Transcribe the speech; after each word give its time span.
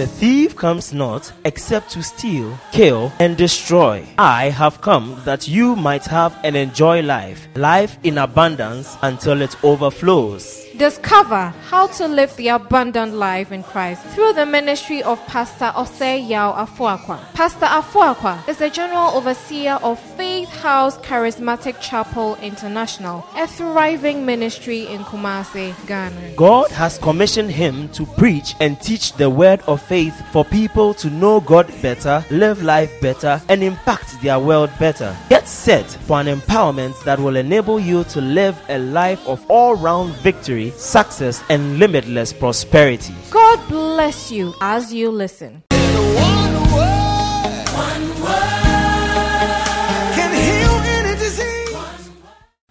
The 0.00 0.06
thief 0.06 0.56
comes 0.56 0.94
not 0.94 1.30
except 1.44 1.90
to 1.90 2.02
steal, 2.02 2.58
kill, 2.72 3.12
and 3.18 3.36
destroy. 3.36 4.02
I 4.16 4.48
have 4.48 4.80
come 4.80 5.20
that 5.26 5.46
you 5.46 5.76
might 5.76 6.06
have 6.06 6.34
and 6.42 6.56
enjoy 6.56 7.02
life, 7.02 7.46
life 7.54 7.98
in 8.02 8.16
abundance 8.16 8.96
until 9.02 9.42
it 9.42 9.62
overflows. 9.62 10.69
Discover 10.80 11.52
how 11.68 11.88
to 11.88 12.08
live 12.08 12.34
the 12.36 12.48
abundant 12.48 13.12
life 13.12 13.52
in 13.52 13.62
Christ 13.62 14.02
through 14.14 14.32
the 14.32 14.46
ministry 14.46 15.02
of 15.02 15.20
Pastor 15.26 15.72
Osei 15.76 16.26
Yao 16.26 16.54
Afuakwa. 16.54 17.18
Pastor 17.34 17.66
Afuakwa 17.66 18.48
is 18.48 18.56
the 18.56 18.70
General 18.70 19.10
Overseer 19.10 19.72
of 19.82 20.00
Faith 20.16 20.48
House 20.48 20.96
Charismatic 21.00 21.78
Chapel 21.82 22.36
International, 22.36 23.26
a 23.36 23.46
thriving 23.46 24.24
ministry 24.24 24.86
in 24.86 25.02
Kumasi, 25.02 25.74
Ghana. 25.86 26.32
God 26.34 26.70
has 26.70 26.96
commissioned 26.96 27.50
him 27.50 27.90
to 27.90 28.06
preach 28.06 28.54
and 28.58 28.80
teach 28.80 29.12
the 29.12 29.28
word 29.28 29.60
of 29.66 29.82
faith 29.82 30.18
for 30.32 30.46
people 30.46 30.94
to 30.94 31.10
know 31.10 31.40
God 31.40 31.70
better, 31.82 32.24
live 32.30 32.62
life 32.62 32.90
better, 33.02 33.38
and 33.50 33.62
impact 33.62 34.18
their 34.22 34.38
world 34.38 34.70
better. 34.78 35.14
Get 35.28 35.46
set 35.46 35.84
for 35.84 36.22
an 36.22 36.26
empowerment 36.26 37.04
that 37.04 37.18
will 37.18 37.36
enable 37.36 37.78
you 37.78 38.04
to 38.04 38.22
live 38.22 38.58
a 38.70 38.78
life 38.78 39.28
of 39.28 39.44
all 39.50 39.76
round 39.76 40.14
victory 40.22 40.69
success, 40.78 41.42
and 41.48 41.78
limitless 41.78 42.32
prosperity. 42.32 43.14
God 43.30 43.68
bless 43.68 44.30
you 44.30 44.54
as 44.60 44.92
you 44.92 45.10
listen. 45.10 45.62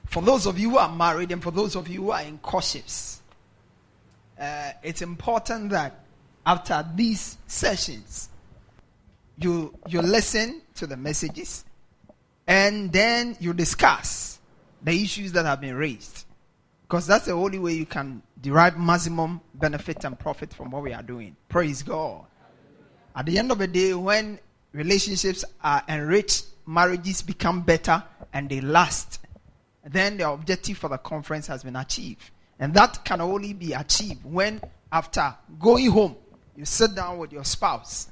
For 0.08 0.23
those 0.23 0.47
of 0.47 0.58
you 0.58 0.72
who 0.72 0.77
are 0.77 0.94
married 0.94 1.31
and 1.31 1.42
for 1.42 1.52
those 1.52 1.75
of 1.75 1.88
you 1.88 2.03
who 2.03 2.11
are 2.11 2.23
in 2.23 2.39
courtships, 2.39 3.22
uh, 4.39 4.72
it's 4.81 5.02
important 5.02 5.70
that 5.70 6.03
after 6.45 6.83
these 6.95 7.38
sessions, 7.45 8.30
you 9.38 9.73
you 9.88 10.02
listen 10.02 10.61
to 10.75 10.88
the 10.88 10.97
messages 10.97 11.64
and 12.47 12.92
then 12.92 13.38
you 13.39 13.53
discuss 13.53 14.39
the 14.81 14.92
issues 14.92 15.31
that 15.33 15.45
have 15.45 15.61
been 15.61 15.75
raised. 15.75 16.25
Because 16.90 17.06
that's 17.06 17.26
the 17.26 17.34
only 17.34 17.59
way 17.59 17.73
you 17.73 17.86
can 17.86 18.23
derive 18.42 18.80
maximum 18.80 19.42
benefit 19.54 20.04
and 20.06 20.18
profit 20.18 20.52
from 20.52 20.72
what 20.72 20.82
we 20.82 20.92
are 20.92 21.04
doing. 21.04 21.36
Praise 21.48 21.84
God. 21.84 22.26
At 23.16 23.28
the 23.28 23.38
end 23.38 23.52
of 23.52 23.59
the 23.59 23.68
day, 23.68 23.94
when 23.94 24.40
relationships 24.72 25.45
are 25.64 25.84
enriched, 25.88 26.45
marriages 26.66 27.22
become 27.22 27.62
better 27.62 28.04
and 28.34 28.50
they 28.50 28.62
last, 28.62 29.20
then 29.86 30.17
the 30.17 30.32
objective 30.32 30.80
for 30.80 30.90
the 30.90 30.98
conference 30.98 31.45
has 31.45 31.62
been 31.62 31.76
achieved. 31.76 32.32
And 32.58 32.73
that 32.73 33.06
can 33.06 33.22
only 33.22 33.54
be 33.54 33.73
achieved 33.73 34.26
when, 34.26 34.60
after 34.92 35.36
going 35.60 35.92
home, 35.92 36.16
you 36.56 36.66
sit 36.66 36.95
down 36.95 37.20
with 37.20 37.32
your 37.32 37.44
spouse 37.44 38.10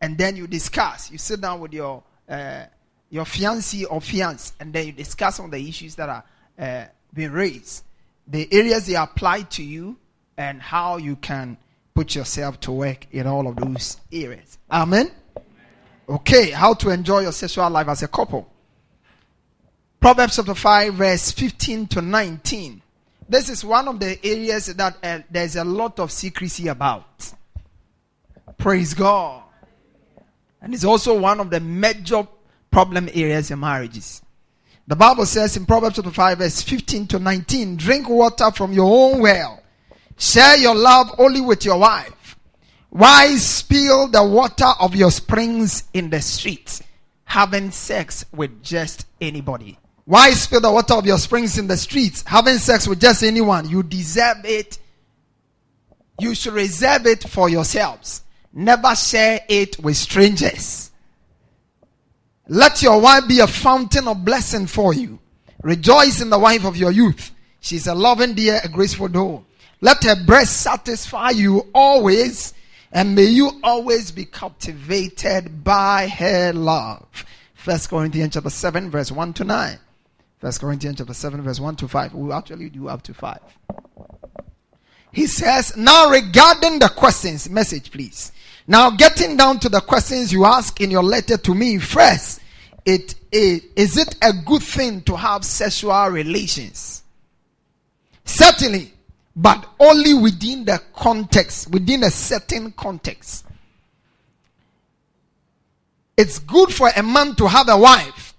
and 0.00 0.18
then 0.18 0.34
you 0.34 0.48
discuss. 0.48 1.12
You 1.12 1.18
sit 1.18 1.40
down 1.40 1.60
with 1.60 1.72
your 1.72 2.02
uh, 2.28 2.64
your 3.08 3.24
fiancé 3.24 3.84
or 3.88 4.00
fiance 4.00 4.52
and 4.58 4.72
then 4.72 4.86
you 4.88 4.92
discuss 4.92 5.38
on 5.38 5.50
the 5.50 5.68
issues 5.68 5.94
that 5.94 6.08
are 6.08 6.24
uh, 6.58 6.84
being 7.14 7.30
raised 7.30 7.84
the 8.26 8.48
areas 8.52 8.86
they 8.86 8.94
apply 8.94 9.42
to 9.42 9.62
you 9.62 9.96
and 10.36 10.60
how 10.60 10.96
you 10.96 11.16
can 11.16 11.56
put 11.94 12.14
yourself 12.14 12.60
to 12.60 12.72
work 12.72 13.06
in 13.12 13.26
all 13.26 13.46
of 13.46 13.56
those 13.56 13.98
areas. 14.12 14.58
Amen. 14.70 15.10
Okay, 16.08 16.50
how 16.50 16.74
to 16.74 16.90
enjoy 16.90 17.20
your 17.20 17.32
sexual 17.32 17.68
life 17.70 17.88
as 17.88 18.02
a 18.02 18.08
couple. 18.08 18.50
Proverbs 20.00 20.36
chapter 20.36 20.54
5, 20.54 20.94
verse 20.94 21.30
15 21.30 21.86
to 21.88 22.02
19. 22.02 22.82
This 23.28 23.48
is 23.48 23.64
one 23.64 23.86
of 23.86 24.00
the 24.00 24.18
areas 24.24 24.66
that 24.66 24.96
uh, 25.02 25.20
there's 25.30 25.56
a 25.56 25.64
lot 25.64 26.00
of 26.00 26.10
secrecy 26.10 26.68
about. 26.68 27.32
Praise 28.58 28.94
God. 28.94 29.42
And 30.62 30.74
it's 30.74 30.84
also 30.84 31.18
one 31.18 31.38
of 31.38 31.50
the 31.50 31.60
major 31.60 32.26
problem 32.70 33.08
areas 33.12 33.50
in 33.50 33.60
marriages. 33.60 34.22
The 34.90 34.96
Bible 34.96 35.24
says 35.24 35.56
in 35.56 35.66
Proverbs 35.66 35.94
chapter 35.94 36.10
5, 36.10 36.38
verse 36.38 36.62
15 36.62 37.06
to 37.06 37.20
19 37.20 37.76
drink 37.76 38.08
water 38.08 38.50
from 38.50 38.72
your 38.72 38.90
own 38.92 39.20
well, 39.20 39.62
share 40.18 40.56
your 40.56 40.74
love 40.74 41.14
only 41.16 41.40
with 41.40 41.64
your 41.64 41.78
wife. 41.78 42.36
Why 42.88 43.36
spill 43.36 44.08
the 44.08 44.24
water 44.24 44.66
of 44.80 44.96
your 44.96 45.12
springs 45.12 45.84
in 45.94 46.10
the 46.10 46.20
streets, 46.20 46.82
having 47.22 47.70
sex 47.70 48.24
with 48.32 48.64
just 48.64 49.06
anybody? 49.20 49.78
Why 50.06 50.32
spill 50.32 50.60
the 50.60 50.72
water 50.72 50.94
of 50.94 51.06
your 51.06 51.18
springs 51.18 51.56
in 51.56 51.68
the 51.68 51.76
streets, 51.76 52.24
having 52.26 52.58
sex 52.58 52.88
with 52.88 53.00
just 53.00 53.22
anyone? 53.22 53.68
You 53.70 53.84
deserve 53.84 54.38
it. 54.42 54.80
You 56.18 56.34
should 56.34 56.54
reserve 56.54 57.06
it 57.06 57.28
for 57.28 57.48
yourselves. 57.48 58.22
Never 58.52 58.96
share 58.96 59.38
it 59.48 59.78
with 59.78 59.96
strangers. 59.96 60.89
Let 62.52 62.82
your 62.82 63.00
wife 63.00 63.28
be 63.28 63.38
a 63.38 63.46
fountain 63.46 64.08
of 64.08 64.24
blessing 64.24 64.66
for 64.66 64.92
you. 64.92 65.20
Rejoice 65.62 66.20
in 66.20 66.30
the 66.30 66.38
wife 66.38 66.64
of 66.64 66.76
your 66.76 66.90
youth. 66.90 67.30
She's 67.60 67.86
a 67.86 67.94
loving 67.94 68.34
dear, 68.34 68.60
a 68.64 68.68
graceful 68.68 69.06
doe. 69.06 69.44
Let 69.80 70.02
her 70.02 70.16
breast 70.26 70.60
satisfy 70.60 71.30
you 71.30 71.68
always, 71.72 72.52
and 72.90 73.14
may 73.14 73.26
you 73.26 73.52
always 73.62 74.10
be 74.10 74.24
captivated 74.24 75.62
by 75.62 76.08
her 76.08 76.52
love. 76.52 77.06
First 77.54 77.88
Corinthians 77.88 78.34
chapter 78.34 78.50
7, 78.50 78.90
verse 78.90 79.12
1 79.12 79.32
to 79.34 79.44
9. 79.44 79.78
First 80.38 80.60
Corinthians 80.60 80.98
chapter 80.98 81.14
7, 81.14 81.42
verse 81.42 81.60
1 81.60 81.76
to 81.76 81.86
5. 81.86 82.14
We 82.14 82.32
actually 82.32 82.68
do 82.68 82.88
up 82.88 83.02
to 83.02 83.14
5. 83.14 83.38
He 85.12 85.28
says, 85.28 85.76
Now 85.76 86.10
regarding 86.10 86.80
the 86.80 86.88
questions, 86.88 87.48
message 87.48 87.92
please. 87.92 88.32
Now, 88.70 88.90
getting 88.90 89.36
down 89.36 89.58
to 89.60 89.68
the 89.68 89.80
questions 89.80 90.32
you 90.32 90.44
ask 90.44 90.80
in 90.80 90.92
your 90.92 91.02
letter 91.02 91.36
to 91.36 91.54
me 91.56 91.78
first, 91.78 92.39
it 92.90 93.14
is, 93.30 93.62
is 93.76 93.96
it 93.96 94.16
a 94.20 94.32
good 94.32 94.64
thing 94.64 95.00
to 95.02 95.14
have 95.14 95.44
sexual 95.44 96.08
relations? 96.08 97.04
Certainly, 98.24 98.92
but 99.36 99.64
only 99.78 100.12
within 100.12 100.64
the 100.64 100.82
context, 100.92 101.70
within 101.70 102.02
a 102.02 102.10
certain 102.10 102.72
context. 102.72 103.46
It's 106.16 106.40
good 106.40 106.74
for 106.74 106.90
a 106.94 107.02
man 107.02 107.36
to 107.36 107.46
have 107.46 107.68
a 107.68 107.78
wife 107.78 108.34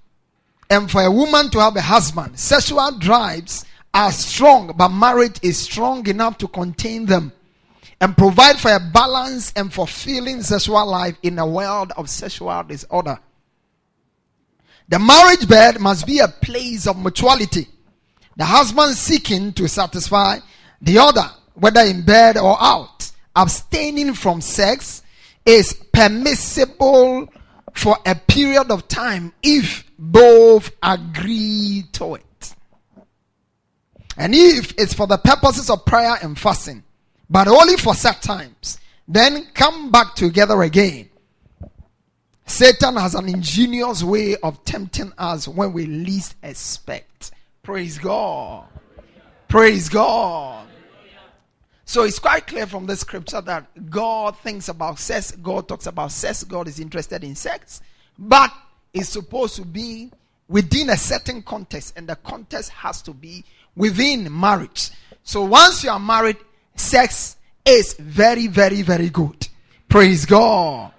and 0.69 0.91
for 0.91 1.01
a 1.01 1.09
woman 1.09 1.49
to 1.51 1.59
have 1.59 1.77
a 1.77 1.81
husband. 1.81 2.37
Sexual 2.37 2.99
drives 2.99 3.63
are 3.93 4.11
strong, 4.11 4.73
but 4.75 4.89
marriage 4.89 5.39
is 5.41 5.59
strong 5.59 6.05
enough 6.07 6.37
to 6.39 6.49
contain 6.49 7.05
them 7.05 7.31
and 8.01 8.17
provide 8.17 8.59
for 8.59 8.71
a 8.71 8.79
balanced 8.79 9.57
and 9.57 9.71
fulfilling 9.73 10.41
sexual 10.41 10.85
life 10.85 11.15
in 11.23 11.39
a 11.39 11.47
world 11.47 11.93
of 11.95 12.09
sexual 12.09 12.61
disorder. 12.63 13.17
The 14.91 14.99
marriage 14.99 15.47
bed 15.47 15.79
must 15.79 16.05
be 16.05 16.19
a 16.19 16.27
place 16.27 16.85
of 16.85 17.01
mutuality. 17.01 17.65
The 18.35 18.43
husband 18.43 18.93
seeking 18.95 19.53
to 19.53 19.69
satisfy 19.69 20.39
the 20.81 20.97
other, 20.97 21.31
whether 21.53 21.79
in 21.79 22.01
bed 22.01 22.35
or 22.35 22.61
out. 22.61 23.09
Abstaining 23.33 24.13
from 24.15 24.41
sex 24.41 25.01
is 25.45 25.71
permissible 25.93 27.29
for 27.73 27.99
a 28.05 28.15
period 28.15 28.69
of 28.69 28.89
time 28.89 29.31
if 29.41 29.85
both 29.97 30.71
agree 30.83 31.85
to 31.93 32.15
it. 32.15 32.55
And 34.17 34.35
if 34.35 34.73
it's 34.77 34.93
for 34.93 35.07
the 35.07 35.17
purposes 35.17 35.69
of 35.69 35.85
prayer 35.85 36.17
and 36.21 36.37
fasting, 36.37 36.83
but 37.29 37.47
only 37.47 37.77
for 37.77 37.95
set 37.95 38.21
times. 38.21 38.77
Then 39.07 39.47
come 39.53 39.89
back 39.89 40.15
together 40.15 40.61
again. 40.63 41.10
Satan 42.51 42.97
has 42.97 43.15
an 43.15 43.29
ingenious 43.29 44.03
way 44.03 44.35
of 44.43 44.61
tempting 44.65 45.13
us 45.17 45.47
when 45.47 45.71
we 45.71 45.85
least 45.85 46.35
expect. 46.43 47.31
Praise 47.63 47.97
God. 47.97 48.67
Praise 49.47 49.87
God. 49.87 50.67
So 51.85 52.03
it's 52.03 52.19
quite 52.19 52.47
clear 52.47 52.67
from 52.67 52.87
the 52.87 52.97
scripture 52.97 53.39
that 53.39 53.89
God 53.89 54.37
thinks 54.39 54.67
about 54.67 54.99
sex, 54.99 55.31
God 55.31 55.69
talks 55.69 55.85
about 55.85 56.11
sex, 56.11 56.43
God 56.43 56.67
is 56.67 56.81
interested 56.81 57.23
in 57.23 57.35
sex, 57.35 57.79
but 58.19 58.51
it's 58.93 59.07
supposed 59.07 59.55
to 59.55 59.63
be 59.63 60.11
within 60.49 60.89
a 60.89 60.97
certain 60.97 61.41
context, 61.41 61.93
and 61.95 62.05
the 62.05 62.17
context 62.17 62.69
has 62.71 63.01
to 63.03 63.13
be 63.13 63.45
within 63.77 64.27
marriage. 64.29 64.89
So 65.23 65.45
once 65.45 65.85
you 65.85 65.89
are 65.89 65.99
married, 65.99 66.37
sex 66.75 67.37
is 67.65 67.93
very, 67.93 68.47
very, 68.47 68.81
very 68.81 69.09
good. 69.09 69.47
Praise 69.87 70.25
God. 70.25 70.90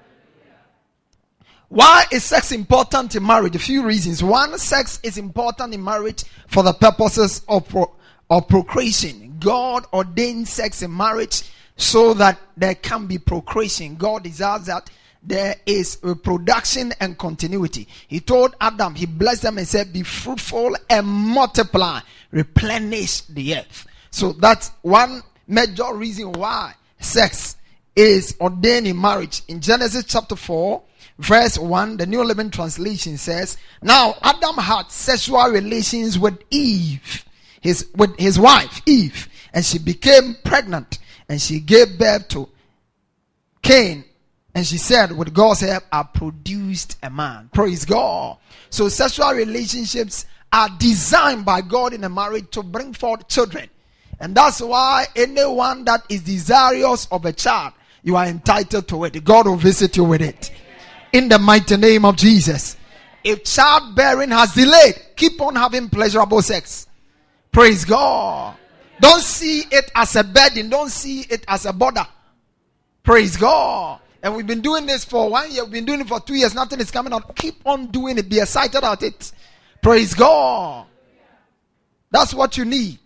Why 1.73 2.05
is 2.11 2.23
sex 2.23 2.53
important 2.53 3.17
in 3.17 3.25
marriage? 3.25 3.57
A 3.57 3.59
few 3.59 3.83
reasons. 3.83 4.23
One, 4.23 4.59
sex 4.59 5.01
is 5.03 5.17
important 5.17 5.73
in 5.73 5.83
marriage 5.83 6.25
for 6.47 6.63
the 6.63 6.75
purposes 6.75 7.41
of, 7.49 7.67
pro- 7.67 7.91
of 8.29 8.47
procreation. 8.47 9.37
God 9.41 9.87
ordained 9.91 10.49
sex 10.49 10.83
in 10.83 10.95
marriage 10.95 11.51
so 11.79 12.13
that 12.13 12.39
there 12.59 12.75
can 12.75 13.07
be 13.07 13.17
procreation. 13.17 13.97
God 13.97 14.25
desires 14.25 14.67
that 14.67 14.91
there 15.23 15.57
is 15.65 15.99
reproduction 16.03 16.93
and 17.01 17.17
continuity. 17.17 17.89
He 18.07 18.21
told 18.21 18.55
Adam, 18.61 18.95
he 18.95 19.07
blessed 19.07 19.41
them 19.41 19.57
and 19.57 19.67
said, 19.67 19.95
Be 19.95 20.03
fruitful 20.03 20.77
and 20.91 21.07
multiply, 21.07 22.01
replenish 22.33 23.23
the 23.23 23.57
earth. 23.57 23.87
So 24.11 24.33
that's 24.33 24.73
one 24.83 25.23
major 25.49 25.95
reason 25.95 26.33
why 26.33 26.75
sex 26.99 27.57
is 27.97 28.37
ordained 28.43 28.89
in 28.89 29.01
marriage. 29.01 29.41
In 29.49 29.63
Genesis 29.63 30.05
chapter 30.05 30.37
4, 30.37 30.83
verse 31.23 31.59
1, 31.59 31.97
the 31.97 32.07
New 32.07 32.25
Living 32.25 32.51
Translation 32.51 33.17
says, 33.17 33.57
Now 33.81 34.15
Adam 34.23 34.57
had 34.57 34.91
sexual 34.91 35.49
relations 35.49 36.19
with 36.19 36.43
Eve, 36.51 37.25
his, 37.61 37.89
with 37.95 38.17
his 38.19 38.39
wife, 38.39 38.83
Eve, 38.87 39.29
and 39.53 39.65
she 39.65 39.79
became 39.79 40.37
pregnant, 40.45 40.99
and 41.29 41.41
she 41.41 41.61
gave 41.61 41.99
birth 41.99 42.29
to 42.29 42.49
Cain. 43.63 44.05
And 44.55 44.67
she 44.67 44.77
said, 44.77 45.17
with 45.17 45.33
God's 45.33 45.61
help, 45.61 45.85
I 45.91 46.03
produced 46.03 46.99
a 47.03 47.09
man. 47.09 47.49
Praise 47.55 47.87
God. 47.87 48.37
So 48.69 48.91
sexual 48.91 49.33
relationships 49.33 50.27
are 50.53 50.69
designed 50.79 51.47
by 51.47 51.63
God 51.63 51.95
in 51.95 52.05
a 52.05 52.11
marriage 52.11 52.51
to 52.51 52.63
bring 52.63 52.93
forth 52.93 53.29
children. 53.29 53.71
And 54.21 54.35
that's 54.35 54.61
why 54.61 55.07
anyone 55.17 55.85
that 55.85 56.03
is 56.11 56.21
desirous 56.21 57.07
of 57.11 57.25
a 57.25 57.33
child, 57.33 57.73
you 58.03 58.17
are 58.17 58.27
entitled 58.27 58.89
to 58.89 59.05
it. 59.05 59.25
God 59.25 59.47
will 59.47 59.57
visit 59.57 59.97
you 59.97 60.05
with 60.05 60.21
it. 60.21 60.51
In 61.13 61.29
the 61.29 61.39
mighty 61.39 61.77
name 61.77 62.05
of 62.05 62.17
Jesus. 62.17 62.77
If 63.23 63.45
childbearing 63.45 64.31
has 64.31 64.55
delayed, 64.55 65.01
keep 65.17 65.41
on 65.41 65.55
having 65.55 65.89
pleasurable 65.89 66.43
sex. 66.43 66.87
Praise 67.53 67.85
God. 67.85 68.57
Don't 69.01 69.21
see 69.23 69.61
it 69.71 69.91
as 69.95 70.17
a 70.17 70.25
burden. 70.25 70.71
Don't 70.71 70.91
see 70.91 71.21
it 71.23 71.45
as 71.47 71.67
a 71.67 71.73
bother. 71.73 72.07
Praise 73.03 73.37
God. 73.37 74.01
And 74.23 74.37
we've 74.37 74.47
been 74.47 74.61
doing 74.61 74.87
this 74.87 75.05
for 75.05 75.29
one 75.29 75.51
year. 75.51 75.65
We've 75.65 75.73
been 75.73 75.85
doing 75.85 76.01
it 76.01 76.09
for 76.09 76.21
two 76.21 76.35
years. 76.35 76.55
Nothing 76.55 76.81
is 76.81 76.91
coming 76.91 77.13
out. 77.13 77.35
Keep 77.37 77.67
on 77.67 77.89
doing 77.89 78.17
it. 78.19 78.29
Be 78.29 78.39
excited 78.41 78.77
about 78.77 79.03
it. 79.03 79.33
Praise 79.83 80.15
God. 80.15 80.87
That's 82.11 82.33
what 82.33 82.57
you 82.57 82.65
need. 82.65 83.01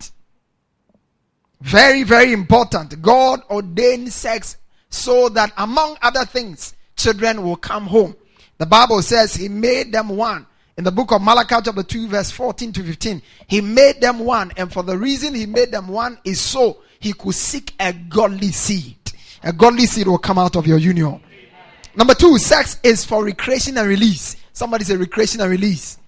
Very, 1.61 2.03
very 2.03 2.33
important. 2.33 3.01
God 3.01 3.41
ordained 3.51 4.13
sex 4.13 4.59
so 4.91 5.29
that, 5.31 5.53
among 5.57 5.97
other 6.03 6.25
things, 6.27 6.75
children 6.97 7.43
will 7.43 7.57
come 7.57 7.87
home. 7.87 8.17
The 8.59 8.67
Bible 8.67 9.03
says 9.03 9.35
He 9.35 9.49
made 9.49 9.93
them 9.93 10.09
one. 10.09 10.47
In 10.77 10.85
the 10.85 10.91
book 10.91 11.13
of 11.13 11.23
Malachi, 11.23 11.57
chapter 11.65 11.83
2, 11.83 12.09
verse 12.09 12.31
14 12.31 12.73
to 12.73 12.83
15, 12.83 13.23
He 13.47 13.61
made 13.61 14.01
them 14.01 14.19
one. 14.19 14.53
And 14.57 14.73
for 14.73 14.83
the 14.83 14.97
reason 14.97 15.35
He 15.35 15.47
made 15.47 15.71
them 15.71 15.89
one 15.89 16.19
is 16.25 16.41
so 16.41 16.79
He 16.99 17.13
could 17.13 17.35
seek 17.35 17.75
a 17.79 17.93
godly 17.93 18.51
seed. 18.51 18.97
A 19.43 19.53
godly 19.53 19.87
seed 19.87 20.09
will 20.09 20.19
come 20.19 20.39
out 20.39 20.57
of 20.57 20.67
your 20.67 20.79
union. 20.79 21.21
Number 21.95 22.15
two, 22.15 22.37
sex 22.39 22.79
is 22.83 23.05
for 23.05 23.25
recreation 23.25 23.79
and 23.79 23.89
release. 23.89 24.37
Somebody 24.53 24.85
say 24.85 24.97
recreation 24.97 25.41
and 25.41 25.51
release. 25.51 25.99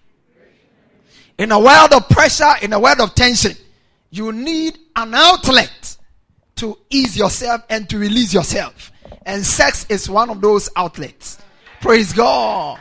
In 1.38 1.52
a 1.52 1.58
world 1.58 1.92
of 1.92 2.08
pressure, 2.08 2.52
in 2.62 2.72
a 2.72 2.80
world 2.80 3.00
of 3.00 3.14
tension, 3.14 3.52
you 4.10 4.32
need 4.32 4.78
an 4.96 5.14
outlet 5.14 5.96
to 6.56 6.76
ease 6.90 7.16
yourself 7.16 7.62
and 7.70 7.88
to 7.88 7.98
release 7.98 8.34
yourself. 8.34 8.90
And 9.28 9.44
sex 9.44 9.84
is 9.90 10.08
one 10.08 10.30
of 10.30 10.40
those 10.40 10.70
outlets. 10.74 11.36
Praise 11.82 12.14
God. 12.14 12.80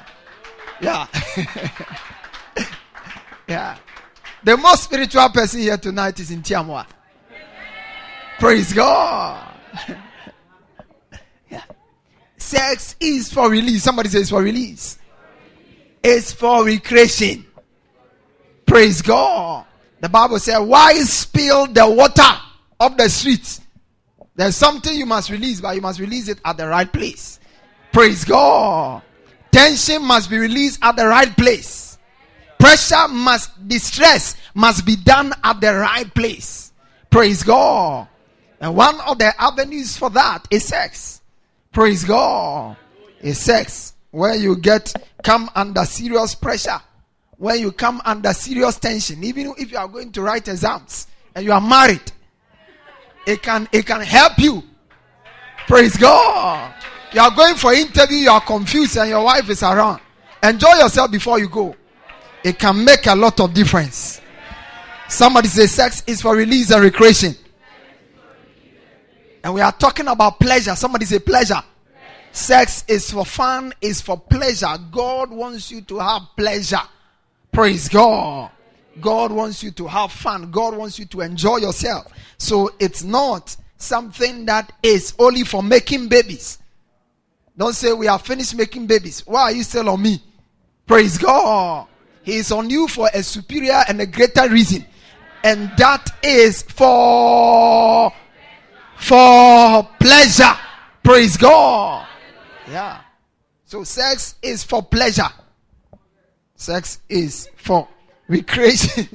Yeah. 0.79 1.05
yeah. 3.49 3.77
The 4.45 4.55
most 4.55 4.85
spiritual 4.85 5.27
person 5.27 5.59
here 5.59 5.75
tonight 5.77 6.17
is 6.21 6.31
in 6.31 6.41
Tiamwa. 6.41 6.87
Praise 8.39 8.71
God. 8.71 9.45
yeah. 11.51 11.63
Sex 12.37 12.95
is 13.01 13.29
for 13.29 13.49
release. 13.49 13.83
Somebody 13.83 14.07
says 14.07 14.29
for 14.29 14.41
release. 14.41 14.99
It's 16.01 16.31
for 16.31 16.63
recreation. 16.63 17.45
Praise 18.65 19.01
God. 19.01 19.65
The 19.99 20.07
Bible 20.07 20.39
says, 20.39 20.61
Why 20.61 20.93
spill 20.99 21.67
the 21.67 21.89
water 21.89 22.39
of 22.79 22.95
the 22.95 23.09
streets? 23.09 23.59
There's 24.37 24.55
something 24.55 24.95
you 24.95 25.05
must 25.05 25.29
release, 25.29 25.59
but 25.59 25.75
you 25.75 25.81
must 25.81 25.99
release 25.99 26.29
it 26.29 26.39
at 26.45 26.55
the 26.55 26.67
right 26.67 26.91
place. 26.91 27.39
Praise 27.91 28.23
God. 28.23 29.01
Tension 29.51 30.03
must 30.03 30.29
be 30.29 30.37
released 30.37 30.79
at 30.81 30.95
the 30.95 31.07
right 31.07 31.35
place. 31.35 31.97
Pressure 32.59 33.07
must, 33.09 33.67
distress 33.67 34.35
must 34.53 34.85
be 34.85 34.95
done 34.95 35.33
at 35.43 35.59
the 35.59 35.73
right 35.73 36.11
place. 36.13 36.71
Praise 37.09 37.43
God. 37.43 38.07
And 38.61 38.75
one 38.75 38.99
of 39.01 39.17
the 39.17 39.33
avenues 39.41 39.97
for 39.97 40.09
that 40.11 40.47
is 40.49 40.65
sex. 40.65 41.21
Praise 41.71 42.03
God. 42.03 42.77
Is 43.21 43.39
sex 43.39 43.95
where 44.11 44.35
you 44.35 44.55
get 44.55 44.93
come 45.23 45.49
under 45.55 45.83
serious 45.85 46.35
pressure 46.35 46.79
when 47.37 47.59
you 47.59 47.71
come 47.71 48.01
under 48.05 48.33
serious 48.33 48.77
tension, 48.77 49.23
even 49.23 49.53
if 49.57 49.71
you 49.71 49.77
are 49.77 49.87
going 49.87 50.11
to 50.11 50.21
write 50.21 50.47
exams 50.47 51.07
and 51.35 51.45
you 51.45 51.51
are 51.51 51.61
married, 51.61 52.11
it 53.27 53.43
can 53.43 53.67
it 53.71 53.85
can 53.85 54.01
help 54.01 54.39
you. 54.39 54.63
Praise 55.67 55.97
God. 55.97 56.73
You 57.11 57.21
are 57.21 57.31
going 57.31 57.55
for 57.55 57.73
interview, 57.73 58.17
you 58.17 58.29
are 58.29 58.41
confused, 58.41 58.97
and 58.97 59.09
your 59.09 59.23
wife 59.23 59.49
is 59.49 59.61
around. 59.61 60.01
Enjoy 60.41 60.73
yourself 60.75 61.11
before 61.11 61.39
you 61.39 61.49
go. 61.49 61.75
It 62.43 62.57
can 62.57 62.83
make 62.83 63.05
a 63.05 63.15
lot 63.15 63.39
of 63.39 63.53
difference. 63.53 64.21
Somebody 65.09 65.49
say 65.49 65.67
sex 65.67 66.03
is 66.07 66.21
for 66.21 66.35
release 66.35 66.71
and 66.71 66.83
recreation. 66.83 67.35
And 69.43 69.53
we 69.53 69.61
are 69.61 69.71
talking 69.71 70.07
about 70.07 70.39
pleasure. 70.39 70.75
Somebody 70.75 71.05
say 71.05 71.19
pleasure. 71.19 71.61
Sex 72.31 72.85
is 72.87 73.11
for 73.11 73.25
fun, 73.25 73.73
is 73.81 74.01
for 74.01 74.17
pleasure. 74.17 74.67
God 74.91 75.31
wants 75.31 75.71
you 75.71 75.81
to 75.81 75.99
have 75.99 76.21
pleasure. 76.35 76.81
Praise 77.51 77.89
God. 77.89 78.51
God 79.01 79.31
wants 79.31 79.63
you 79.63 79.71
to 79.71 79.87
have 79.87 80.11
fun. 80.11 80.51
God 80.51 80.75
wants 80.75 80.99
you 80.99 81.05
to 81.05 81.21
enjoy 81.21 81.57
yourself. 81.57 82.11
So 82.37 82.71
it's 82.79 83.03
not 83.03 83.55
something 83.77 84.45
that 84.45 84.71
is 84.81 85.13
only 85.19 85.43
for 85.43 85.61
making 85.61 86.07
babies. 86.07 86.59
Don't 87.57 87.73
say 87.73 87.93
we 87.93 88.07
are 88.07 88.19
finished 88.19 88.55
making 88.55 88.87
babies. 88.87 89.25
Why 89.25 89.43
are 89.43 89.51
you 89.51 89.63
still 89.63 89.89
on 89.89 90.01
me? 90.01 90.21
Praise 90.85 91.17
God. 91.17 91.87
He 92.23 92.35
is 92.35 92.51
on 92.51 92.69
you 92.69 92.87
for 92.87 93.09
a 93.13 93.23
superior 93.23 93.81
and 93.87 93.99
a 94.01 94.05
greater 94.05 94.47
reason. 94.49 94.85
And 95.43 95.71
that 95.77 96.09
is 96.23 96.61
for 96.61 98.11
for 98.97 99.89
pleasure. 99.99 100.57
Praise 101.03 101.37
God. 101.37 102.07
Yeah. 102.69 103.01
So 103.65 103.83
sex 103.83 104.35
is 104.41 104.63
for 104.63 104.83
pleasure. 104.83 105.29
Sex 106.55 106.99
is 107.07 107.49
for 107.55 107.87
recreation. 108.27 109.07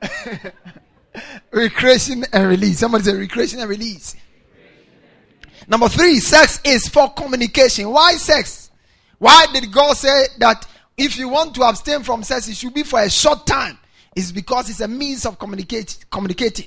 recreation 1.50 2.24
and 2.32 2.48
release. 2.48 2.78
Somebody 2.78 3.04
say 3.04 3.14
recreation 3.14 3.60
and 3.60 3.68
release. 3.68 4.16
Number 5.66 5.88
three, 5.88 6.18
sex 6.20 6.60
is 6.64 6.88
for 6.88 7.12
communication. 7.12 7.90
Why 7.90 8.14
sex? 8.14 8.70
Why 9.18 9.46
did 9.52 9.70
God 9.72 9.96
say 9.96 10.26
that 10.38 10.66
if 10.96 11.18
you 11.18 11.28
want 11.28 11.54
to 11.56 11.62
abstain 11.62 12.02
from 12.02 12.22
sex, 12.22 12.48
it 12.48 12.56
should 12.56 12.74
be 12.74 12.84
for 12.84 13.00
a 13.00 13.10
short 13.10 13.46
time? 13.46 13.78
It's 14.16 14.32
because 14.32 14.70
it's 14.70 14.80
a 14.80 14.88
means 14.88 15.26
of 15.26 15.38
communicate, 15.38 16.04
communicating 16.10 16.66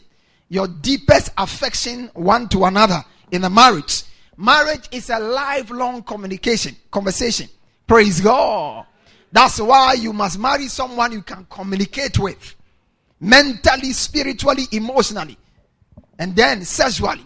your 0.49 0.67
deepest 0.67 1.31
affection 1.37 2.11
one 2.13 2.47
to 2.49 2.65
another 2.65 3.03
in 3.31 3.43
a 3.43 3.49
marriage. 3.49 4.03
Marriage 4.37 4.87
is 4.91 5.09
a 5.09 5.19
lifelong 5.19 6.03
communication, 6.03 6.75
conversation. 6.91 7.49
Praise 7.87 8.21
God. 8.21 8.85
That's 9.31 9.59
why 9.59 9.93
you 9.93 10.13
must 10.13 10.37
marry 10.37 10.67
someone 10.67 11.11
you 11.11 11.21
can 11.21 11.47
communicate 11.49 12.19
with 12.19 12.55
mentally, 13.19 13.93
spiritually, 13.93 14.65
emotionally, 14.71 15.37
and 16.19 16.35
then 16.35 16.65
sexually. 16.65 17.25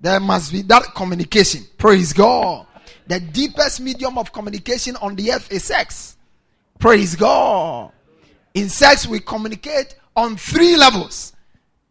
There 0.00 0.20
must 0.20 0.52
be 0.52 0.62
that 0.62 0.94
communication. 0.94 1.64
Praise 1.76 2.12
God. 2.12 2.66
The 3.06 3.20
deepest 3.20 3.80
medium 3.80 4.16
of 4.16 4.32
communication 4.32 4.96
on 4.96 5.14
the 5.14 5.32
earth 5.32 5.50
is 5.52 5.64
sex. 5.64 6.16
Praise 6.78 7.14
God. 7.14 7.92
In 8.54 8.68
sex, 8.68 9.06
we 9.06 9.20
communicate 9.20 9.96
on 10.16 10.36
three 10.36 10.76
levels 10.76 11.32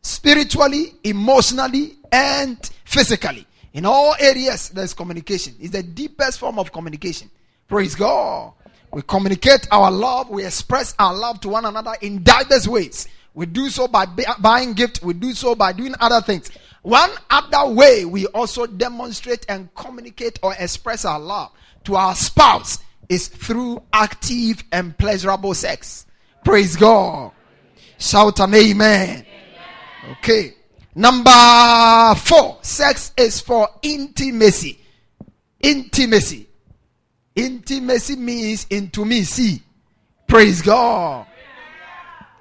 spiritually, 0.01 0.95
emotionally, 1.03 1.97
and 2.11 2.57
physically. 2.85 3.45
In 3.73 3.85
all 3.85 4.15
areas, 4.19 4.69
there's 4.69 4.93
communication. 4.93 5.55
It's 5.59 5.71
the 5.71 5.83
deepest 5.83 6.39
form 6.39 6.59
of 6.59 6.71
communication. 6.71 7.29
Praise 7.67 7.95
God. 7.95 8.53
We 8.93 9.01
communicate 9.01 9.67
our 9.71 9.89
love, 9.89 10.29
we 10.29 10.45
express 10.45 10.93
our 10.99 11.15
love 11.15 11.41
to 11.41 11.49
one 11.49 11.65
another 11.65 11.95
in 12.01 12.23
diverse 12.23 12.67
ways. 12.67 13.07
We 13.33 13.47
do 13.47 13.69
so 13.69 13.87
by 13.87 14.05
buying 14.39 14.73
gifts, 14.73 15.01
we 15.01 15.15
do 15.15 15.33
so 15.33 15.55
by 15.55 15.73
doing 15.73 15.95
other 15.99 16.21
things. 16.21 16.51
One 16.83 17.09
other 17.31 17.73
way 17.73 18.05
we 18.05 18.27
also 18.27 18.67
demonstrate 18.67 19.47
and 19.49 19.73
communicate 19.73 20.37
or 20.43 20.53
express 20.59 21.05
our 21.05 21.19
love 21.19 21.51
to 21.85 21.95
our 21.95 22.13
spouse 22.13 22.79
is 23.09 23.29
through 23.29 23.81
active 23.91 24.63
and 24.71 24.95
pleasurable 24.95 25.55
sex. 25.55 26.05
Praise 26.45 26.75
God. 26.75 27.31
Shout 27.97 28.39
an 28.41 28.53
amen. 28.53 29.25
Okay. 30.19 30.53
Number 30.93 32.13
four, 32.17 32.59
sex 32.61 33.11
is 33.17 33.41
for 33.41 33.67
intimacy. 33.81 34.79
Intimacy. 35.61 36.47
Intimacy 37.35 38.15
means 38.15 38.67
intimacy. 38.69 39.61
Praise 40.27 40.61
God. 40.61 41.25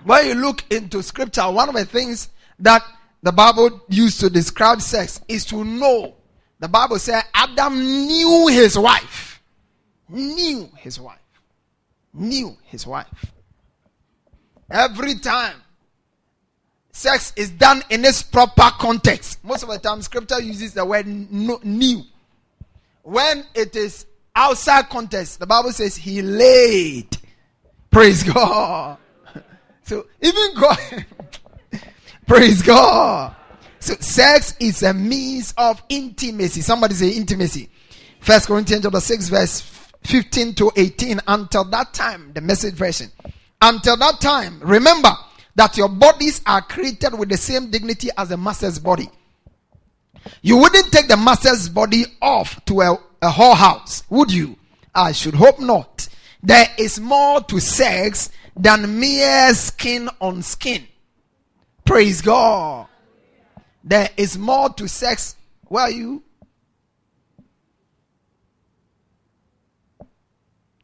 When 0.04 0.26
you 0.26 0.34
look 0.34 0.64
into 0.70 1.02
scripture, 1.02 1.50
one 1.50 1.68
of 1.68 1.74
the 1.74 1.84
things 1.84 2.28
that 2.58 2.82
the 3.22 3.32
Bible 3.32 3.82
used 3.88 4.20
to 4.20 4.30
describe 4.30 4.82
sex 4.82 5.20
is 5.28 5.44
to 5.46 5.64
know 5.64 6.14
The 6.62 6.68
Bible 6.68 7.00
said 7.00 7.24
Adam 7.34 7.76
knew 7.76 8.46
his 8.46 8.78
wife. 8.78 9.42
Knew 10.08 10.70
his 10.76 11.00
wife. 11.00 11.18
Knew 12.14 12.56
his 12.62 12.86
wife. 12.86 13.32
Every 14.70 15.16
time 15.16 15.56
sex 16.92 17.32
is 17.34 17.50
done 17.50 17.82
in 17.90 18.04
its 18.04 18.22
proper 18.22 18.70
context. 18.78 19.42
Most 19.42 19.64
of 19.64 19.70
the 19.70 19.78
time, 19.80 20.02
scripture 20.02 20.40
uses 20.40 20.72
the 20.72 20.84
word 20.84 21.04
knew. 21.08 22.04
When 23.02 23.44
it 23.56 23.74
is 23.74 24.06
outside 24.34 24.88
context, 24.88 25.38
the 25.38 25.46
Bible 25.46 25.72
says 25.72 25.96
he 25.96 26.22
laid. 26.22 27.16
Praise 27.90 28.22
God. 28.22 28.98
So 29.84 30.06
even 30.20 30.54
God, 30.54 30.78
praise 32.26 32.62
God. 32.62 33.34
So 33.80 33.94
sex 33.94 34.54
is 34.60 34.84
a 34.84 34.94
means 34.94 35.52
of 35.58 35.82
intimacy. 35.88 36.60
Somebody 36.60 36.94
say 36.94 37.08
intimacy. 37.10 37.68
First 38.20 38.46
Corinthians 38.46 38.84
chapter 38.84 39.00
6, 39.00 39.28
verse 39.28 39.60
15 40.04 40.54
to 40.54 40.70
18. 40.76 41.20
Until 41.26 41.64
that 41.64 41.92
time, 41.92 42.32
the 42.32 42.40
message 42.40 42.74
version. 42.74 43.10
Until 43.60 43.96
that 43.96 44.20
time, 44.20 44.60
remember 44.60 45.10
that 45.56 45.76
your 45.76 45.88
bodies 45.88 46.40
are 46.46 46.62
created 46.62 47.18
with 47.18 47.28
the 47.28 47.36
same 47.36 47.70
dignity 47.70 48.08
as 48.16 48.28
the 48.28 48.36
master's 48.36 48.78
body. 48.78 49.10
You 50.42 50.58
wouldn't 50.58 50.92
take 50.92 51.08
the 51.08 51.16
master's 51.16 51.68
body 51.68 52.04
off 52.20 52.64
to 52.66 52.80
a, 52.82 52.98
a 53.22 53.30
whorehouse, 53.30 54.02
would 54.10 54.32
you? 54.32 54.56
I 54.94 55.12
should 55.12 55.34
hope 55.34 55.60
not. 55.60 56.08
There 56.42 56.66
is 56.76 57.00
more 57.00 57.40
to 57.44 57.60
sex 57.60 58.30
than 58.56 58.98
mere 58.98 59.54
skin 59.54 60.10
on 60.20 60.42
skin. 60.42 60.86
Praise 61.84 62.20
God. 62.20 62.88
There 63.84 64.10
is 64.16 64.36
more 64.36 64.70
to 64.70 64.88
sex. 64.88 65.36
Where 65.68 65.84
are 65.84 65.90
you? 65.90 66.22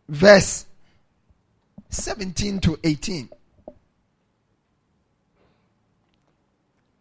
Verse 0.08 0.64
17 1.90 2.60
to 2.60 2.78
18. 2.82 3.28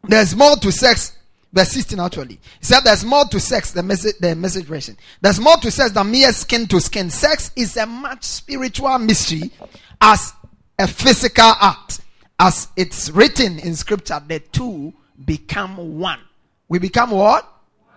There's 0.04 0.36
more 0.36 0.56
to 0.58 0.72
sex. 0.72 1.17
Verse 1.58 1.72
16 1.72 2.00
actually. 2.00 2.40
He 2.60 2.66
said 2.66 2.82
there's 2.82 3.04
more 3.04 3.26
to 3.26 3.40
sex, 3.40 3.72
the 3.72 3.82
message, 3.82 4.14
the 4.20 4.36
message 4.36 4.66
version. 4.66 4.96
There's 5.20 5.40
more 5.40 5.58
to 5.58 5.72
sex 5.72 5.90
than 5.92 6.12
mere 6.12 6.32
skin 6.32 6.68
to 6.68 6.80
skin. 6.80 7.10
Sex 7.10 7.50
is 7.56 7.76
a 7.78 7.88
much 7.88 8.24
spiritual 8.26 9.00
mystery 9.00 9.50
as 10.00 10.34
a 10.78 10.88
physical 10.88 11.52
act. 11.60 12.02
As 12.38 12.68
it's 12.76 13.10
written 13.10 13.58
in 13.58 13.74
scripture, 13.74 14.22
the 14.28 14.40
two 14.40 14.94
become 15.26 15.98
one. 15.98 16.20
We 16.70 16.78
become 16.78 17.10
what? 17.10 17.52
One. 17.82 17.96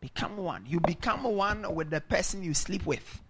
Become 0.00 0.36
one. 0.38 0.64
You 0.66 0.80
become 0.80 1.22
one 1.22 1.72
with 1.72 1.90
the 1.90 2.00
person 2.00 2.42
you 2.42 2.52
sleep 2.52 2.84
with. 2.84 3.20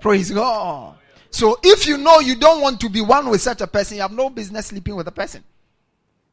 Praise 0.00 0.30
God. 0.30 0.96
So 1.30 1.58
if 1.64 1.88
you 1.88 1.98
know 1.98 2.20
you 2.20 2.36
don't 2.36 2.60
want 2.60 2.78
to 2.82 2.88
be 2.88 3.00
one 3.00 3.30
with 3.30 3.40
such 3.40 3.62
a 3.62 3.66
person, 3.66 3.96
you 3.96 4.02
have 4.02 4.12
no 4.12 4.30
business 4.30 4.66
sleeping 4.66 4.94
with 4.94 5.08
a 5.08 5.12
person. 5.12 5.42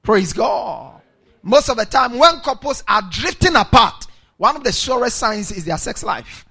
Praise 0.03 0.33
God. 0.33 1.01
Most 1.45 1.69
of 1.69 1.77
the 1.77 1.85
time, 1.85 2.17
when 2.17 2.39
couples 2.39 2.83
are 2.87 3.03
drifting 3.09 3.55
apart, 3.55 4.07
one 4.37 4.55
of 4.55 4.63
the 4.63 4.71
surest 4.71 5.17
signs 5.17 5.51
is 5.51 5.63
their 5.63 5.77
sex 5.77 6.03
life. 6.03 6.45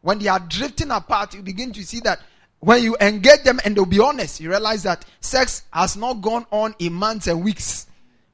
When 0.00 0.20
they 0.20 0.28
are 0.28 0.40
drifting 0.40 0.90
apart, 0.90 1.34
you 1.34 1.42
begin 1.42 1.72
to 1.72 1.82
see 1.84 2.00
that 2.00 2.20
when 2.60 2.82
you 2.82 2.96
engage 3.00 3.42
them 3.42 3.60
and 3.64 3.76
they'll 3.76 3.84
be 3.84 4.00
honest, 4.00 4.40
you 4.40 4.48
realize 4.48 4.84
that 4.84 5.04
sex 5.20 5.64
has 5.72 5.96
not 5.96 6.22
gone 6.22 6.46
on 6.50 6.74
in 6.78 6.92
months 6.92 7.26
and 7.26 7.44
weeks. 7.44 7.88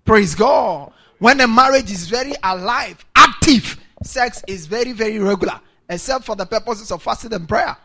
Praise 0.04 0.34
God. 0.34 0.92
When 1.18 1.40
a 1.40 1.48
marriage 1.48 1.90
is 1.90 2.06
very 2.08 2.34
alive, 2.44 3.04
active, 3.16 3.80
sex 4.04 4.44
is 4.46 4.66
very, 4.66 4.92
very 4.92 5.18
regular, 5.18 5.58
except 5.88 6.24
for 6.24 6.36
the 6.36 6.46
purposes 6.46 6.92
of 6.92 7.02
fasting 7.02 7.32
and 7.32 7.48
prayer 7.48 7.76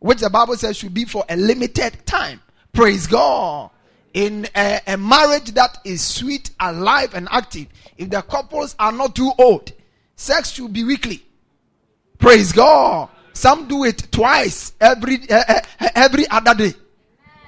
which 0.00 0.20
the 0.20 0.30
Bible 0.30 0.56
says 0.56 0.76
should 0.76 0.92
be 0.92 1.04
for 1.04 1.24
a 1.28 1.36
limited 1.36 2.04
time. 2.04 2.40
Praise 2.72 3.06
God. 3.06 3.70
In 4.12 4.48
a, 4.56 4.80
a, 4.88 4.96
marriage 4.96 5.52
that 5.52 5.78
is 5.84 6.02
sweet, 6.02 6.50
alive, 6.58 7.14
and 7.14 7.28
active, 7.30 7.68
if 7.96 8.10
the 8.10 8.22
couples 8.22 8.74
are 8.78 8.90
not 8.90 9.14
too 9.14 9.30
old, 9.38 9.72
sex 10.16 10.50
should 10.50 10.72
be 10.72 10.82
weekly. 10.82 11.22
Praise 12.18 12.50
God. 12.50 13.08
Some 13.32 13.68
do 13.68 13.84
it 13.84 14.08
twice 14.10 14.72
every 14.80 15.20
uh, 15.30 15.60
every 15.94 16.26
other 16.28 16.54
day. 16.54 16.74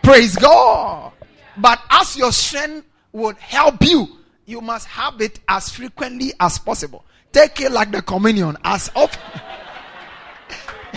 Praise 0.02 0.36
God. 0.36 1.12
But 1.56 1.80
as 1.90 2.16
your 2.16 2.32
strength 2.32 2.86
would 3.12 3.36
help 3.38 3.82
you, 3.84 4.18
you 4.46 4.60
must 4.60 4.86
have 4.86 5.20
it 5.20 5.40
as 5.48 5.68
frequently 5.68 6.32
as 6.40 6.58
possible. 6.58 7.04
Take 7.32 7.60
it 7.60 7.72
like 7.72 7.90
the 7.90 8.02
communion 8.02 8.56
as 8.64 8.90
often. 8.94 9.20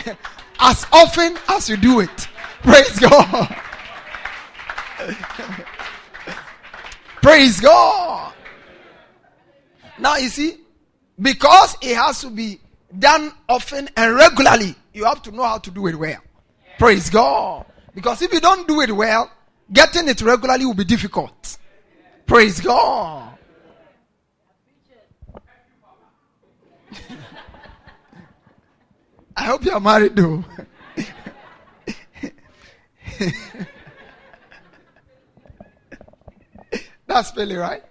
as 0.59 0.85
often 0.91 1.37
as 1.49 1.69
you 1.69 1.77
do 1.77 1.99
it. 2.01 2.27
Praise 2.61 2.99
God. 2.99 3.55
Praise 7.21 7.59
God. 7.59 8.33
Now 9.99 10.17
you 10.17 10.29
see, 10.29 10.57
because 11.19 11.75
it 11.81 11.95
has 11.95 12.21
to 12.21 12.29
be 12.29 12.59
done 12.97 13.31
often 13.47 13.89
and 13.95 14.15
regularly, 14.15 14.75
you 14.93 15.05
have 15.05 15.21
to 15.23 15.31
know 15.31 15.43
how 15.43 15.57
to 15.59 15.71
do 15.71 15.87
it 15.87 15.95
well. 15.95 16.21
Praise 16.77 17.09
God. 17.09 17.65
Because 17.93 18.21
if 18.21 18.33
you 18.33 18.39
don't 18.41 18.67
do 18.67 18.81
it 18.81 18.91
well, 18.91 19.31
getting 19.71 20.09
it 20.09 20.21
regularly 20.21 20.65
will 20.65 20.73
be 20.73 20.83
difficult. 20.83 21.57
Praise 22.25 22.59
God. 22.59 23.37
I 29.37 29.43
hope 29.43 29.63
you 29.65 29.71
are 29.71 29.79
married 29.79 30.15
though. 30.15 30.43
That's 37.15 37.33
really 37.37 37.55
right. 37.55 37.81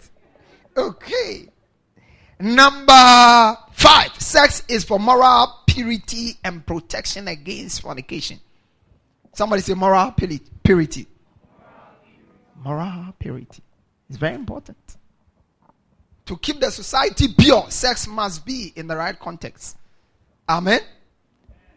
Okay. 0.76 1.48
Number 2.40 3.56
five 3.72 4.10
sex 4.20 4.62
is 4.68 4.84
for 4.84 4.98
moral 4.98 5.60
purity 5.66 6.32
and 6.44 6.66
protection 6.66 7.28
against 7.28 7.80
fornication. 7.80 8.38
Somebody 9.32 9.62
say 9.62 9.72
moral 9.72 10.12
purity. 10.62 11.06
Moral 12.62 13.14
purity. 13.18 13.62
It's 14.10 14.18
very 14.18 14.34
important. 14.34 14.98
To 16.26 16.36
keep 16.36 16.60
the 16.60 16.70
society 16.70 17.28
pure, 17.28 17.70
sex 17.70 18.06
must 18.06 18.44
be 18.44 18.74
in 18.76 18.88
the 18.88 18.96
right 18.96 19.18
context. 19.18 19.78
Amen. 20.46 20.80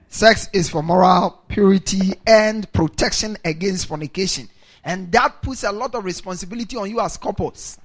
Sex 0.10 0.50
is 0.52 0.70
for 0.70 0.84
moral 0.84 1.44
purity 1.48 2.12
and 2.26 2.70
protection 2.74 3.38
against 3.46 3.86
fornication. 3.86 4.50
And 4.88 5.12
that 5.12 5.42
puts 5.42 5.66
a 5.66 5.72
lot 5.74 5.96
of 5.96 6.06
responsibility 6.06 6.78
on 6.78 6.90
you 6.90 7.02
as 7.02 7.18
couples. 7.18 7.78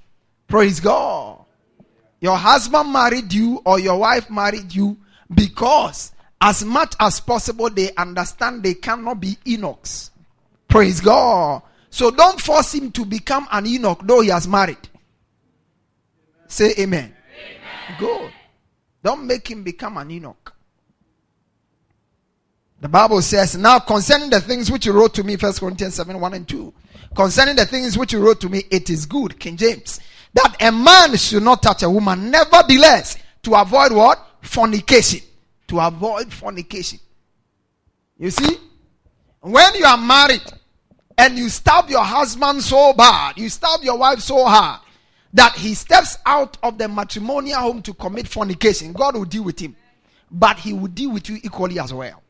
Praise 0.47 0.79
God. 0.79 1.43
Your 2.21 2.37
husband 2.37 2.93
married 2.93 3.33
you 3.33 3.61
or 3.65 3.77
your 3.77 3.99
wife 3.99 4.29
married 4.29 4.73
you 4.73 4.95
because, 5.33 6.13
as 6.39 6.63
much 6.63 6.95
as 7.01 7.19
possible, 7.19 7.69
they 7.69 7.93
understand 7.95 8.63
they 8.63 8.75
cannot 8.75 9.19
be 9.19 9.37
eunuchs. 9.43 10.11
Praise 10.69 11.01
God. 11.01 11.63
So 11.89 12.09
don't 12.09 12.39
force 12.39 12.73
him 12.73 12.89
to 12.93 13.03
become 13.03 13.49
an 13.51 13.65
eunuch, 13.65 13.99
though 14.05 14.21
he 14.21 14.29
has 14.29 14.47
married. 14.47 14.77
Say 16.47 16.73
amen. 16.79 17.13
amen. 17.13 17.99
Good. 17.99 18.31
Don't 19.03 19.27
make 19.27 19.51
him 19.51 19.63
become 19.63 19.97
an 19.97 20.09
eunuch. 20.09 20.52
The 22.83 22.89
Bible 22.89 23.21
says, 23.21 23.55
Now 23.55 23.79
concerning 23.79 24.29
the 24.29 24.41
things 24.41 24.69
which 24.69 24.85
you 24.85 24.91
wrote 24.91 25.13
to 25.13 25.23
me, 25.23 25.37
First 25.37 25.61
Corinthians 25.61 25.95
7 25.95 26.19
1 26.19 26.33
and 26.33 26.45
2. 26.45 26.73
Concerning 27.15 27.55
the 27.55 27.65
things 27.65 27.97
which 27.97 28.11
you 28.11 28.19
wrote 28.19 28.41
to 28.41 28.49
me, 28.49 28.63
it 28.69 28.89
is 28.89 29.05
good, 29.05 29.39
King 29.39 29.55
James, 29.55 30.01
that 30.33 30.57
a 30.59 30.69
man 30.69 31.15
should 31.15 31.43
not 31.43 31.63
touch 31.63 31.83
a 31.83 31.89
woman, 31.89 32.29
nevertheless, 32.29 33.17
to 33.43 33.55
avoid 33.55 33.93
what? 33.93 34.19
Fornication. 34.41 35.21
To 35.69 35.79
avoid 35.79 36.33
fornication. 36.33 36.99
You 38.17 38.31
see? 38.31 38.57
When 39.39 39.75
you 39.75 39.85
are 39.85 39.97
married 39.97 40.43
and 41.17 41.37
you 41.37 41.47
stab 41.47 41.89
your 41.89 42.03
husband 42.03 42.61
so 42.63 42.91
bad, 42.91 43.37
you 43.37 43.47
stab 43.47 43.81
your 43.81 43.97
wife 43.97 44.19
so 44.19 44.43
hard, 44.43 44.81
that 45.31 45.53
he 45.53 45.73
steps 45.73 46.17
out 46.25 46.57
of 46.61 46.77
the 46.77 46.89
matrimonial 46.89 47.61
home 47.61 47.81
to 47.83 47.93
commit 47.93 48.27
fornication, 48.27 48.91
God 48.91 49.15
will 49.15 49.23
deal 49.23 49.45
with 49.45 49.59
him. 49.59 49.73
But 50.29 50.59
he 50.59 50.73
will 50.73 50.89
deal 50.89 51.11
with 51.11 51.29
you 51.29 51.39
equally 51.41 51.79
as 51.79 51.93
well. 51.93 52.22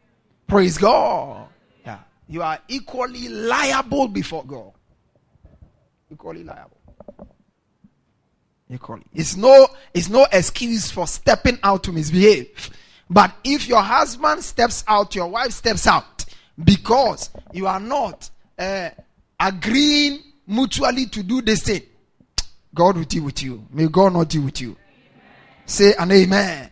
Praise 0.48 0.78
God. 0.78 1.48
Yeah. 1.86 2.00
You 2.28 2.42
are 2.42 2.60
equally 2.68 3.28
liable 3.30 4.08
before 4.08 4.44
God. 4.46 4.72
Equally 6.12 6.44
liable. 6.44 6.78
Equally. 8.70 9.04
It's 9.14 9.36
no, 9.36 9.68
it's 9.94 10.10
no 10.10 10.26
excuse 10.32 10.92
for 10.92 11.08
stepping 11.08 11.60
out 11.64 11.84
to 11.84 11.92
misbehave. 11.92 12.70
But 13.10 13.36
if 13.44 13.68
your 13.68 13.82
husband 13.82 14.44
steps 14.44 14.84
out, 14.88 15.16
your 15.16 15.28
wife 15.28 15.52
steps 15.52 15.86
out, 15.86 16.26
because 16.64 17.30
you 17.52 17.68
are 17.68 17.80
not 17.80 18.30
uh, 18.58 18.90
agreeing 19.40 20.20
mutually 20.48 21.06
to 21.08 21.24
do 21.24 21.42
the 21.42 21.56
thing, 21.56 21.82
God 22.74 22.98
will 22.98 23.04
deal 23.04 23.24
with 23.26 23.44
you. 23.44 23.68
May 23.72 23.88
God 23.88 24.14
not 24.14 24.30
deal 24.30 24.44
with 24.44 24.60
you. 24.62 24.70
Amen. 24.70 24.78
Say 25.66 25.94
an 25.98 26.12
amen. 26.12 26.70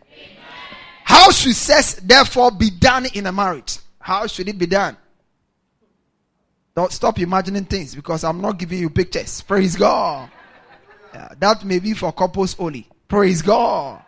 How 1.11 1.29
should 1.29 1.57
sex 1.57 1.95
therefore 1.95 2.51
be 2.51 2.69
done 2.69 3.05
in 3.13 3.25
a 3.27 3.33
marriage? 3.33 3.79
How 3.99 4.27
should 4.27 4.47
it 4.47 4.57
be 4.57 4.65
done? 4.65 4.95
Don't 6.73 6.89
stop 6.89 7.19
imagining 7.19 7.65
things 7.65 7.93
because 7.93 8.23
I'm 8.23 8.39
not 8.39 8.57
giving 8.57 8.79
you 8.79 8.89
pictures. 8.89 9.41
Praise 9.41 9.75
God. 9.75 10.31
Yeah, 11.13 11.27
that 11.37 11.65
may 11.65 11.79
be 11.79 11.93
for 11.95 12.13
couples 12.13 12.55
only. 12.57 12.87
Praise 13.09 13.41
God. 13.41 14.01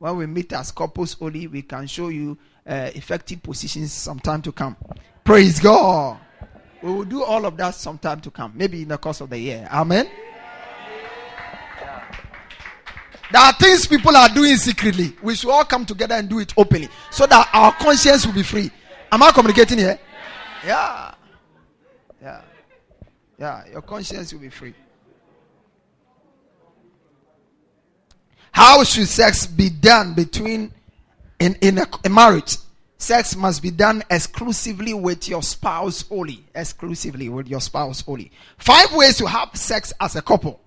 When 0.00 0.18
we 0.18 0.26
meet 0.26 0.52
as 0.52 0.70
couples 0.70 1.16
only, 1.18 1.46
we 1.46 1.62
can 1.62 1.86
show 1.86 2.08
you 2.08 2.36
uh, 2.66 2.90
effective 2.94 3.42
positions 3.42 3.90
sometime 3.92 4.42
to 4.42 4.52
come. 4.52 4.76
Praise 5.24 5.60
God. 5.60 6.18
We 6.82 6.92
will 6.92 7.04
do 7.04 7.24
all 7.24 7.46
of 7.46 7.56
that 7.56 7.74
sometime 7.74 8.20
to 8.20 8.30
come, 8.30 8.52
maybe 8.54 8.82
in 8.82 8.88
the 8.88 8.98
course 8.98 9.22
of 9.22 9.30
the 9.30 9.38
year. 9.38 9.66
Amen. 9.72 10.10
There 13.32 13.40
are 13.40 13.52
things 13.54 13.86
people 13.86 14.14
are 14.14 14.28
doing 14.28 14.56
secretly. 14.56 15.16
We 15.22 15.34
should 15.34 15.50
all 15.50 15.64
come 15.64 15.86
together 15.86 16.14
and 16.14 16.28
do 16.28 16.38
it 16.38 16.52
openly 16.56 16.88
so 17.10 17.26
that 17.26 17.48
our 17.54 17.72
conscience 17.72 18.26
will 18.26 18.34
be 18.34 18.42
free. 18.42 18.70
Am 19.10 19.22
I 19.22 19.32
communicating 19.32 19.78
here? 19.78 19.98
Yeah. 20.66 21.14
Yeah. 22.20 22.42
Yeah. 23.38 23.64
Your 23.72 23.82
conscience 23.82 24.32
will 24.34 24.40
be 24.40 24.50
free. 24.50 24.74
How 28.52 28.84
should 28.84 29.08
sex 29.08 29.46
be 29.46 29.70
done 29.70 30.12
between 30.12 30.70
in, 31.38 31.56
in 31.62 31.78
a, 31.78 31.86
a 32.04 32.10
marriage? 32.10 32.58
Sex 32.98 33.34
must 33.34 33.62
be 33.62 33.70
done 33.70 34.02
exclusively 34.10 34.92
with 34.92 35.26
your 35.26 35.42
spouse 35.42 36.04
only. 36.10 36.44
Exclusively 36.54 37.30
with 37.30 37.48
your 37.48 37.60
spouse 37.62 38.04
only. 38.06 38.30
Five 38.58 38.92
ways 38.94 39.16
to 39.18 39.26
have 39.26 39.48
sex 39.54 39.92
as 40.00 40.16
a 40.16 40.22
couple. 40.22 40.60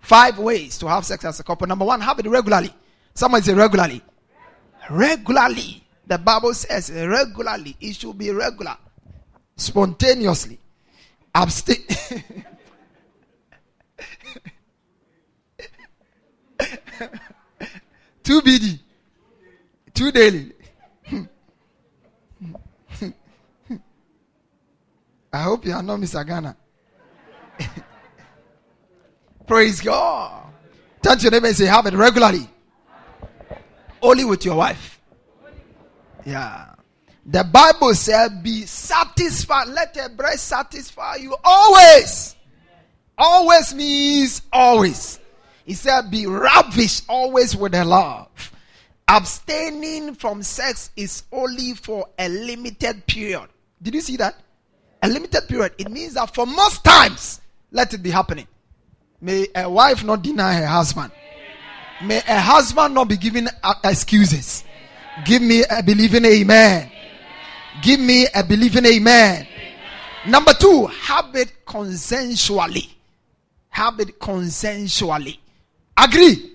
Five 0.00 0.38
ways 0.38 0.78
to 0.78 0.88
have 0.88 1.04
sex 1.04 1.24
as 1.24 1.40
a 1.40 1.44
couple. 1.44 1.66
Number 1.66 1.84
one, 1.84 2.00
have 2.00 2.18
it 2.18 2.26
regularly. 2.26 2.72
Someone 3.14 3.42
say 3.42 3.54
regularly. 3.54 4.02
Regularly. 4.90 5.84
The 6.06 6.18
Bible 6.18 6.54
says 6.54 6.90
regularly. 6.90 7.76
It 7.80 7.96
should 7.96 8.16
be 8.16 8.30
regular. 8.30 8.76
Spontaneously. 9.56 10.58
Abstain. 11.34 11.84
Two 18.22 18.40
BD. 18.42 18.78
Two 19.94 20.10
daily. 20.12 20.52
I 25.32 25.42
hope 25.42 25.66
you 25.66 25.72
are 25.72 25.82
not 25.82 26.00
Mr. 26.00 26.26
Ghana. 26.26 26.56
Praise 29.48 29.80
God. 29.80 30.44
Turn 31.02 31.16
to 31.16 31.22
your 31.22 31.32
neighbor 31.32 31.46
and 31.46 31.56
say, 31.56 31.64
have 31.64 31.86
it 31.86 31.94
regularly. 31.94 32.48
Only 34.02 34.24
with 34.24 34.44
your 34.44 34.56
wife. 34.56 35.00
Yeah. 36.24 36.66
The 37.24 37.44
Bible 37.44 37.94
said, 37.94 38.42
be 38.42 38.66
satisfied. 38.66 39.68
Let 39.68 39.96
a 39.96 40.10
breast 40.10 40.44
satisfy 40.44 41.16
you 41.16 41.34
always. 41.42 42.36
Always 43.16 43.74
means 43.74 44.42
always. 44.52 45.18
He 45.64 45.74
said, 45.74 46.10
be 46.10 46.26
ravished 46.26 47.04
always 47.08 47.56
with 47.56 47.72
the 47.72 47.84
love. 47.84 48.28
Abstaining 49.08 50.14
from 50.14 50.42
sex 50.42 50.90
is 50.94 51.22
only 51.32 51.74
for 51.74 52.06
a 52.18 52.28
limited 52.28 53.06
period. 53.06 53.48
Did 53.80 53.94
you 53.94 54.00
see 54.02 54.16
that? 54.18 54.36
A 55.02 55.08
limited 55.08 55.48
period. 55.48 55.72
It 55.78 55.90
means 55.90 56.14
that 56.14 56.34
for 56.34 56.46
most 56.46 56.84
times, 56.84 57.40
let 57.70 57.94
it 57.94 58.02
be 58.02 58.10
happening. 58.10 58.46
May 59.20 59.48
a 59.54 59.68
wife 59.68 60.04
not 60.04 60.22
deny 60.22 60.54
her 60.54 60.66
husband. 60.66 61.10
May 62.04 62.18
a 62.18 62.40
husband 62.40 62.94
not 62.94 63.08
be 63.08 63.16
given 63.16 63.48
excuses. 63.84 64.64
Give 65.24 65.42
me 65.42 65.64
a 65.68 65.82
believing 65.82 66.24
amen. 66.24 66.90
Give 67.82 67.98
me 67.98 68.26
a 68.34 68.44
believing 68.44 68.86
amen. 68.86 69.46
Number 70.26 70.52
two, 70.54 70.86
have 70.86 71.34
it 71.34 71.64
consensually. 71.66 72.88
Have 73.70 73.98
it 74.00 74.18
consensually. 74.20 75.38
Agree. 75.96 76.52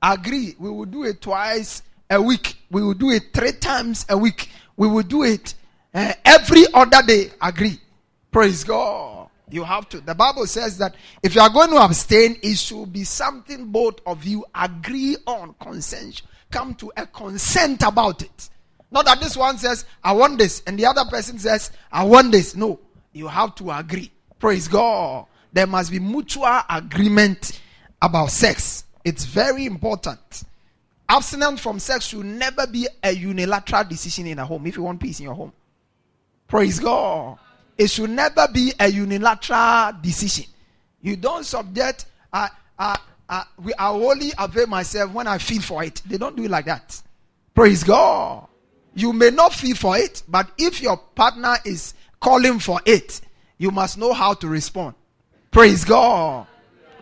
Agree. 0.00 0.56
We 0.58 0.70
will 0.70 0.86
do 0.86 1.04
it 1.04 1.20
twice 1.20 1.82
a 2.10 2.20
week. 2.20 2.56
We 2.70 2.82
will 2.82 2.94
do 2.94 3.10
it 3.10 3.32
three 3.32 3.52
times 3.52 4.04
a 4.08 4.18
week. 4.18 4.48
We 4.76 4.88
will 4.88 5.02
do 5.04 5.22
it 5.22 5.54
uh, 5.94 6.12
every 6.24 6.64
other 6.74 7.02
day. 7.02 7.30
Agree. 7.40 7.78
Praise 8.30 8.64
God. 8.64 9.11
You 9.52 9.64
have 9.64 9.86
to. 9.90 10.00
The 10.00 10.14
Bible 10.14 10.46
says 10.46 10.78
that 10.78 10.94
if 11.22 11.34
you 11.34 11.42
are 11.42 11.50
going 11.50 11.70
to 11.70 11.76
abstain, 11.76 12.38
it 12.42 12.56
should 12.56 12.90
be 12.90 13.04
something 13.04 13.66
both 13.66 14.00
of 14.06 14.24
you 14.24 14.46
agree 14.54 15.18
on, 15.26 15.54
consent, 15.60 16.22
come 16.50 16.74
to 16.76 16.90
a 16.96 17.06
consent 17.06 17.82
about 17.82 18.22
it. 18.22 18.48
Not 18.90 19.04
that 19.04 19.20
this 19.20 19.36
one 19.36 19.58
says, 19.58 19.84
I 20.02 20.12
want 20.12 20.38
this, 20.38 20.62
and 20.66 20.78
the 20.78 20.86
other 20.86 21.04
person 21.04 21.38
says, 21.38 21.70
I 21.92 22.04
want 22.04 22.32
this. 22.32 22.56
No, 22.56 22.80
you 23.12 23.28
have 23.28 23.54
to 23.56 23.70
agree. 23.70 24.10
Praise 24.38 24.68
God. 24.68 25.26
There 25.52 25.66
must 25.66 25.90
be 25.90 25.98
mutual 25.98 26.60
agreement 26.70 27.60
about 28.00 28.30
sex. 28.30 28.84
It's 29.04 29.26
very 29.26 29.66
important. 29.66 30.44
Abstinence 31.10 31.60
from 31.60 31.78
sex 31.78 32.06
should 32.06 32.24
never 32.24 32.66
be 32.66 32.88
a 33.02 33.12
unilateral 33.12 33.84
decision 33.84 34.26
in 34.28 34.38
a 34.38 34.46
home 34.46 34.66
if 34.66 34.76
you 34.76 34.82
want 34.82 34.98
peace 34.98 35.20
in 35.20 35.24
your 35.24 35.34
home. 35.34 35.52
Praise 36.48 36.78
God. 36.78 37.38
It 37.76 37.88
should 37.90 38.10
never 38.10 38.46
be 38.52 38.72
a 38.78 38.88
unilateral 38.88 39.92
decision. 40.00 40.46
You 41.00 41.16
don't 41.16 41.44
subject, 41.44 42.06
uh, 42.32 42.48
uh, 42.78 42.96
uh, 43.28 43.44
we, 43.62 43.74
I 43.74 43.90
only 43.90 44.32
avail 44.38 44.66
myself 44.66 45.12
when 45.12 45.26
I 45.26 45.38
feel 45.38 45.62
for 45.62 45.82
it. 45.82 46.02
They 46.06 46.18
don't 46.18 46.36
do 46.36 46.44
it 46.44 46.50
like 46.50 46.66
that. 46.66 47.00
Praise 47.54 47.82
God. 47.82 48.46
You 48.94 49.12
may 49.12 49.30
not 49.30 49.54
feel 49.54 49.74
for 49.74 49.96
it, 49.96 50.22
but 50.28 50.50
if 50.58 50.82
your 50.82 50.96
partner 50.96 51.56
is 51.64 51.94
calling 52.20 52.58
for 52.58 52.80
it, 52.84 53.20
you 53.58 53.70
must 53.70 53.98
know 53.98 54.12
how 54.12 54.34
to 54.34 54.48
respond. 54.48 54.94
Praise 55.50 55.84
God. 55.84 56.46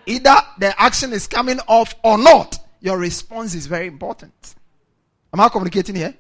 Either 0.07 0.37
the 0.59 0.81
action 0.81 1.13
is 1.13 1.27
coming 1.27 1.59
off 1.67 1.95
or 2.03 2.17
not, 2.17 2.59
your 2.81 2.99
response 2.99 3.55
is 3.55 3.67
very 3.67 3.87
important. 3.87 4.55
Am 5.33 5.41
I 5.41 5.49
communicating 5.49 5.95
here? 5.95 6.15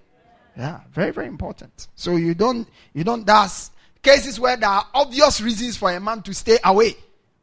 Yeah, 0.56 0.80
very, 0.92 1.10
very 1.10 1.26
important. 1.26 1.88
So 1.94 2.16
you 2.16 2.34
don't 2.34 2.68
you 2.92 3.04
don't 3.04 3.26
that's 3.26 3.70
Cases 4.02 4.40
where 4.40 4.56
there 4.56 4.68
are 4.68 4.86
obvious 4.94 5.40
reasons 5.40 5.76
for 5.76 5.92
a 5.92 6.00
man 6.00 6.22
to 6.22 6.32
stay 6.32 6.58
away 6.64 6.94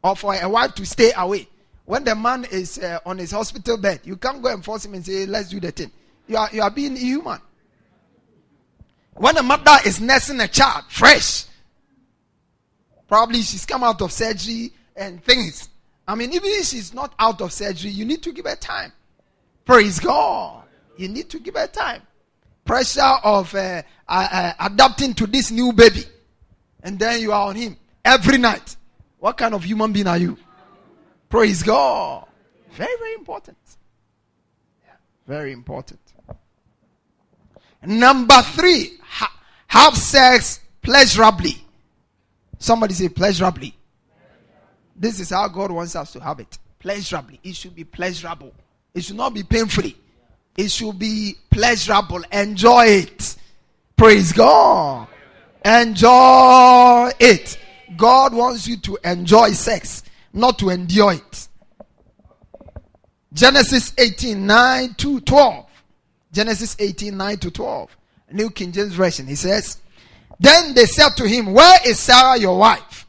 or 0.03 0.15
for 0.15 0.33
a 0.33 0.49
wife 0.49 0.73
to 0.75 0.85
stay 0.85 1.11
away. 1.15 1.47
When 1.85 2.03
the 2.03 2.15
man 2.15 2.45
is 2.51 2.79
uh, 2.79 2.99
on 3.05 3.19
his 3.19 3.31
hospital 3.31 3.77
bed, 3.77 4.01
you 4.03 4.17
can't 4.17 4.41
go 4.41 4.51
and 4.51 4.65
force 4.65 4.85
him 4.85 4.93
and 4.95 5.05
say, 5.05 5.25
let's 5.25 5.49
do 5.49 5.59
the 5.59 5.71
thing. 5.71 5.91
You 6.27 6.37
are, 6.37 6.49
you 6.51 6.61
are 6.61 6.71
being 6.71 6.95
human. 6.95 7.39
When 9.13 9.37
a 9.37 9.43
mother 9.43 9.77
is 9.85 10.01
nursing 10.01 10.39
a 10.41 10.47
child, 10.47 10.85
fresh, 10.89 11.45
probably 13.07 13.41
she's 13.41 13.65
come 13.65 13.83
out 13.83 14.01
of 14.01 14.11
surgery 14.11 14.71
and 14.95 15.23
things. 15.23 15.69
I 16.07 16.15
mean, 16.15 16.33
even 16.33 16.49
if 16.49 16.65
she's 16.65 16.93
not 16.93 17.13
out 17.19 17.41
of 17.41 17.53
surgery, 17.53 17.91
you 17.91 18.05
need 18.05 18.23
to 18.23 18.31
give 18.31 18.45
her 18.45 18.55
time. 18.55 18.91
Praise 19.63 19.99
God. 19.99 20.63
You 20.97 21.07
need 21.07 21.29
to 21.29 21.39
give 21.39 21.55
her 21.55 21.67
time. 21.67 22.01
Pressure 22.65 23.01
of 23.23 23.53
uh, 23.55 23.81
uh, 24.07 24.27
uh 24.31 24.53
adapting 24.59 25.13
to 25.13 25.27
this 25.27 25.51
new 25.51 25.71
baby 25.71 26.03
and 26.83 26.97
then 26.99 27.21
you 27.21 27.31
are 27.31 27.47
on 27.49 27.55
him 27.55 27.77
every 28.03 28.37
night. 28.37 28.75
What 29.19 29.37
kind 29.37 29.53
of 29.53 29.63
human 29.63 29.91
being 29.91 30.07
are 30.07 30.17
you? 30.17 30.37
Praise 31.29 31.63
God. 31.63 32.25
Very, 32.71 32.95
very 32.99 33.13
important. 33.15 33.57
Very 35.25 35.51
important. 35.51 35.99
Number 37.83 38.41
three, 38.41 38.97
ha- 39.01 39.33
have 39.67 39.97
sex 39.97 40.61
pleasurably. 40.81 41.63
Somebody 42.59 42.93
say 42.93 43.09
pleasurably. 43.09 43.75
This 44.95 45.19
is 45.19 45.29
how 45.29 45.47
God 45.47 45.71
wants 45.71 45.95
us 45.95 46.11
to 46.13 46.19
have 46.19 46.39
it. 46.39 46.57
Pleasurably. 46.79 47.39
It 47.43 47.55
should 47.55 47.75
be 47.75 47.83
pleasurable. 47.83 48.53
It 48.93 49.03
should 49.03 49.15
not 49.15 49.33
be 49.33 49.43
painfully. 49.43 49.95
It 50.55 50.71
should 50.71 50.97
be 50.97 51.35
pleasurable. 51.51 52.23
Enjoy 52.31 52.85
it. 52.85 53.35
Praise 53.95 54.31
God. 54.31 55.07
Enjoy 55.67 57.11
it. 57.19 57.59
God 57.97 58.33
wants 58.33 58.67
you 58.67 58.77
to 58.77 58.97
enjoy 59.03 59.51
sex, 59.51 60.01
not 60.31 60.57
to 60.59 60.69
endure 60.69 61.13
it. 61.13 61.47
Genesis 63.33 63.91
18 63.97 64.47
9 64.47 64.93
to 64.93 65.19
12. 65.19 65.65
Genesis 66.31 66.77
18 66.79 67.17
9 67.17 67.37
to 67.37 67.51
12. 67.51 67.97
New 68.31 68.49
King 68.49 68.71
James 68.71 68.93
Version. 68.93 69.27
He 69.27 69.35
says, 69.35 69.77
Then 70.39 70.73
they 70.73 70.85
said 70.85 71.09
to 71.17 71.27
him, 71.27 71.51
Where 71.51 71.79
is 71.85 71.99
Sarah 71.99 72.37
your 72.37 72.57
wife? 72.57 73.05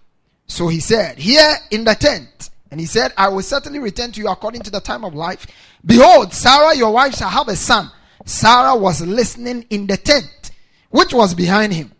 So 0.49 0.67
he 0.67 0.81
said, 0.81 1.17
Here 1.17 1.55
in 1.71 1.85
the 1.85 1.95
tent. 1.95 2.51
And 2.73 2.81
he 2.81 2.87
said, 2.87 3.13
I 3.17 3.29
will 3.29 3.43
certainly 3.43 3.79
return 3.79 4.11
to 4.13 4.21
you 4.21 4.29
according 4.29 4.63
to 4.63 4.71
the 4.71 4.81
time 4.81 5.05
of 5.05 5.15
life. 5.15 5.47
Behold, 5.87 6.35
Sarah 6.35 6.75
your 6.77 6.93
wife 6.93 7.15
shall 7.15 7.31
have 7.31 7.47
a 7.47 7.57
son. 7.57 7.89
Sarah 8.25 8.75
was 8.75 9.01
listening 9.01 9.65
in 9.71 9.87
the 9.87 9.97
tent, 9.97 10.51
which 10.91 11.15
was 11.15 11.35
behind 11.35 11.73
him. 11.73 11.93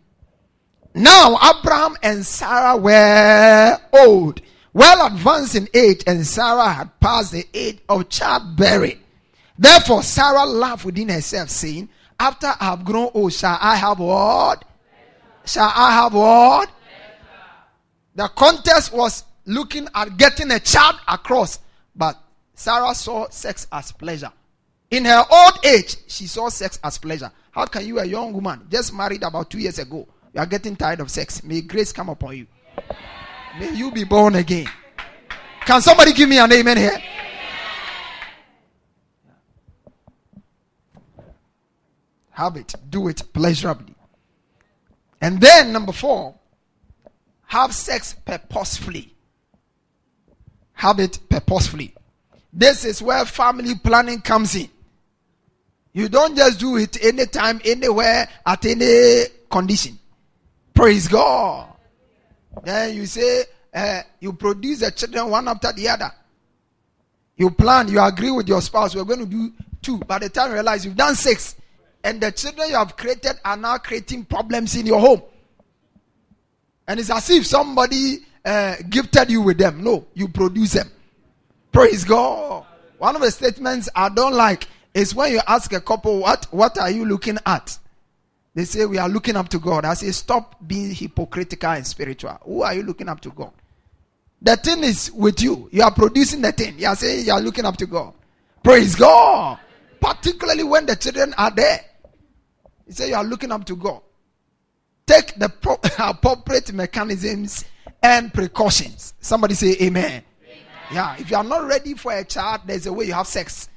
Now 0.93 1.37
Abraham 1.37 1.95
and 2.01 2.25
Sarah 2.25 2.75
were 2.77 3.77
old, 3.93 4.41
well 4.73 5.07
advanced 5.07 5.55
in 5.55 5.67
age, 5.73 6.03
and 6.07 6.25
Sarah 6.25 6.69
had 6.69 6.99
passed 6.99 7.31
the 7.31 7.45
age 7.53 7.79
of 7.87 8.09
childbearing. 8.09 8.99
Therefore, 9.57 10.03
Sarah 10.03 10.45
laughed 10.45 10.85
within 10.85 11.09
herself, 11.09 11.49
saying, 11.49 11.89
After 12.19 12.47
I 12.47 12.65
have 12.65 12.85
grown 12.85 13.11
old, 13.13 13.33
shall 13.33 13.57
I 13.59 13.75
have 13.75 13.99
what? 13.99 14.65
Shall 15.45 15.71
I 15.75 15.91
have 15.91 16.13
what? 16.13 16.69
The 18.15 18.27
contest 18.29 18.93
was 18.93 19.23
looking 19.45 19.87
at 19.93 20.17
getting 20.17 20.51
a 20.51 20.59
child 20.59 20.95
across, 21.07 21.59
but 21.95 22.17
Sarah 22.53 22.93
saw 22.95 23.29
sex 23.29 23.67
as 23.71 23.91
pleasure. 23.91 24.31
In 24.91 25.05
her 25.05 25.23
old 25.31 25.65
age, 25.65 25.97
she 26.07 26.25
saw 26.27 26.49
sex 26.49 26.79
as 26.83 26.97
pleasure. 26.97 27.31
How 27.51 27.65
can 27.65 27.85
you, 27.85 27.99
a 27.99 28.05
young 28.05 28.33
woman, 28.33 28.67
just 28.69 28.93
married 28.93 29.23
about 29.23 29.49
two 29.49 29.59
years 29.59 29.79
ago, 29.79 30.07
you 30.33 30.39
are 30.39 30.45
getting 30.45 30.75
tired 30.75 30.99
of 30.99 31.09
sex? 31.11 31.43
May 31.43 31.61
grace 31.61 31.91
come 31.91 32.09
upon 32.09 32.37
you. 32.37 32.47
May 33.59 33.73
you 33.73 33.91
be 33.91 34.03
born 34.03 34.35
again. 34.35 34.67
Can 35.65 35.81
somebody 35.81 36.13
give 36.13 36.29
me 36.29 36.39
an 36.39 36.51
amen 36.51 36.77
here? 36.77 36.97
Have 42.31 42.55
it, 42.55 42.73
do 42.89 43.09
it 43.09 43.21
pleasurably. 43.33 43.93
And 45.19 45.41
then, 45.41 45.73
number 45.73 45.91
four, 45.91 46.35
have 47.47 47.73
sex 47.73 48.15
purposefully. 48.25 49.13
Have 50.73 50.99
it 51.01 51.19
purposefully. 51.29 51.93
This 52.53 52.85
is 52.85 53.01
where 53.01 53.25
family 53.25 53.75
planning 53.75 54.21
comes 54.21 54.55
in. 54.55 54.69
You 55.91 56.07
don't 56.07 56.37
just 56.37 56.59
do 56.59 56.77
it 56.77 57.03
anytime, 57.03 57.59
anywhere, 57.65 58.29
at 58.45 58.65
any 58.65 59.25
condition. 59.49 59.98
Praise 60.79 61.09
God. 61.09 61.73
Then 62.63 62.95
you 62.95 63.05
say, 63.05 63.43
uh, 63.73 64.01
you 64.21 64.31
produce 64.31 64.79
the 64.79 64.89
children 64.91 65.29
one 65.29 65.45
after 65.49 65.73
the 65.73 65.89
other. 65.89 66.09
You 67.35 67.51
plan, 67.51 67.89
you 67.89 68.01
agree 68.01 68.31
with 68.31 68.47
your 68.47 68.61
spouse, 68.61 68.95
we're 68.95 69.03
going 69.03 69.19
to 69.19 69.25
do 69.25 69.51
two. 69.81 69.97
By 69.97 70.19
the 70.19 70.29
time 70.29 70.51
you 70.51 70.53
realize 70.53 70.85
you've 70.85 70.95
done 70.95 71.15
six, 71.15 71.57
and 72.01 72.21
the 72.21 72.31
children 72.31 72.69
you 72.69 72.75
have 72.75 72.95
created 72.95 73.33
are 73.43 73.57
now 73.57 73.77
creating 73.77 74.23
problems 74.23 74.73
in 74.77 74.85
your 74.85 75.01
home. 75.01 75.21
And 76.87 76.97
it's 76.97 77.09
as 77.09 77.29
if 77.29 77.45
somebody 77.45 78.19
uh, 78.45 78.77
gifted 78.89 79.31
you 79.31 79.41
with 79.41 79.57
them. 79.57 79.83
No, 79.83 80.07
you 80.13 80.29
produce 80.29 80.71
them. 80.71 80.89
Praise 81.73 82.05
God. 82.05 82.65
One 82.99 83.17
of 83.17 83.21
the 83.21 83.31
statements 83.31 83.89
I 83.93 84.07
don't 84.07 84.33
like 84.33 84.65
is 84.93 85.13
when 85.13 85.33
you 85.33 85.41
ask 85.45 85.73
a 85.73 85.81
couple, 85.81 86.19
what, 86.19 86.47
what 86.51 86.77
are 86.77 86.89
you 86.89 87.03
looking 87.03 87.37
at? 87.45 87.77
They 88.59 88.65
say, 88.65 88.85
we 88.85 88.97
are 88.97 89.07
looking 89.07 89.37
up 89.37 89.47
to 89.49 89.57
God. 89.57 89.85
I 89.85 89.93
say, 89.93 90.11
stop 90.11 90.57
being 90.67 90.93
hypocritical 90.93 91.69
and 91.71 91.87
spiritual. 91.87 92.37
Who 92.43 92.61
are 92.61 92.73
you 92.73 92.83
looking 92.83 93.07
up 93.07 93.21
to 93.21 93.29
God? 93.29 93.53
The 94.41 94.57
thing 94.57 94.83
is 94.83 95.09
with 95.13 95.41
you. 95.41 95.69
You 95.71 95.81
are 95.81 95.93
producing 95.93 96.41
the 96.41 96.51
thing. 96.51 96.77
You 96.77 96.87
are 96.87 96.95
saying 96.97 97.25
you 97.25 97.31
are 97.31 97.39
looking 97.39 97.63
up 97.63 97.77
to 97.77 97.85
God. 97.85 98.13
Praise 98.61 98.97
God. 98.97 99.59
Particularly 100.01 100.63
when 100.63 100.85
the 100.85 100.97
children 100.97 101.33
are 101.37 101.51
there. 101.51 101.79
You 102.85 102.91
say 102.91 103.07
you 103.07 103.15
are 103.15 103.23
looking 103.23 103.53
up 103.53 103.63
to 103.63 103.77
God. 103.77 104.01
Take 105.07 105.39
the 105.39 105.47
pro- 105.47 105.79
appropriate 105.97 106.73
mechanisms 106.73 107.63
and 108.03 108.33
precautions. 108.33 109.13
Somebody 109.21 109.53
say 109.53 109.77
amen. 109.81 110.03
amen. 110.03 110.23
Yeah, 110.91 111.15
if 111.17 111.31
you 111.31 111.37
are 111.37 111.45
not 111.45 111.65
ready 111.65 111.93
for 111.93 112.11
a 112.11 112.25
child, 112.25 112.63
there's 112.65 112.87
a 112.87 112.91
way 112.91 113.05
you 113.05 113.13
have 113.13 113.27
sex. 113.27 113.69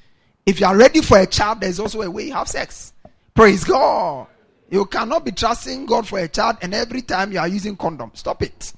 If 0.45 0.59
you 0.59 0.67
are 0.67 0.77
ready 0.77 1.03
for 1.03 1.19
a 1.19 1.27
child, 1.27 1.61
there's 1.61 1.79
also 1.79 2.03
a 2.03 2.11
way 2.11 2.27
you 2.27 2.33
have 2.33 2.49
sex. 2.49 2.93
Praise 3.33 3.63
God. 3.63 4.27
You 4.73 4.87
cannot 4.87 5.27
be 5.27 5.33
trusting 5.33 5.85
God 5.85 6.09
for 6.09 6.19
a 6.19 6.27
child 6.29 6.57
and 6.63 6.73
every 6.73 7.03
time 7.03 7.31
you 7.31 7.39
are 7.39 7.47
using 7.47 7.77
condom. 7.77 8.11
Stop 8.15 8.43
it. 8.43 8.73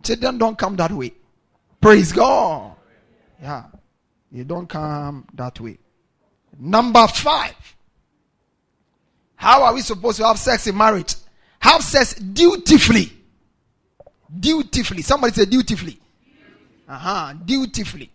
Children 0.00 0.38
don't 0.38 0.56
come 0.56 0.76
that 0.76 0.92
way. 0.92 1.12
Praise 1.80 2.12
God. 2.12 2.76
Yeah. 3.42 3.64
You 4.30 4.44
don't 4.44 4.68
come 4.68 5.26
that 5.34 5.58
way. 5.58 5.78
Number 6.56 7.08
five. 7.08 7.56
How 9.34 9.64
are 9.64 9.74
we 9.74 9.80
supposed 9.80 10.18
to 10.18 10.24
have 10.24 10.38
sex 10.38 10.68
in 10.68 10.76
marriage? 10.76 11.16
Have 11.58 11.82
sex 11.82 12.14
dutifully. 12.14 13.12
Dutifully. 14.38 15.02
Somebody 15.02 15.32
say 15.32 15.46
dutifully. 15.46 15.98
Uh 16.88 16.96
huh. 16.96 17.34
Dutifully. 17.44 18.08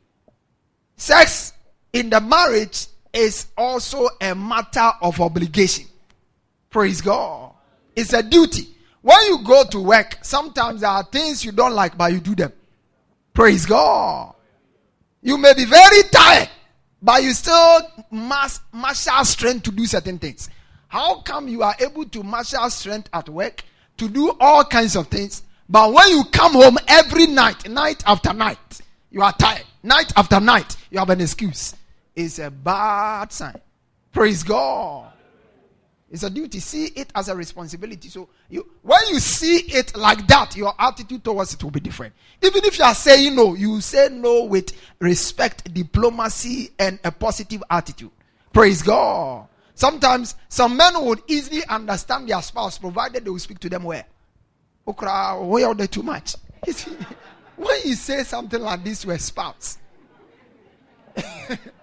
Sex 0.95 1.51
in 1.91 2.10
the 2.10 2.21
marriage 2.21 2.88
is 3.12 3.47
also 3.58 4.08
a 4.21 4.34
matter 4.34 4.89
of 5.01 5.19
obligation. 5.19 5.88
Praise 6.69 7.01
God. 7.01 7.53
It's 7.95 8.13
a 8.13 8.21
duty. 8.21 8.67
When 9.01 9.17
you 9.27 9.43
go 9.43 9.63
to 9.65 9.79
work, 9.79 10.19
sometimes 10.21 10.82
there 10.82 10.89
are 10.89 11.03
things 11.03 11.43
you 11.43 11.51
don't 11.51 11.73
like, 11.73 11.97
but 11.97 12.12
you 12.12 12.19
do 12.19 12.36
them. 12.36 12.53
Praise 13.34 13.65
God. 13.65 14.36
You 15.21 15.38
may 15.38 15.53
be 15.53 15.65
very 15.65 16.03
tired, 16.12 16.49
but 17.01 17.23
you 17.23 17.34
still 17.34 17.82
must 18.12 18.62
marshal 18.71 19.23
strength 19.25 19.63
to 19.63 19.71
do 19.71 19.86
certain 19.86 20.17
things. 20.17 20.49
How 20.88 21.21
come 21.21 21.47
you 21.47 21.63
are 21.63 21.75
able 21.79 22.05
to 22.05 22.23
marshal 22.23 22.69
strength 22.69 23.10
at 23.13 23.29
work 23.29 23.63
to 23.97 24.10
do 24.10 24.36
all 24.39 24.63
kinds 24.63 24.95
of 24.95 25.08
things, 25.08 25.43
but 25.67 25.93
when 25.93 26.10
you 26.10 26.23
come 26.32 26.53
home 26.53 26.77
every 26.88 27.27
night, 27.27 27.69
night 27.69 28.03
after 28.05 28.34
night, 28.34 28.82
you 29.12 29.21
are 29.21 29.34
tired. 29.34 29.63
Night 29.84 30.12
after 30.15 30.39
night, 30.39 30.75
you 30.89 30.99
have 30.99 31.10
an 31.10 31.21
excuse. 31.21 31.75
It's 32.15 32.39
a 32.39 32.49
bad 32.49 33.32
sign. 33.32 33.60
Praise 34.12 34.43
God. 34.43 35.08
It's 36.11 36.23
a 36.23 36.29
duty. 36.29 36.59
See 36.59 36.85
it 36.87 37.11
as 37.13 37.29
a 37.29 37.35
responsibility. 37.35 38.09
So 38.09 38.29
you 38.49 38.67
when 38.81 38.99
you 39.09 39.19
see 39.19 39.57
it 39.57 39.95
like 39.95 40.25
that, 40.27 40.55
your 40.55 40.73
attitude 40.79 41.23
towards 41.23 41.53
it 41.53 41.63
will 41.63 41.71
be 41.71 41.79
different. 41.79 42.13
Even 42.41 42.65
if 42.65 42.79
you 42.79 42.85
are 42.85 42.95
saying 42.95 43.35
no, 43.35 43.53
you 43.53 43.79
say 43.81 44.09
no 44.11 44.45
with 44.45 44.71
respect, 44.99 45.71
diplomacy, 45.73 46.71
and 46.79 46.99
a 47.03 47.11
positive 47.11 47.63
attitude. 47.69 48.11
Praise 48.51 48.81
God. 48.81 49.47
Sometimes 49.75 50.35
some 50.49 50.75
men 50.75 50.93
would 51.05 51.21
easily 51.27 51.63
understand 51.65 52.27
their 52.27 52.41
spouse 52.41 52.77
provided 52.77 53.23
they 53.23 53.29
will 53.29 53.39
speak 53.39 53.59
to 53.59 53.69
them 53.69 53.83
where? 53.83 54.05
Okra, 54.85 55.41
way 55.41 55.63
are 55.63 55.75
they 55.75 55.87
too 55.87 56.03
much. 56.03 56.35
when 57.55 57.79
you 57.85 57.93
say 57.95 58.23
something 58.23 58.59
like 58.59 58.83
this 58.83 59.03
to 59.03 59.11
a 59.11 59.19
spouse, 59.19 59.77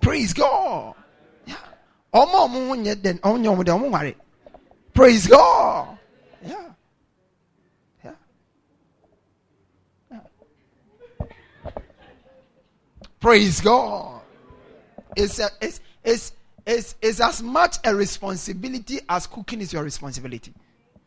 praise 0.00 0.32
god 0.32 0.94
praise 4.92 5.26
god 5.26 5.98
Yeah. 6.44 6.70
yeah 8.04 8.14
Praise 13.20 13.60
God. 13.60 14.22
It's, 15.14 15.38
a, 15.38 15.50
it's, 15.60 15.80
it's, 16.02 16.32
it's, 16.66 16.94
it's 17.02 17.20
as 17.20 17.42
much 17.42 17.76
a 17.84 17.94
responsibility 17.94 19.00
as 19.08 19.26
cooking 19.26 19.60
is 19.60 19.72
your 19.74 19.84
responsibility. 19.84 20.54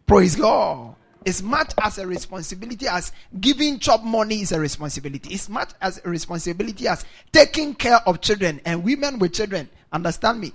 Praise 0.06 0.36
God. 0.36 0.96
It's 1.26 1.42
much 1.42 1.74
as 1.82 1.98
a 1.98 2.08
responsibility 2.08 2.88
as 2.88 3.12
giving 3.40 3.80
chop 3.80 4.04
money 4.04 4.42
is 4.42 4.52
a 4.52 4.60
responsibility. 4.60 5.34
It's 5.34 5.50
much 5.50 5.72
as 5.82 6.02
a 6.04 6.10
responsibility 6.10 6.88
as 6.88 7.06
taking 7.32 7.76
care 7.76 8.00
of 8.06 8.22
children 8.22 8.60
and 8.66 8.84
women 8.84 9.20
with 9.20 9.34
children. 9.34 9.70
Understand 9.92 10.42
me? 10.42 10.52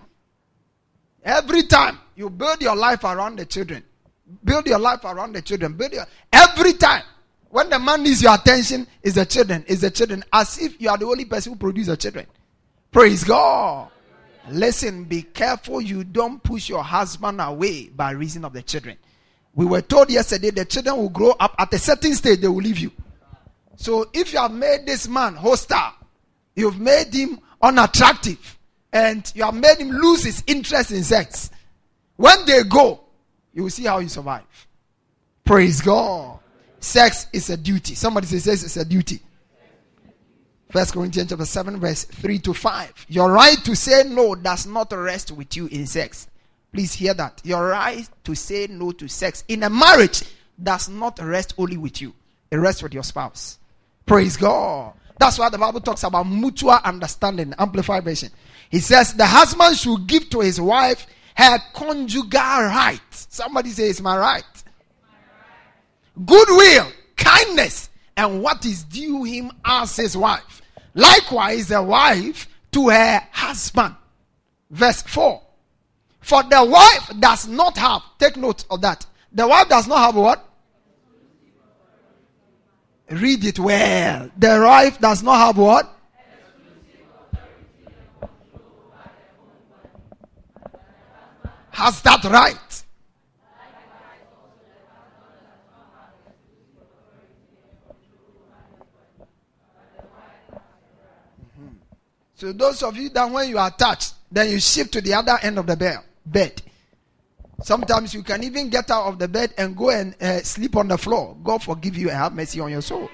Every 1.24 1.64
time 1.64 1.98
you 2.16 2.30
build 2.30 2.60
your 2.60 2.76
life 2.76 3.04
around 3.04 3.38
the 3.38 3.46
children, 3.46 3.82
build 4.44 4.66
your 4.66 4.78
life 4.78 5.04
around 5.04 5.32
the 5.34 5.42
children, 5.42 5.74
build 5.74 5.92
your 5.92 6.06
every 6.32 6.74
time 6.74 7.02
when 7.50 7.70
the 7.70 7.78
man 7.78 8.02
needs 8.02 8.22
your 8.22 8.34
attention, 8.34 8.86
is 9.02 9.14
the 9.14 9.24
children, 9.24 9.64
is 9.66 9.80
the 9.80 9.90
children, 9.90 10.22
as 10.32 10.58
if 10.58 10.80
you 10.80 10.90
are 10.90 10.98
the 10.98 11.06
only 11.06 11.24
person 11.24 11.52
who 11.52 11.58
produces 11.58 11.88
the 11.88 11.96
children. 11.96 12.26
Praise 12.90 13.24
God. 13.24 13.90
Listen, 14.50 15.04
be 15.04 15.22
careful 15.22 15.80
you 15.80 16.04
don't 16.04 16.42
push 16.42 16.68
your 16.68 16.82
husband 16.82 17.40
away 17.40 17.88
by 17.88 18.10
reason 18.10 18.44
of 18.44 18.52
the 18.52 18.62
children. 18.62 18.96
We 19.58 19.66
were 19.66 19.82
told 19.82 20.08
yesterday 20.08 20.50
the 20.50 20.64
children 20.64 20.98
will 20.98 21.08
grow 21.08 21.32
up 21.32 21.56
at 21.58 21.74
a 21.74 21.80
certain 21.80 22.14
stage, 22.14 22.38
they 22.38 22.46
will 22.46 22.62
leave 22.62 22.78
you. 22.78 22.92
So 23.74 24.08
if 24.12 24.32
you 24.32 24.38
have 24.38 24.52
made 24.52 24.86
this 24.86 25.08
man 25.08 25.34
hostile, 25.34 25.94
you've 26.54 26.78
made 26.78 27.12
him 27.12 27.40
unattractive, 27.60 28.56
and 28.92 29.28
you 29.34 29.42
have 29.42 29.56
made 29.56 29.78
him 29.78 29.90
lose 29.90 30.22
his 30.22 30.44
interest 30.46 30.92
in 30.92 31.02
sex, 31.02 31.50
when 32.14 32.46
they 32.46 32.62
go, 32.62 33.00
you 33.52 33.64
will 33.64 33.70
see 33.70 33.82
how 33.82 33.98
you 33.98 34.08
survive. 34.08 34.44
Praise 35.44 35.80
God. 35.80 36.38
Sex 36.78 37.26
is 37.32 37.50
a 37.50 37.56
duty. 37.56 37.96
Somebody 37.96 38.28
says 38.28 38.44
sex 38.44 38.62
is 38.62 38.76
a 38.76 38.84
duty. 38.84 39.20
First 40.70 40.92
Corinthians 40.92 41.30
chapter 41.30 41.44
7, 41.44 41.80
verse 41.80 42.04
3 42.04 42.38
to 42.38 42.54
5. 42.54 43.06
Your 43.08 43.32
right 43.32 43.58
to 43.64 43.74
say 43.74 44.04
no 44.06 44.36
does 44.36 44.66
not 44.68 44.92
rest 44.92 45.32
with 45.32 45.56
you 45.56 45.66
in 45.66 45.88
sex. 45.88 46.28
Please 46.72 46.92
hear 46.92 47.14
that. 47.14 47.40
Your 47.44 47.68
right 47.68 48.08
to 48.24 48.34
say 48.34 48.66
no 48.70 48.92
to 48.92 49.08
sex 49.08 49.44
in 49.48 49.62
a 49.62 49.70
marriage 49.70 50.22
does 50.62 50.88
not 50.88 51.18
rest 51.20 51.54
only 51.58 51.76
with 51.76 52.00
you, 52.00 52.14
it 52.50 52.56
rests 52.56 52.82
with 52.82 52.94
your 52.94 53.02
spouse. 53.02 53.58
Praise 54.06 54.36
God. 54.36 54.94
That's 55.18 55.38
why 55.38 55.48
the 55.50 55.58
Bible 55.58 55.80
talks 55.80 56.04
about 56.04 56.24
mutual 56.24 56.78
understanding, 56.84 57.52
amplified 57.58 58.04
version. 58.04 58.30
He 58.70 58.78
says 58.78 59.14
the 59.14 59.26
husband 59.26 59.76
should 59.76 60.06
give 60.06 60.30
to 60.30 60.40
his 60.40 60.60
wife 60.60 61.06
her 61.34 61.58
conjugal 61.72 62.40
right. 62.40 63.00
Somebody 63.10 63.70
say, 63.70 63.90
It's 63.90 64.00
my 64.00 64.16
right. 64.16 64.44
goodwill, 66.24 66.90
kindness, 67.16 67.90
and 68.16 68.42
what 68.42 68.64
is 68.64 68.84
due 68.84 69.24
him 69.24 69.50
as 69.64 69.96
his 69.96 70.16
wife. 70.16 70.62
Likewise, 70.94 71.68
the 71.68 71.82
wife 71.82 72.48
to 72.72 72.88
her 72.88 73.22
husband. 73.30 73.94
Verse 74.70 75.02
4. 75.02 75.40
For 76.20 76.42
the 76.42 76.64
wife 76.64 77.18
does 77.18 77.48
not 77.48 77.76
have, 77.78 78.02
take 78.18 78.36
note 78.36 78.64
of 78.70 78.80
that. 78.82 79.06
The 79.32 79.46
wife 79.46 79.68
does 79.68 79.86
not 79.86 79.98
have 79.98 80.14
what? 80.14 80.44
Read 83.10 83.44
it 83.44 83.58
well. 83.58 84.30
The 84.36 84.60
wife 84.62 85.00
does 85.00 85.22
not 85.22 85.38
have 85.38 85.56
what? 85.56 85.94
Has 91.70 92.02
that 92.02 92.24
right? 92.24 92.82
Mm-hmm. 101.40 101.68
So 102.34 102.52
those 102.52 102.82
of 102.82 102.96
you 102.96 103.08
that 103.10 103.30
when 103.30 103.48
you 103.48 103.58
are 103.58 103.70
touched, 103.70 104.14
then 104.30 104.50
you 104.50 104.58
shift 104.58 104.92
to 104.94 105.00
the 105.00 105.14
other 105.14 105.38
end 105.40 105.58
of 105.58 105.66
the 105.66 105.76
bed. 105.76 105.98
Bed. 106.30 106.62
Sometimes 107.62 108.14
you 108.14 108.22
can 108.22 108.44
even 108.44 108.70
get 108.70 108.90
out 108.90 109.06
of 109.06 109.18
the 109.18 109.26
bed 109.26 109.52
and 109.58 109.76
go 109.76 109.90
and 109.90 110.14
uh, 110.22 110.40
sleep 110.42 110.76
on 110.76 110.88
the 110.88 110.96
floor. 110.96 111.36
God 111.42 111.62
forgive 111.62 111.96
you 111.96 112.08
and 112.08 112.16
have 112.16 112.32
mercy 112.32 112.60
on 112.60 112.70
your 112.70 112.82
soul. 112.82 113.10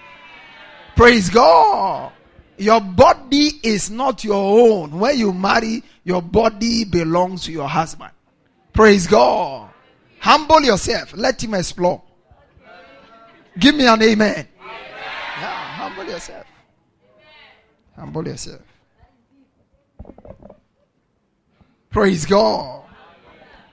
Praise 0.97 1.31
God. 1.31 2.13
Your 2.57 2.81
body 2.81 3.53
is 3.63 3.91
not 3.91 4.23
your 4.23 4.35
own. 4.37 4.99
When 4.99 5.19
you 5.19 5.33
marry, 5.33 5.83
your 6.05 6.23
body 6.23 6.85
belongs 6.85 7.45
to 7.45 7.53
your 7.53 7.69
husband. 7.69 8.13
Praise 8.73 9.07
God. 9.07 9.71
Humble 10.21 10.61
yourself. 10.61 11.15
Let 11.17 11.43
him 11.43 11.55
explore. 11.55 12.03
Give 13.59 13.75
me 13.75 13.87
an 13.87 14.03
amen. 14.03 14.49
Yeah, 14.61 15.47
humble 15.47 16.05
yourself. 16.05 16.47
Humble 17.97 18.27
yourself. 18.27 18.63
Praise 21.91 22.27
God. 22.27 22.84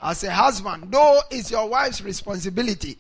As 0.02 0.24
a 0.24 0.32
husband, 0.32 0.92
though 0.92 1.20
it's 1.30 1.52
your 1.52 1.70
wife's 1.70 2.02
responsibility 2.02 2.98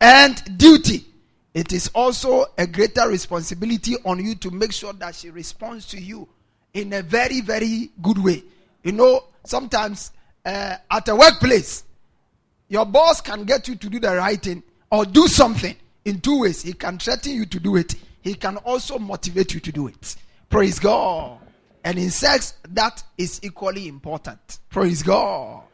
and 0.00 0.58
duty, 0.58 1.06
it 1.54 1.72
is 1.72 1.90
also 1.94 2.46
a 2.58 2.66
greater 2.66 3.08
responsibility 3.08 3.96
on 4.04 4.24
you 4.24 4.34
to 4.36 4.50
make 4.50 4.72
sure 4.72 4.92
that 4.94 5.14
she 5.14 5.30
responds 5.30 5.86
to 5.88 6.00
you 6.00 6.28
in 6.74 6.92
a 6.92 7.02
very, 7.02 7.40
very 7.40 7.90
good 8.00 8.18
way. 8.18 8.42
You 8.82 8.92
know, 8.92 9.24
sometimes 9.44 10.12
uh, 10.44 10.76
at 10.90 11.08
a 11.08 11.16
workplace, 11.16 11.84
your 12.68 12.86
boss 12.86 13.20
can 13.20 13.44
get 13.44 13.68
you 13.68 13.76
to 13.76 13.88
do 13.88 13.98
the 13.98 14.16
right 14.16 14.40
thing 14.40 14.62
or 14.90 15.04
do 15.04 15.28
something 15.28 15.76
in 16.04 16.20
two 16.20 16.40
ways. 16.40 16.62
He 16.62 16.72
can 16.72 16.98
threaten 16.98 17.32
you 17.32 17.46
to 17.46 17.60
do 17.60 17.76
it, 17.76 17.94
he 18.20 18.34
can 18.34 18.56
also 18.58 18.98
motivate 18.98 19.54
you 19.54 19.60
to 19.60 19.72
do 19.72 19.88
it. 19.88 20.16
Praise 20.48 20.78
God. 20.78 21.38
And 21.84 21.98
in 21.98 22.10
sex, 22.10 22.54
that 22.68 23.02
is 23.18 23.40
equally 23.42 23.88
important. 23.88 24.58
Praise 24.70 25.02
God. 25.02 25.64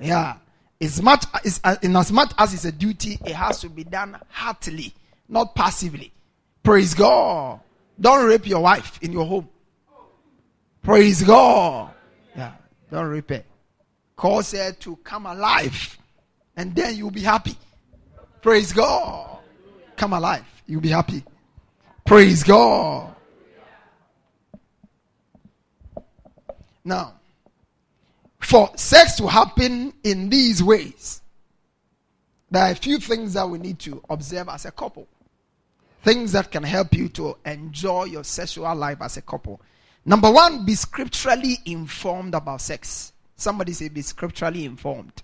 Yeah. 0.00 0.36
As 0.80 1.00
much 1.00 1.24
as, 1.44 1.60
uh, 1.64 1.76
in 1.82 1.96
as 1.96 2.12
much 2.12 2.32
as 2.36 2.52
it's 2.52 2.64
a 2.64 2.72
duty, 2.72 3.18
it 3.24 3.34
has 3.34 3.60
to 3.60 3.68
be 3.68 3.84
done 3.84 4.18
heartily, 4.28 4.92
not 5.28 5.54
passively. 5.54 6.12
Praise 6.62 6.94
God. 6.94 7.60
Don't 8.00 8.26
rape 8.26 8.46
your 8.46 8.60
wife 8.60 8.98
in 9.02 9.12
your 9.12 9.24
home. 9.24 9.48
Praise 10.82 11.22
God. 11.22 11.94
Yeah. 12.36 12.52
Don't 12.90 13.06
rape 13.06 13.30
her. 13.30 13.44
Cause 14.16 14.52
her 14.52 14.72
to 14.72 14.96
come 14.96 15.26
alive. 15.26 15.98
And 16.56 16.74
then 16.74 16.96
you'll 16.96 17.10
be 17.10 17.22
happy. 17.22 17.56
Praise 18.42 18.72
God. 18.72 19.38
Come 19.96 20.12
alive. 20.12 20.44
You'll 20.66 20.80
be 20.80 20.90
happy. 20.90 21.24
Praise 22.04 22.42
God. 22.42 23.14
Now, 26.84 27.14
for 28.44 28.70
sex 28.76 29.16
to 29.16 29.26
happen 29.26 29.92
in 30.02 30.28
these 30.28 30.62
ways, 30.62 31.22
there 32.50 32.64
are 32.64 32.70
a 32.70 32.76
few 32.76 32.98
things 32.98 33.34
that 33.34 33.48
we 33.48 33.58
need 33.58 33.78
to 33.80 34.02
observe 34.08 34.48
as 34.48 34.64
a 34.64 34.70
couple. 34.70 35.08
Things 36.02 36.32
that 36.32 36.50
can 36.50 36.62
help 36.62 36.94
you 36.94 37.08
to 37.10 37.36
enjoy 37.46 38.04
your 38.04 38.24
sexual 38.24 38.74
life 38.74 38.98
as 39.00 39.16
a 39.16 39.22
couple. 39.22 39.60
Number 40.04 40.30
one, 40.30 40.64
be 40.64 40.74
scripturally 40.74 41.58
informed 41.64 42.34
about 42.34 42.60
sex. 42.60 43.12
Somebody 43.36 43.72
say, 43.72 43.88
be 43.88 44.02
scripturally 44.02 44.64
informed. 44.64 45.22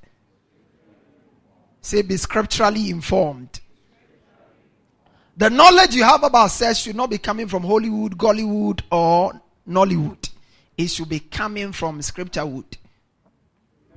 Say, 1.83 2.03
be 2.03 2.17
scripturally 2.17 2.91
informed. 2.91 3.61
The 5.37 5.51
knowledge 5.51 5.95
you 5.95 6.05
have 6.05 6.23
about 6.25 6.51
sex 6.51 6.79
should 6.79 6.97
not 6.97 7.11
be 7.11 7.19
coming 7.19 7.49
from 7.49 7.63
Hollywood, 7.63 8.17
Gollywood, 8.17 8.83
or 8.91 9.41
Nollywood 9.69 10.31
it 10.81 10.89
should 10.89 11.11
be 11.11 11.21
coming 11.21 11.73
from 11.73 12.01
scripture 12.01 12.47
wood. 12.47 12.79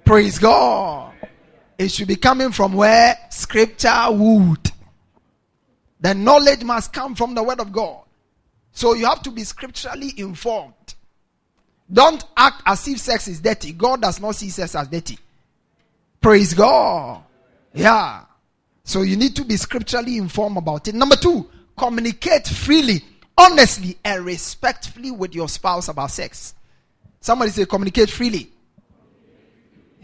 Praise 0.05 0.37
God. 0.39 1.13
It 1.77 1.89
should 1.89 2.07
be 2.07 2.15
coming 2.15 2.51
from 2.51 2.73
where 2.73 3.17
scripture 3.29 4.07
would. 4.09 4.71
The 5.99 6.13
knowledge 6.13 6.63
must 6.63 6.91
come 6.91 7.15
from 7.15 7.33
the 7.33 7.43
word 7.43 7.59
of 7.59 7.71
God. 7.71 8.03
So 8.73 8.93
you 8.93 9.05
have 9.05 9.21
to 9.23 9.31
be 9.31 9.43
scripturally 9.43 10.13
informed. 10.17 10.73
Don't 11.91 12.23
act 12.35 12.63
as 12.65 12.87
if 12.87 12.99
sex 12.99 13.27
is 13.27 13.39
dirty. 13.39 13.71
God 13.71 14.01
does 14.01 14.19
not 14.19 14.35
see 14.35 14.49
sex 14.49 14.75
as 14.75 14.87
dirty. 14.87 15.17
Praise 16.21 16.53
God. 16.53 17.23
Yeah. 17.73 18.23
So 18.83 19.01
you 19.01 19.15
need 19.15 19.35
to 19.35 19.45
be 19.45 19.57
scripturally 19.57 20.17
informed 20.17 20.57
about 20.57 20.87
it. 20.87 20.95
Number 20.95 21.15
two, 21.15 21.49
communicate 21.77 22.47
freely, 22.47 23.03
honestly, 23.37 23.97
and 24.03 24.25
respectfully 24.25 25.11
with 25.11 25.35
your 25.35 25.47
spouse 25.47 25.87
about 25.87 26.11
sex. 26.11 26.53
Somebody 27.19 27.51
say 27.51 27.65
communicate 27.65 28.09
freely. 28.09 28.52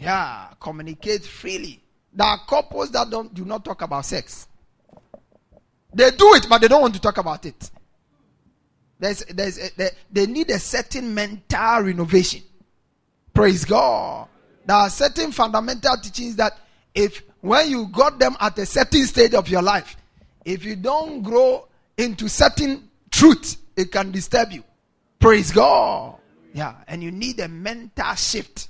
Yeah, 0.00 0.48
communicate 0.58 1.24
freely. 1.24 1.80
There 2.12 2.26
are 2.26 2.40
couples 2.48 2.90
that 2.92 3.10
don't 3.10 3.32
do 3.34 3.44
not 3.44 3.64
talk 3.64 3.82
about 3.82 4.06
sex. 4.06 4.48
They 5.92 6.10
do 6.12 6.34
it, 6.34 6.46
but 6.48 6.60
they 6.60 6.68
don't 6.68 6.80
want 6.80 6.94
to 6.94 7.00
talk 7.00 7.18
about 7.18 7.44
it. 7.44 7.70
There's, 8.98 9.24
there's 9.26 9.58
a, 9.58 9.70
they, 9.76 9.90
they 10.10 10.26
need 10.26 10.50
a 10.50 10.58
certain 10.58 11.14
mental 11.14 11.82
renovation. 11.82 12.42
Praise 13.32 13.64
God. 13.64 14.28
There 14.64 14.76
are 14.76 14.90
certain 14.90 15.32
fundamental 15.32 15.96
teachings 15.96 16.36
that 16.36 16.58
if 16.94 17.22
when 17.40 17.70
you 17.70 17.86
got 17.86 18.18
them 18.18 18.36
at 18.40 18.58
a 18.58 18.66
certain 18.66 19.06
stage 19.06 19.34
of 19.34 19.48
your 19.48 19.62
life, 19.62 19.96
if 20.44 20.64
you 20.64 20.76
don't 20.76 21.22
grow 21.22 21.66
into 21.96 22.28
certain 22.28 22.88
truth, 23.10 23.56
it 23.76 23.92
can 23.92 24.10
disturb 24.10 24.52
you. 24.52 24.64
Praise 25.18 25.50
God. 25.52 26.16
Yeah, 26.52 26.74
and 26.88 27.02
you 27.02 27.10
need 27.10 27.38
a 27.40 27.48
mental 27.48 28.14
shift. 28.14 28.68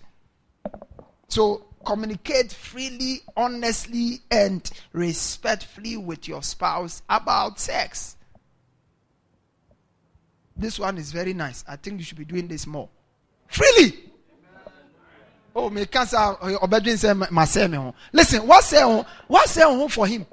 So 1.31 1.65
communicate 1.85 2.53
freely, 2.53 3.21
honestly, 3.37 4.21
and 4.31 4.69
respectfully 4.93 5.97
with 5.97 6.29
your 6.29 6.43
spouse 6.43 7.03
about 7.09 7.59
sex. 7.59 8.17
This 10.57 10.79
one 10.79 10.99
is 10.99 11.11
very 11.13 11.33
nice. 11.33 11.65
I 11.67 11.77
think 11.77 11.99
you 11.99 12.05
should 12.05 12.19
be 12.19 12.25
doing 12.25 12.47
this 12.47 12.67
more. 12.67 12.89
Freely. 13.47 14.11
Oh, 15.57 15.71
me 15.71 15.85
cancer 15.87 16.17
obedient 16.63 17.01
say 17.01 17.11
oh, 17.11 17.27
my 17.31 17.45
say 17.45 17.93
Listen, 18.13 18.47
what 18.47 18.63
say 18.63 18.85
what 19.27 19.91
for 19.91 20.07
him? 20.07 20.27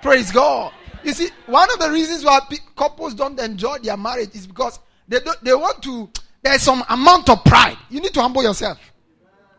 Praise 0.00 0.30
God. 0.30 0.72
You 1.02 1.12
see, 1.12 1.30
one 1.46 1.70
of 1.72 1.78
the 1.78 1.90
reasons 1.90 2.24
why 2.24 2.40
couples 2.76 3.14
don't 3.14 3.38
enjoy 3.40 3.78
their 3.78 3.96
marriage 3.96 4.34
is 4.34 4.46
because 4.46 4.78
they 5.08 5.20
don't, 5.20 5.42
they 5.42 5.54
want 5.54 5.82
to 5.82 6.10
there's 6.42 6.62
some 6.62 6.82
amount 6.88 7.28
of 7.28 7.44
pride. 7.44 7.76
You 7.90 8.00
need 8.00 8.14
to 8.14 8.22
humble 8.22 8.42
yourself. 8.42 8.78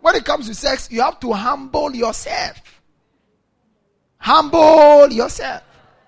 When 0.02 0.16
it 0.16 0.26
comes 0.26 0.48
to 0.48 0.56
sex, 0.56 0.90
you 0.92 1.02
have 1.02 1.20
to 1.22 1.32
humble 1.32 1.96
yourself. 1.96 2.82
Humble 4.18 5.12
yourself. 5.12 5.64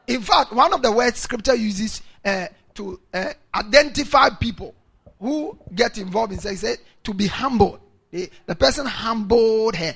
In 0.07 0.21
fact, 0.21 0.51
one 0.51 0.73
of 0.73 0.81
the 0.81 0.91
words 0.91 1.19
scripture 1.19 1.55
uses 1.55 2.01
uh, 2.25 2.47
to 2.75 2.99
uh, 3.13 3.33
identify 3.55 4.29
people 4.29 4.75
who 5.19 5.57
get 5.73 5.97
involved 5.97 6.33
in 6.33 6.39
sex 6.39 6.63
is 6.63 6.79
to 7.03 7.13
be 7.13 7.27
humble. 7.27 7.79
The, 8.11 8.29
the 8.45 8.55
person 8.55 8.85
humbled 8.85 9.75
her. 9.75 9.95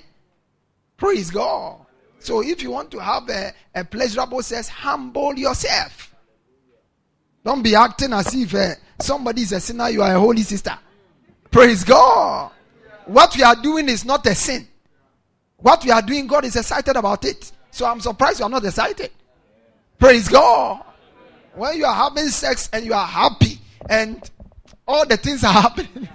Praise 0.95 1.29
God. 1.29 1.85
So 2.19 2.41
if 2.41 2.63
you 2.63 2.71
want 2.71 2.91
to 2.91 2.99
have 2.99 3.29
a, 3.29 3.53
a 3.75 3.83
pleasurable 3.83 4.41
sex, 4.41 4.67
humble 4.69 5.37
yourself. 5.37 6.15
Don't 7.43 7.61
be 7.61 7.75
acting 7.75 8.13
as 8.13 8.33
if 8.33 8.53
uh, 8.53 8.73
somebody 8.99 9.41
is 9.41 9.51
a 9.51 9.59
sinner, 9.59 9.89
you 9.89 10.01
are 10.01 10.15
a 10.15 10.19
holy 10.19 10.41
sister. 10.41 10.77
Praise 11.51 11.83
God. 11.83 12.51
What 13.07 13.35
we 13.35 13.43
are 13.43 13.55
doing 13.55 13.89
is 13.89 14.05
not 14.05 14.25
a 14.27 14.35
sin. 14.35 14.67
What 15.57 15.83
we 15.83 15.91
are 15.91 16.01
doing, 16.01 16.27
God 16.27 16.45
is 16.45 16.55
excited 16.55 16.95
about 16.95 17.25
it. 17.25 17.51
So 17.71 17.85
I'm 17.85 17.99
surprised 17.99 18.39
you 18.39 18.45
are 18.45 18.49
not 18.49 18.65
excited. 18.65 19.11
Praise 19.97 20.27
God. 20.27 20.83
When 21.55 21.77
you 21.77 21.85
are 21.85 21.95
having 21.95 22.27
sex 22.27 22.69
and 22.71 22.85
you 22.85 22.93
are 22.93 23.07
happy 23.07 23.59
and 23.89 24.29
all 24.87 25.05
the 25.05 25.17
things 25.17 25.43
are 25.43 25.53
happening. 25.61 26.07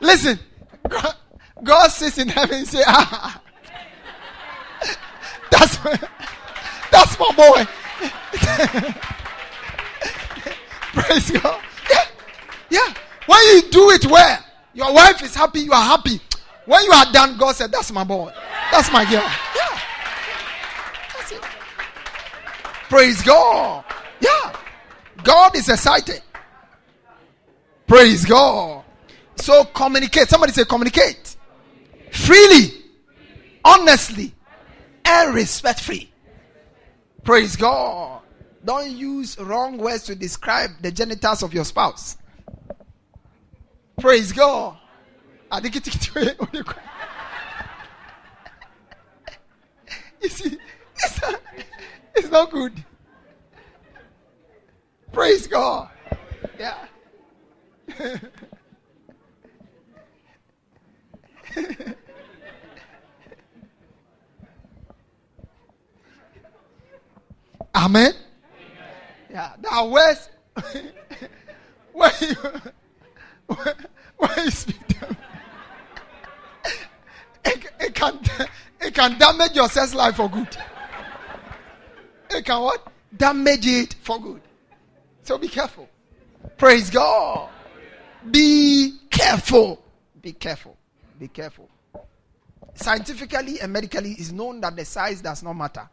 Listen, 0.00 0.38
God, 1.62 1.88
sits 1.88 2.18
in 2.18 2.28
heaven 2.28 2.58
and 2.58 2.66
say, 2.68 2.82
ah. 2.86 3.42
That's 5.50 5.76
That's 6.90 7.18
my 7.18 7.32
boy. 7.36 7.66
Praise 10.94 11.30
God. 11.30 11.60
Yeah. 11.90 12.04
Yeah. 12.70 12.94
When 13.26 13.40
you 13.48 13.62
do 13.70 13.90
it 13.90 14.06
well, 14.06 14.44
your 14.78 14.94
wife 14.94 15.20
is 15.24 15.34
happy, 15.34 15.60
you 15.60 15.72
are 15.72 15.82
happy. 15.82 16.20
When 16.64 16.84
you 16.84 16.92
are 16.92 17.12
done, 17.12 17.36
God 17.36 17.56
said, 17.56 17.72
That's 17.72 17.90
my 17.90 18.04
boy. 18.04 18.32
That's 18.70 18.92
my 18.92 19.04
girl. 19.04 19.28
Yeah. 19.56 19.80
That's 21.16 21.32
it. 21.32 21.42
Praise 22.88 23.20
God. 23.22 23.84
Yeah. 24.20 24.56
God 25.24 25.56
is 25.56 25.68
excited. 25.68 26.22
Praise 27.88 28.24
God. 28.24 28.84
So 29.34 29.64
communicate. 29.64 30.28
Somebody 30.28 30.52
say 30.52 30.64
communicate. 30.64 31.36
Freely, 32.12 32.84
honestly, 33.64 34.32
and 35.04 35.34
respectfully. 35.34 36.12
Praise 37.24 37.56
God. 37.56 38.22
Don't 38.64 38.90
use 38.92 39.38
wrong 39.40 39.76
words 39.78 40.04
to 40.04 40.14
describe 40.14 40.70
the 40.80 40.92
genitals 40.92 41.42
of 41.42 41.52
your 41.52 41.64
spouse. 41.64 42.16
Praise 43.98 44.32
God. 44.32 44.76
You 50.20 50.28
see, 50.28 50.58
it's 50.96 51.22
not, 51.22 51.40
it's 52.16 52.28
not 52.30 52.50
good. 52.50 52.72
Praise 55.12 55.46
God. 55.46 55.88
Yeah. 56.58 56.74
Amen. 67.76 68.12
Yeah, 69.30 69.52
that 69.60 69.88
words 69.88 70.28
when 71.92 72.10
you 72.20 72.34
when 73.48 74.30
you 74.44 74.50
speak 74.50 75.00
them, 75.00 75.16
it, 77.44 77.66
it 77.80 77.94
can 77.94 78.20
it 78.80 78.94
can 78.94 79.18
damage 79.18 79.56
your 79.56 79.68
sex 79.68 79.94
life 79.94 80.16
for 80.16 80.28
good. 80.28 80.56
It 82.30 82.44
can 82.44 82.60
what? 82.60 82.92
Damage 83.16 83.66
it 83.66 83.94
for 84.02 84.20
good. 84.20 84.42
So 85.22 85.38
be 85.38 85.48
careful. 85.48 85.88
Praise 86.56 86.90
God. 86.90 87.48
Be 88.30 88.98
careful. 89.10 89.82
Be 90.20 90.32
careful. 90.32 90.76
Be 91.18 91.28
careful. 91.28 91.68
Scientifically 92.74 93.60
and 93.60 93.72
medically, 93.72 94.12
it's 94.12 94.30
known 94.30 94.60
that 94.60 94.76
the 94.76 94.84
size 94.84 95.20
does 95.20 95.42
not 95.42 95.54
matter. 95.54 95.88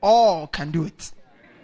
All 0.00 0.46
can 0.46 0.70
do 0.70 0.84
it. 0.84 1.12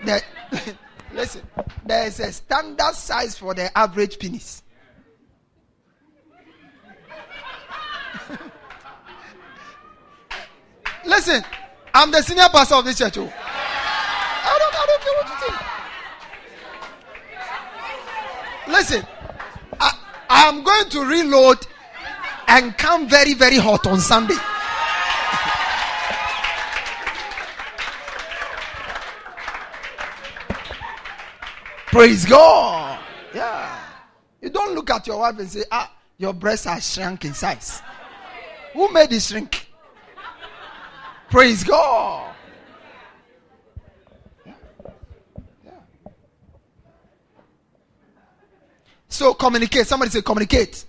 Listen, 1.12 1.42
there 1.84 2.06
is 2.06 2.20
a 2.20 2.32
standard 2.32 2.94
size 2.94 3.38
for 3.38 3.54
the 3.54 3.76
average 3.76 4.18
penis. 4.18 4.62
Listen, 11.08 11.42
I'm 11.92 12.10
the 12.10 12.22
senior 12.22 12.48
pastor 12.52 12.76
of 12.76 12.84
this 12.84 12.98
church. 12.98 13.18
Oh. 13.18 13.22
I 13.24 14.58
don't, 14.58 14.74
I 14.74 14.86
don't 14.86 15.00
care 15.02 15.14
what 15.16 15.28
you 15.28 15.36
think. 15.46 15.56
Listen, 18.68 19.06
I, 19.80 19.92
I 20.28 20.48
am 20.48 20.62
going 20.62 20.88
to 20.90 21.04
reload 21.04 21.66
and 22.46 22.76
come 22.78 23.08
very, 23.08 23.34
very 23.34 23.56
hot 23.56 23.86
on 23.86 24.00
Sunday. 24.00 24.34
Praise 31.86 32.26
God. 32.26 33.00
Yeah. 33.34 33.80
You 34.40 34.50
don't 34.50 34.74
look 34.74 34.90
at 34.90 35.06
your 35.06 35.18
wife 35.18 35.38
and 35.38 35.50
say, 35.50 35.64
ah, 35.70 35.92
your 36.16 36.32
breasts 36.32 36.66
are 36.66 36.80
shrunk 36.80 37.24
in 37.24 37.34
size. 37.34 37.82
Who 38.74 38.92
made 38.92 39.12
it 39.12 39.20
shrink? 39.20 39.67
Praise 41.30 41.62
God. 41.62 42.34
So 49.08 49.34
communicate. 49.34 49.86
Somebody 49.86 50.10
say 50.10 50.22
communicate. 50.22 50.84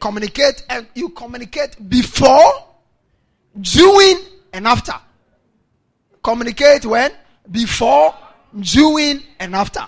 Communicate 0.00 0.64
and 0.68 0.86
you 0.94 1.10
communicate 1.10 1.88
before, 1.88 2.66
during, 3.60 4.18
and 4.52 4.66
after. 4.66 4.94
Communicate 6.22 6.84
when? 6.84 7.12
Before, 7.50 8.14
during, 8.58 9.22
and 9.38 9.54
after. 9.54 9.86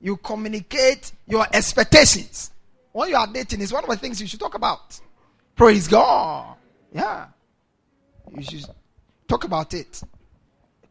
You 0.00 0.16
communicate 0.16 1.12
your 1.26 1.46
expectations. 1.52 2.50
When 2.92 3.10
you 3.10 3.16
are 3.16 3.26
dating, 3.26 3.60
is 3.60 3.72
one 3.72 3.84
of 3.84 3.90
the 3.90 3.96
things 3.96 4.20
you 4.20 4.26
should 4.26 4.40
talk 4.40 4.54
about. 4.54 5.00
Praise 5.56 5.88
God. 5.88 6.56
Yeah. 6.92 7.26
You 8.36 8.42
should 8.42 8.66
talk 9.28 9.44
about 9.44 9.74
it. 9.74 10.02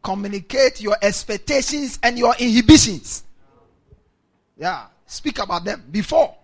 Communicate 0.01 0.81
your 0.81 0.97
expectations 1.01 1.99
and 2.03 2.17
your 2.17 2.35
inhibitions. 2.37 3.23
Yeah. 4.57 4.87
Speak 5.05 5.39
about 5.39 5.63
them 5.63 5.83
before. 5.91 6.35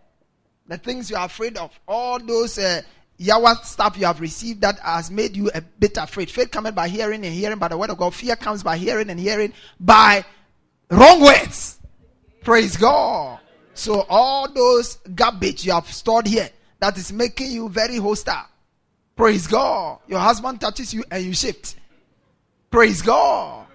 The 0.67 0.77
things 0.77 1.09
you 1.09 1.15
are 1.15 1.25
afraid 1.25 1.57
of. 1.57 1.77
All 1.87 2.19
those 2.19 2.57
uh, 2.59 2.81
Yawa 3.19 3.63
stuff 3.65 3.97
you 3.97 4.05
have 4.05 4.21
received 4.21 4.61
that 4.61 4.79
has 4.79 5.09
made 5.09 5.35
you 5.35 5.49
a 5.53 5.61
bit 5.61 5.97
afraid. 5.97 6.29
Faith 6.29 6.51
comes 6.51 6.71
by 6.71 6.87
hearing 6.87 7.25
and 7.25 7.33
hearing 7.33 7.57
by 7.57 7.67
the 7.67 7.77
word 7.77 7.89
of 7.89 7.97
God. 7.97 8.13
Fear 8.13 8.35
comes 8.37 8.63
by 8.63 8.77
hearing 8.77 9.09
and 9.09 9.19
hearing 9.19 9.53
by 9.79 10.23
wrong 10.89 11.21
words. 11.21 11.79
Praise 12.43 12.77
God. 12.77 13.39
So 13.73 14.05
all 14.09 14.51
those 14.51 14.95
garbage 15.15 15.65
you 15.65 15.71
have 15.71 15.91
stored 15.91 16.27
here 16.27 16.49
that 16.79 16.97
is 16.97 17.11
making 17.11 17.51
you 17.51 17.69
very 17.69 17.97
hostile. 17.97 18.45
Praise 19.19 19.47
God. 19.47 19.99
Your 20.07 20.19
husband 20.19 20.61
touches 20.61 20.93
you 20.93 21.03
and 21.11 21.21
you 21.25 21.33
shift. 21.33 21.75
Praise 22.71 23.01
God. 23.01 23.67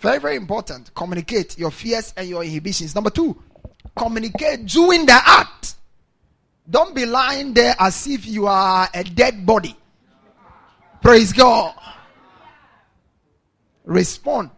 Very, 0.00 0.18
very 0.18 0.34
important. 0.34 0.92
Communicate 0.92 1.56
your 1.56 1.70
fears 1.70 2.12
and 2.16 2.28
your 2.28 2.42
inhibitions. 2.42 2.92
Number 2.92 3.10
two, 3.10 3.40
communicate 3.96 4.66
during 4.66 5.06
the 5.06 5.12
act. 5.12 5.76
Don't 6.68 6.96
be 6.96 7.06
lying 7.06 7.54
there 7.54 7.76
as 7.78 8.08
if 8.08 8.26
you 8.26 8.48
are 8.48 8.88
a 8.92 9.04
dead 9.04 9.46
body. 9.46 9.76
Praise 11.00 11.32
God. 11.32 11.76
Respond. 13.84 14.50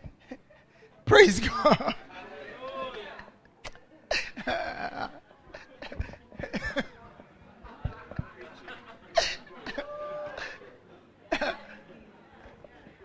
Praise 1.04 1.38
God. 1.38 1.94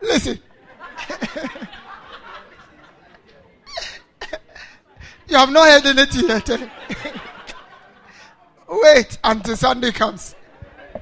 Listen. 0.06 0.40
You 5.36 5.40
have 5.40 5.52
not 5.52 5.68
heard 5.68 5.86
anything 5.98 6.30
yet. 6.30 6.50
Wait 8.70 9.18
until 9.22 9.58
Sunday 9.58 9.92
comes. 9.92 10.34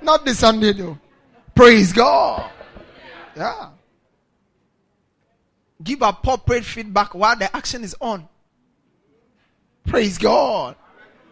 Not 0.02 0.26
this 0.26 0.40
Sunday 0.40 0.74
though. 0.74 0.98
Praise 1.54 1.94
God. 1.94 2.50
Yeah. 3.36 3.70
Give 5.84 6.02
appropriate 6.02 6.66
feedback 6.66 7.14
while 7.14 7.36
the 7.36 7.56
action 7.56 7.84
is 7.84 7.96
on. 8.02 8.28
Praise 9.86 10.18
God. 10.18 10.78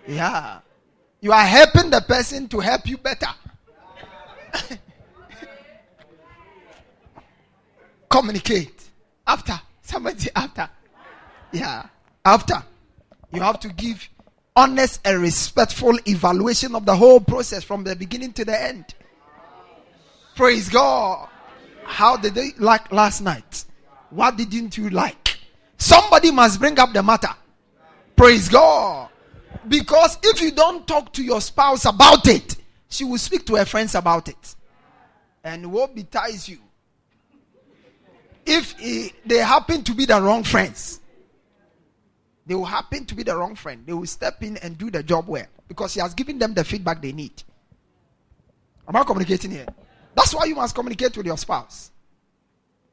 Yeah. 0.07 0.59
You 1.21 1.31
are 1.31 1.43
helping 1.43 1.89
the 1.89 2.01
person 2.01 2.47
to 2.49 2.59
help 2.59 2.87
you 2.87 2.97
better. 2.97 3.29
Communicate. 8.09 8.89
After. 9.25 9.59
Somebody 9.81 10.29
after. 10.35 10.69
Yeah. 11.51 11.87
After. 12.23 12.63
You 13.31 13.41
have 13.41 13.59
to 13.61 13.69
give 13.69 14.09
honest 14.55 14.99
and 15.05 15.21
respectful 15.21 15.97
evaluation 16.07 16.75
of 16.75 16.85
the 16.85 16.95
whole 16.95 17.19
process 17.19 17.63
from 17.63 17.83
the 17.83 17.95
beginning 17.95 18.33
to 18.33 18.45
the 18.45 18.61
end. 18.61 18.93
Praise 20.35 20.69
God. 20.69 21.29
How 21.83 22.17
did 22.17 22.35
they 22.35 22.51
like 22.57 22.91
last 22.91 23.21
night? 23.21 23.65
What 24.09 24.37
didn't 24.37 24.77
you 24.77 24.89
like? 24.89 25.37
Somebody 25.77 26.31
must 26.31 26.59
bring 26.59 26.77
up 26.79 26.93
the 26.93 27.01
matter. 27.01 27.33
Praise 28.15 28.49
God. 28.49 29.09
Because 29.67 30.17
if 30.23 30.41
you 30.41 30.51
don't 30.51 30.87
talk 30.87 31.11
to 31.13 31.23
your 31.23 31.41
spouse 31.41 31.85
about 31.85 32.27
it, 32.27 32.55
she 32.89 33.03
will 33.03 33.17
speak 33.17 33.45
to 33.47 33.55
her 33.55 33.65
friends 33.65 33.95
about 33.95 34.27
it. 34.27 34.55
And 35.43 35.71
what 35.71 35.95
betides 35.95 36.47
you? 36.47 36.59
If 38.45 38.75
they 39.25 39.37
happen 39.37 39.83
to 39.83 39.93
be 39.93 40.05
the 40.05 40.21
wrong 40.21 40.43
friends, 40.43 41.00
they 42.51 42.55
will 42.55 42.65
happen 42.65 43.05
to 43.05 43.15
be 43.15 43.23
the 43.23 43.33
wrong 43.33 43.55
friend. 43.55 43.81
They 43.85 43.93
will 43.93 44.05
step 44.05 44.43
in 44.43 44.57
and 44.57 44.77
do 44.77 44.91
the 44.91 45.01
job 45.01 45.25
well 45.25 45.45
because 45.69 45.93
he 45.93 46.01
has 46.01 46.13
given 46.13 46.37
them 46.37 46.53
the 46.53 46.65
feedback 46.65 47.01
they 47.01 47.13
need. 47.13 47.31
Am 48.85 48.93
I 48.93 49.05
communicating 49.05 49.51
here? 49.51 49.67
That's 50.13 50.35
why 50.35 50.43
you 50.43 50.55
must 50.55 50.75
communicate 50.75 51.15
with 51.15 51.25
your 51.25 51.37
spouse. 51.37 51.91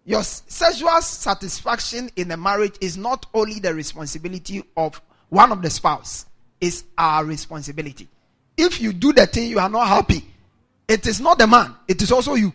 Your 0.05 0.23
sexual 0.23 1.03
satisfaction 1.03 2.09
in 2.15 2.31
a 2.31 2.37
marriage 2.37 2.77
is 2.81 2.97
not 2.97 3.27
only 3.35 3.59
the 3.59 3.75
responsibility 3.75 4.63
of 4.77 5.03
one 5.29 5.51
of 5.51 5.61
the 5.61 5.71
spouse, 5.71 6.27
it's 6.61 6.85
our 6.97 7.25
responsibility. 7.25 8.07
If 8.57 8.81
you 8.81 8.93
do 8.93 9.13
the 9.13 9.27
thing 9.27 9.51
you 9.51 9.59
are 9.59 9.69
not 9.69 9.89
happy, 9.89 10.25
it 10.87 11.05
is 11.05 11.21
not 11.21 11.37
the 11.37 11.49
man, 11.49 11.75
it 11.89 12.01
is 12.01 12.13
also 12.13 12.35
you. 12.35 12.53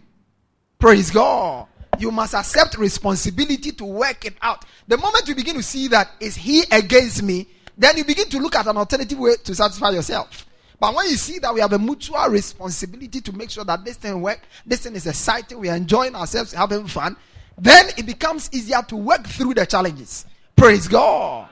Praise 0.79 1.11
God. 1.11 1.67
You 1.99 2.11
must 2.11 2.33
accept 2.33 2.77
responsibility 2.77 3.71
to 3.71 3.85
work 3.85 4.25
it 4.25 4.35
out. 4.41 4.65
The 4.87 4.97
moment 4.97 5.27
you 5.27 5.35
begin 5.35 5.55
to 5.55 5.63
see 5.63 5.87
that 5.89 6.11
is 6.19 6.35
he 6.35 6.63
against 6.71 7.23
me, 7.23 7.47
then 7.77 7.97
you 7.97 8.03
begin 8.03 8.29
to 8.29 8.39
look 8.39 8.55
at 8.55 8.67
an 8.67 8.77
alternative 8.77 9.17
way 9.17 9.35
to 9.43 9.55
satisfy 9.55 9.91
yourself. 9.91 10.45
But 10.79 10.95
when 10.95 11.09
you 11.09 11.15
see 11.15 11.39
that 11.39 11.53
we 11.53 11.61
have 11.61 11.73
a 11.73 11.79
mutual 11.79 12.27
responsibility 12.27 13.21
to 13.21 13.31
make 13.31 13.49
sure 13.49 13.63
that 13.63 13.85
this 13.85 13.97
thing 13.97 14.21
works, 14.21 14.41
this 14.65 14.81
thing 14.81 14.95
is 14.95 15.07
exciting, 15.07 15.59
we 15.59 15.69
are 15.69 15.75
enjoying 15.75 16.15
ourselves, 16.15 16.51
having 16.51 16.87
fun, 16.87 17.15
then 17.57 17.87
it 17.97 18.05
becomes 18.05 18.49
easier 18.51 18.81
to 18.87 18.95
work 18.95 19.25
through 19.25 19.53
the 19.53 19.65
challenges. 19.65 20.25
Praise 20.55 20.87
God. 20.87 21.49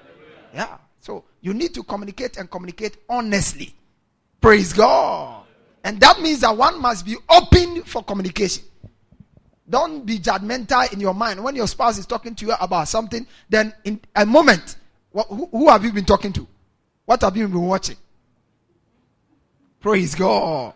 Yeah. 0.54 0.78
So 1.00 1.24
you 1.39 1.54
need 1.54 1.74
to 1.76 1.84
communicate 1.84 2.38
and 2.38 2.50
communicate 2.50 2.98
honestly. 3.10 3.74
Praise 4.42 4.74
God. 4.74 5.46
And 5.84 6.00
that 6.00 6.20
means 6.20 6.42
that 6.42 6.56
one 6.56 6.82
must 6.82 7.06
be 7.06 7.16
open 7.30 7.84
for 7.84 8.04
communication. 8.04 8.64
Don't 9.72 10.06
be 10.06 10.20
judgmental 10.20 10.92
in 10.92 11.00
your 11.00 11.14
mind. 11.14 11.42
When 11.42 11.56
your 11.56 11.66
spouse 11.66 11.98
is 11.98 12.06
talking 12.06 12.36
to 12.36 12.46
you 12.46 12.54
about 12.60 12.90
something, 12.90 13.26
then 13.50 13.74
in 13.86 14.02
a 14.14 14.26
moment, 14.26 14.76
who, 15.14 15.48
who 15.50 15.70
have 15.70 15.86
you 15.86 15.94
been 15.94 16.04
talking 16.04 16.34
to? 16.34 16.46
What 17.06 17.22
have 17.22 17.38
you 17.38 17.48
been 17.48 17.62
watching? 17.62 17.96
Praise 19.80 20.14
God. 20.14 20.74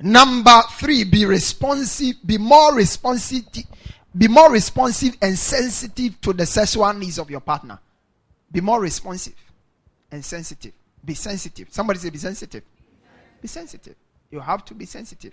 Number 0.00 0.62
three, 0.78 1.02
be 1.02 1.26
responsive, 1.26 2.14
be 2.24 2.38
more 2.38 2.72
responsive, 2.74 3.42
be 4.16 4.28
more 4.28 4.52
responsive 4.52 5.16
and 5.20 5.36
sensitive 5.36 6.20
to 6.20 6.32
the 6.32 6.46
sexual 6.46 6.92
needs 6.92 7.18
of 7.18 7.28
your 7.28 7.40
partner. 7.40 7.80
Be 8.52 8.60
more 8.60 8.80
responsive 8.80 9.34
and 10.12 10.24
sensitive. 10.24 10.72
Be 11.04 11.14
sensitive. 11.14 11.68
Somebody 11.72 11.98
say, 11.98 12.10
be 12.10 12.18
sensitive. 12.18 12.62
Be 13.42 13.48
sensitive. 13.48 13.96
You 14.30 14.38
have 14.38 14.64
to 14.66 14.74
be 14.74 14.86
sensitive. 14.86 15.32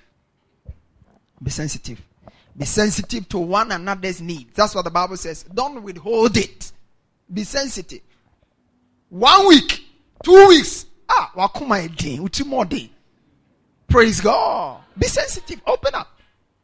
Be 1.42 1.50
sensitive. 1.50 2.02
Be 2.58 2.66
sensitive 2.66 3.28
to 3.30 3.40
one 3.40 3.72
another's 3.72 4.22
needs. 4.22 4.54
That's 4.54 4.76
what 4.76 4.84
the 4.86 4.92
Bible 4.92 5.18
says. 5.18 5.44
Don't 5.44 5.82
withhold 5.82 6.38
it. 6.38 6.72
Be 7.32 7.44
sensitive. 7.44 8.02
One 9.10 9.48
week, 9.48 9.84
two 10.24 10.48
weeks. 10.48 10.86
Ah, 11.10 11.32
wakuma 11.36 11.96
day, 11.96 12.46
more 12.46 12.66
day. 12.66 12.90
Praise 13.88 14.22
God. 14.22 14.82
Be 14.98 15.08
sensitive. 15.08 15.62
Open 15.66 15.96
up. 15.96 16.08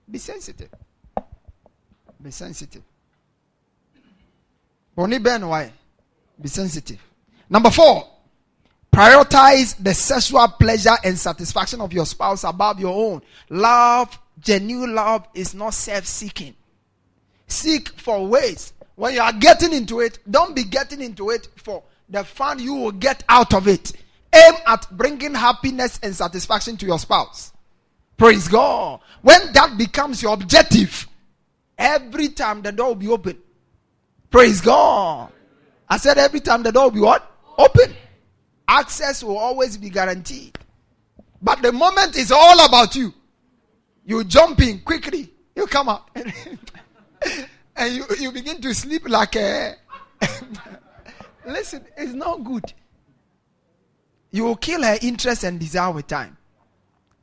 Be 0.09 0.17
sensitive. 0.17 0.69
Be 2.21 2.31
sensitive. 2.31 2.83
Only 4.97 5.19
Ben 5.19 5.47
why? 5.47 5.71
Be 6.41 6.47
sensitive. 6.47 6.99
Number 7.49 7.69
four, 7.69 8.07
prioritize 8.91 9.81
the 9.81 9.93
sexual 9.93 10.47
pleasure 10.47 10.95
and 11.03 11.17
satisfaction 11.17 11.81
of 11.81 11.93
your 11.93 12.05
spouse 12.05 12.43
above 12.43 12.79
your 12.79 12.93
own. 12.93 13.21
Love 13.49 14.17
genuine 14.39 14.95
love 14.95 15.27
is 15.33 15.53
not 15.53 15.73
self 15.73 16.05
seeking. 16.05 16.55
Seek 17.47 17.89
for 17.89 18.25
ways. 18.27 18.73
When 18.95 19.13
you 19.13 19.21
are 19.21 19.33
getting 19.33 19.73
into 19.73 19.99
it, 19.99 20.19
don't 20.29 20.55
be 20.55 20.63
getting 20.63 21.01
into 21.01 21.29
it 21.29 21.47
for 21.55 21.83
the 22.09 22.23
fun 22.23 22.59
you 22.59 22.73
will 22.73 22.91
get 22.91 23.23
out 23.29 23.53
of 23.53 23.67
it. 23.67 23.93
Aim 24.33 24.53
at 24.65 24.87
bringing 24.91 25.33
happiness 25.33 25.99
and 26.03 26.15
satisfaction 26.15 26.77
to 26.77 26.85
your 26.85 26.99
spouse. 26.99 27.53
Praise 28.17 28.47
God. 28.47 28.99
When 29.21 29.53
that 29.53 29.77
becomes 29.77 30.21
your 30.21 30.33
objective, 30.33 31.07
every 31.77 32.29
time 32.29 32.61
the 32.61 32.71
door 32.71 32.89
will 32.89 32.95
be 32.95 33.07
open. 33.07 33.37
Praise 34.29 34.61
God. 34.61 35.31
I 35.87 35.97
said 35.97 36.17
every 36.17 36.39
time 36.39 36.63
the 36.63 36.71
door 36.71 36.85
will 36.85 36.91
be 36.91 36.99
what? 36.99 37.31
Open. 37.57 37.93
Access 38.67 39.23
will 39.23 39.37
always 39.37 39.77
be 39.77 39.89
guaranteed. 39.89 40.57
But 41.41 41.61
the 41.61 41.71
moment 41.71 42.17
is 42.17 42.31
all 42.31 42.65
about 42.65 42.95
you. 42.95 43.13
You 44.07 44.23
jump 44.23 44.61
in 44.61 44.79
quickly. 44.79 45.29
You 45.53 45.67
come 45.67 45.89
out. 45.89 46.09
and 47.75 47.93
you, 47.93 48.05
you 48.17 48.31
begin 48.31 48.61
to 48.61 48.73
sleep 48.73 49.07
like 49.09 49.35
a. 49.35 49.75
Listen, 51.45 51.85
it's 51.97 52.13
not 52.13 52.41
good. 52.41 52.73
You 54.31 54.45
will 54.45 54.55
kill 54.55 54.81
her 54.81 54.97
interest 55.01 55.43
and 55.43 55.59
desire 55.59 55.91
with 55.91 56.07
time. 56.07 56.37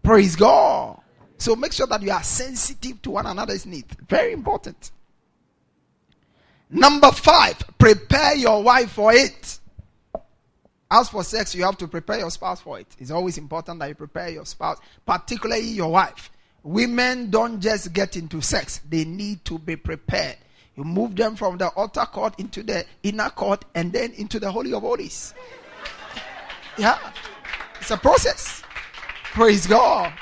Praise 0.03 0.37
God. 0.37 1.01
So 1.39 1.57
make 1.57 1.73
sure 1.73 1.87
that 1.87 2.03
you 2.03 2.11
are 2.11 2.23
sensitive 2.23 3.01
to 3.01 3.13
one 3.13 3.25
another's 3.25 3.65
needs. 3.65 3.97
Very 4.07 4.35
important. 4.35 4.91
Number 6.69 7.13
five, 7.13 7.57
prepare 7.79 8.35
your 8.35 8.63
wife 8.63 8.91
for 8.93 9.11
it. 9.15 9.59
As 10.91 11.09
for 11.09 11.25
sex, 11.25 11.55
you 11.55 11.65
have 11.65 11.79
to 11.79 11.89
prepare 11.89 12.19
your 12.19 12.31
spouse 12.31 12.61
for 12.61 12.79
it. 12.79 12.87
It's 12.99 13.11
always 13.11 13.39
important 13.39 13.79
that 13.81 13.89
you 13.89 13.95
prepare 13.95 14.29
your 14.29 14.45
spouse, 14.45 14.79
particularly 15.07 15.63
your 15.63 15.91
wife. 15.91 16.31
Women 16.65 17.29
don't 17.29 17.61
just 17.61 17.93
get 17.93 18.17
into 18.17 18.41
sex, 18.41 18.81
they 18.89 19.05
need 19.05 19.45
to 19.45 19.59
be 19.59 19.77
prepared. 19.77 20.39
You 20.77 20.83
move 20.83 21.15
them 21.15 21.37
from 21.37 21.59
the 21.59 21.71
outer 21.79 22.07
court 22.07 22.41
into 22.41 22.63
the 22.63 22.85
inner 23.03 23.29
court 23.31 23.65
and 23.75 23.93
then 23.93 24.13
into 24.13 24.41
the 24.41 24.51
Holy 24.51 24.73
of 24.73 24.83
Holies. 24.83 25.35
Yeah, 26.79 26.99
it's 27.81 27.91
a 27.91 27.97
process. 27.99 28.63
Praise 29.35 29.67
God. 29.67 30.13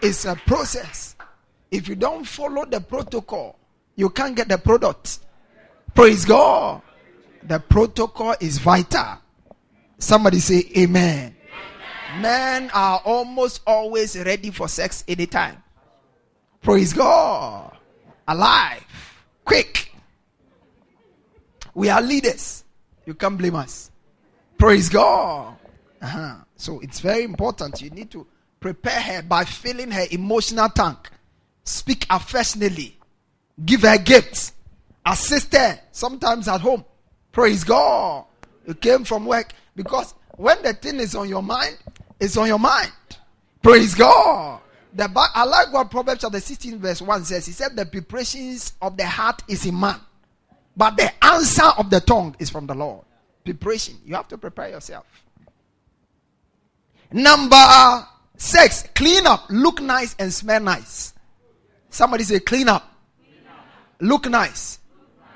It's 0.00 0.24
a 0.24 0.36
process. 0.46 1.16
If 1.70 1.88
you 1.88 1.96
don't 1.96 2.24
follow 2.24 2.64
the 2.64 2.80
protocol, 2.80 3.58
you 3.96 4.08
can't 4.08 4.36
get 4.36 4.48
the 4.48 4.58
product. 4.58 5.18
Praise 5.94 6.24
God. 6.24 6.80
The 7.42 7.58
protocol 7.58 8.36
is 8.40 8.58
vital. 8.58 9.18
Somebody 9.98 10.38
say 10.38 10.64
amen. 10.76 11.34
amen. 12.12 12.22
Men 12.22 12.70
are 12.72 13.02
almost 13.04 13.62
always 13.66 14.16
ready 14.16 14.50
for 14.50 14.68
sex 14.68 15.04
anytime. 15.08 15.61
Praise 16.62 16.92
God. 16.92 17.76
Alive. 18.26 18.84
Quick. 19.44 19.92
We 21.74 21.88
are 21.88 22.00
leaders. 22.00 22.64
You 23.04 23.14
can't 23.14 23.36
blame 23.36 23.56
us. 23.56 23.90
Praise 24.56 24.88
God. 24.88 25.56
Uh-huh. 26.00 26.36
So 26.56 26.78
it's 26.80 27.00
very 27.00 27.24
important. 27.24 27.82
You 27.82 27.90
need 27.90 28.10
to 28.12 28.26
prepare 28.60 29.00
her 29.00 29.22
by 29.22 29.44
filling 29.44 29.90
her 29.90 30.04
emotional 30.12 30.68
tank. 30.68 31.10
Speak 31.64 32.06
affectionately. 32.08 32.96
Give 33.64 33.82
her 33.82 33.98
gifts. 33.98 34.52
Assist 35.04 35.52
her 35.54 35.80
sometimes 35.90 36.46
at 36.46 36.60
home. 36.60 36.84
Praise 37.32 37.64
God. 37.64 38.24
You 38.66 38.74
came 38.74 39.04
from 39.04 39.26
work 39.26 39.52
because 39.74 40.14
when 40.36 40.62
the 40.62 40.74
thing 40.74 41.00
is 41.00 41.16
on 41.16 41.28
your 41.28 41.42
mind, 41.42 41.76
it's 42.20 42.36
on 42.36 42.46
your 42.46 42.60
mind. 42.60 42.92
Praise 43.62 43.94
God. 43.96 44.60
The, 44.94 45.10
I 45.34 45.44
like 45.44 45.72
what 45.72 45.90
Proverbs 45.90 46.20
chapter 46.20 46.40
16, 46.40 46.78
verse 46.78 47.00
1 47.00 47.24
says. 47.24 47.46
He 47.46 47.52
said, 47.52 47.76
The 47.76 47.86
preparations 47.86 48.74
of 48.82 48.96
the 48.96 49.06
heart 49.06 49.42
is 49.48 49.64
in 49.64 49.78
man, 49.78 49.98
but 50.76 50.96
the 50.96 51.10
answer 51.24 51.66
of 51.78 51.88
the 51.88 52.00
tongue 52.00 52.36
is 52.38 52.50
from 52.50 52.66
the 52.66 52.74
Lord. 52.74 53.04
Preparation. 53.44 53.96
You 54.04 54.14
have 54.14 54.28
to 54.28 54.38
prepare 54.38 54.68
yourself. 54.68 55.06
Number 57.10 58.06
six, 58.36 58.88
clean 58.94 59.26
up, 59.26 59.46
look 59.50 59.80
nice, 59.80 60.14
and 60.18 60.32
smell 60.32 60.60
nice. 60.60 61.12
Somebody 61.90 62.24
say, 62.24 62.40
clean 62.40 62.68
up, 62.68 62.90
clean 63.22 63.44
up. 63.48 63.66
look 64.00 64.28
nice, 64.28 64.78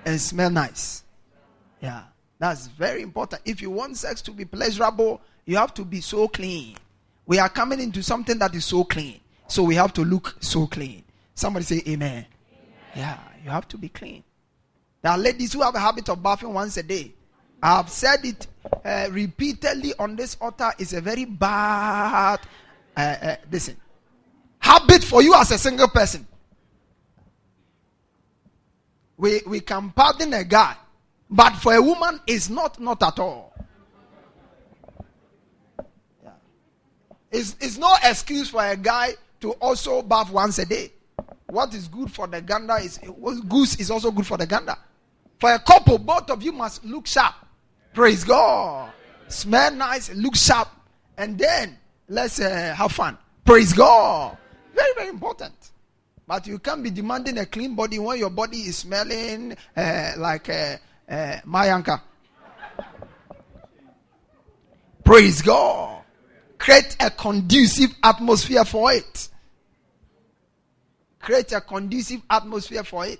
and 0.05 0.21
smell 0.21 0.51
nice. 0.51 1.03
Yeah, 1.83 2.05
that's 2.39 2.69
very 2.69 3.03
important. 3.03 3.43
If 3.45 3.61
you 3.61 3.71
want 3.71 3.97
sex 3.97 4.23
to 4.23 4.31
be 4.31 4.45
pleasurable, 4.45 5.21
you 5.45 5.57
have 5.57 5.75
to 5.75 5.85
be 5.85 6.01
so 6.01 6.29
clean. 6.29 6.77
We 7.27 7.39
are 7.39 7.49
coming 7.49 7.81
into 7.81 8.03
something 8.03 8.39
that 8.39 8.55
is 8.55 8.65
so 8.65 8.85
clean. 8.85 9.21
So 9.49 9.63
we 9.63 9.75
have 9.77 9.93
to 9.95 10.03
look 10.03 10.37
so 10.41 10.67
clean. 10.67 11.05
Somebody 11.35 11.65
say 11.65 11.83
amen. 11.87 12.11
amen. 12.11 12.27
Yeah, 12.95 13.19
you 13.45 13.51
have 13.51 13.69
to 13.69 13.79
be 13.79 13.89
clean. 13.89 14.25
There 15.03 15.13
are 15.13 15.19
ladies 15.19 15.53
who 15.53 15.63
have 15.63 15.75
a 15.75 15.81
habit 15.81 16.09
of 16.09 16.23
bathing 16.23 16.53
once 16.53 16.77
a 16.79 16.83
day. 16.83 17.13
I 17.63 17.77
have 17.77 17.91
said 17.91 18.25
it 18.25 18.47
uh, 18.85 19.09
repeatedly 19.11 19.95
on 19.99 20.17
this 20.17 20.37
altar. 20.41 20.73
It's 20.79 20.93
a 20.93 21.01
very 21.01 21.25
bad, 21.25 22.41
uh, 22.97 23.01
uh, 23.01 23.37
listen, 23.51 23.77
habit 24.59 25.05
for 25.05 25.23
you 25.23 25.35
as 25.35 25.51
a 25.53 25.59
single 25.59 25.89
person. 25.89 26.27
We, 29.17 29.41
we 29.47 29.61
can 29.61 29.91
pardon 29.91 30.35
a 30.35 30.45
guy, 30.45 30.77
but 31.31 31.55
for 31.57 31.75
a 31.75 31.81
woman, 31.81 32.21
it's 32.27 32.51
not, 32.51 32.79
not 32.79 33.03
at 33.03 33.19
all. 33.19 33.55
It's, 37.31 37.57
it's 37.61 37.79
no 37.79 37.95
excuse 38.03 38.51
for 38.51 38.65
a 38.65 38.77
guy 38.77 39.15
to 39.47 39.53
also 39.61 40.03
bath 40.03 40.31
once 40.33 40.59
a 40.59 40.67
day. 40.67 40.91
What 41.47 41.73
is 41.73 41.87
good 41.87 42.11
for 42.11 42.27
the 42.27 42.41
gander 42.43 42.79
is 42.81 42.99
goose 43.49 43.79
is 43.79 43.91
also 43.93 44.11
good 44.11 44.27
for 44.27 44.37
the 44.37 44.47
gander. 44.47 44.75
For 45.39 45.53
a 45.53 45.59
couple, 45.61 45.99
both 45.99 46.29
of 46.31 46.43
you 46.43 46.51
must 46.51 46.85
look 46.85 47.07
sharp. 47.07 47.35
Praise 47.95 48.25
God. 48.25 48.91
Smell 49.29 49.73
nice, 49.73 50.13
look 50.15 50.35
sharp, 50.35 50.69
and 51.17 51.39
then 51.39 51.79
let's 52.09 52.41
uh, 52.41 52.75
have 52.77 52.91
fun. 52.91 53.17
Praise 53.45 53.73
God. 53.73 54.37
Very, 54.75 54.93
very 54.97 55.09
important. 55.09 55.55
But 56.27 56.47
you 56.49 56.59
can't 56.59 56.83
be 56.83 56.91
demanding 56.91 57.39
a 57.39 57.47
clean 57.47 57.77
body 57.77 58.01
when 58.01 58.19
your 58.19 58.31
body 58.31 58.59
is 58.59 58.79
smelling 58.79 59.57
uh, 59.77 60.13
like 60.17 60.49
uh, 60.49 60.77
uh, 61.09 61.37
Mayanka. 61.47 62.01
Praise 65.05 65.41
God. 65.41 66.03
Create 66.59 66.97
a 66.99 67.11
conducive 67.11 67.95
atmosphere 68.03 68.65
for 68.65 68.93
it. 68.93 69.29
Create 71.27 71.51
a 71.51 71.61
conducive 71.61 72.23
atmosphere 72.31 72.85
for 72.85 73.05
it. 73.05 73.19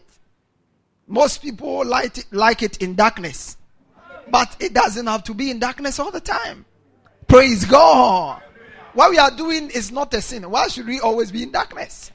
Most 1.09 1.43
people 1.43 1.85
like 1.85 2.17
it, 2.17 2.27
like 2.31 2.63
it 2.63 2.77
in 2.77 2.95
darkness. 2.95 3.57
But 4.31 4.55
it 4.61 4.73
doesn't 4.73 5.09
have 5.09 5.25
to 5.25 5.35
be 5.35 5.51
in 5.51 5.59
darkness 5.59 5.99
all 5.99 6.13
the 6.13 6.21
time. 6.21 6.65
Praise 7.27 7.65
God. 7.65 8.41
What 8.95 9.11
we 9.11 9.19
are 9.19 9.33
doing 9.33 9.71
is 9.71 9.91
not 9.91 10.15
a 10.15 10.23
sin. 10.23 10.49
Why 10.49 10.69
should 10.69 10.87
we 10.87 11.01
always 11.01 11.33
be 11.33 11.43
in 11.43 11.51
darkness? 11.51 12.13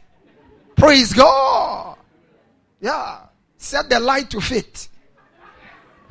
Praise 0.77 1.11
God. 1.11 1.97
Yeah. 2.79 3.23
Set 3.57 3.89
the 3.89 3.99
light 3.99 4.29
to 4.29 4.39
fit. 4.39 4.87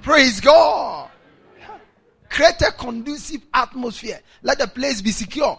Praise 0.02 0.42
God. 0.42 1.08
Create 2.28 2.60
a 2.68 2.72
conducive 2.72 3.40
atmosphere. 3.54 4.20
Let 4.42 4.58
the 4.58 4.66
place 4.66 5.00
be 5.00 5.10
secure. 5.10 5.58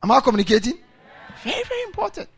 Am 0.00 0.12
I 0.12 0.20
communicating? 0.20 0.78
Very, 1.42 1.64
very 1.64 1.82
important. 1.82 2.28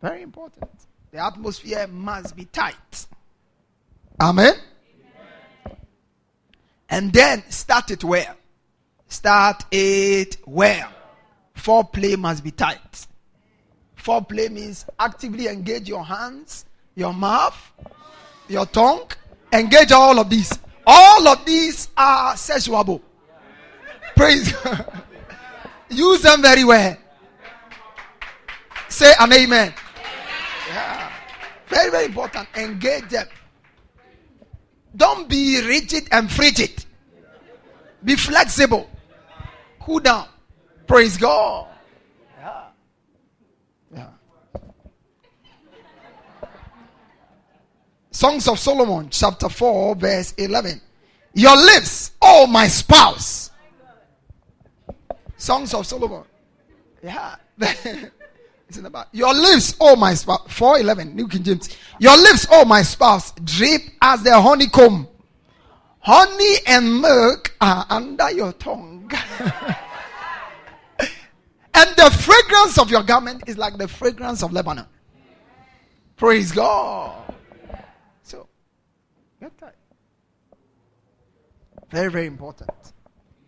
Very 0.00 0.22
important. 0.22 0.70
The 1.10 1.18
atmosphere 1.18 1.86
must 1.86 2.36
be 2.36 2.44
tight. 2.46 3.06
Amen. 4.20 4.54
And 6.88 7.12
then 7.12 7.42
start 7.50 7.90
it 7.90 8.04
well. 8.04 8.36
Start 9.08 9.64
it 9.70 10.36
well. 10.46 10.90
Foreplay 11.56 12.16
must 12.16 12.42
be 12.42 12.50
tight. 12.50 13.06
Foreplay 13.96 14.50
means 14.50 14.86
actively 14.98 15.46
engage 15.48 15.88
your 15.88 16.04
hands, 16.04 16.64
your 16.94 17.12
mouth, 17.12 17.72
your 18.48 18.66
tongue. 18.66 19.10
Engage 19.52 19.92
all 19.92 20.18
of 20.18 20.30
these. 20.30 20.58
All 20.86 21.28
of 21.28 21.44
these 21.44 21.88
are 21.96 22.36
sexual. 22.36 23.02
Praise 24.16 24.52
God. 24.64 25.02
Use 25.90 26.22
them 26.22 26.40
very 26.42 26.64
well. 26.64 26.96
Say 28.88 29.12
an 29.18 29.32
amen. 29.32 29.74
Very, 31.70 31.90
very 31.90 32.04
important. 32.06 32.48
Engage 32.56 33.08
them. 33.08 33.28
Don't 34.94 35.28
be 35.28 35.64
rigid 35.64 36.08
and 36.10 36.30
frigid. 36.30 36.84
Be 38.02 38.16
flexible. 38.16 38.90
Cool 39.80 40.00
down. 40.00 40.28
Praise 40.86 41.16
God. 41.16 41.68
Yeah. 42.38 42.62
Yeah. 43.94 44.08
Songs 48.10 48.48
of 48.48 48.58
Solomon, 48.58 49.08
chapter 49.10 49.48
4, 49.48 49.94
verse 49.94 50.32
11. 50.36 50.80
Your 51.34 51.56
lips, 51.56 52.10
oh 52.20 52.48
my 52.48 52.66
spouse. 52.66 53.50
Songs 55.36 55.72
of 55.72 55.86
Solomon. 55.86 56.24
Yeah. 57.02 57.36
it's 58.70 58.78
in 58.78 58.84
the 58.84 58.90
back. 58.90 59.08
Your 59.10 59.34
lips, 59.34 59.74
oh 59.80 59.96
my 59.96 60.14
spouse. 60.14 60.42
411, 60.48 61.16
New 61.16 61.26
King 61.26 61.42
James. 61.42 61.76
Your 61.98 62.16
lips, 62.16 62.46
oh 62.52 62.64
my 62.64 62.82
spouse, 62.82 63.32
drip 63.32 63.82
as 64.00 64.22
the 64.22 64.40
honeycomb. 64.40 65.08
Honey 65.98 66.54
and 66.68 67.00
milk 67.00 67.52
are 67.60 67.84
under 67.90 68.30
your 68.30 68.52
tongue. 68.52 69.10
and 71.74 71.90
the 71.96 72.16
fragrance 72.22 72.78
of 72.78 72.92
your 72.92 73.02
garment 73.02 73.42
is 73.48 73.58
like 73.58 73.76
the 73.76 73.88
fragrance 73.88 74.44
of 74.44 74.52
Lebanon. 74.52 74.86
Praise 76.16 76.52
God. 76.52 77.34
So. 78.22 78.46
Very, 81.90 82.10
very 82.10 82.26
important. 82.26 82.70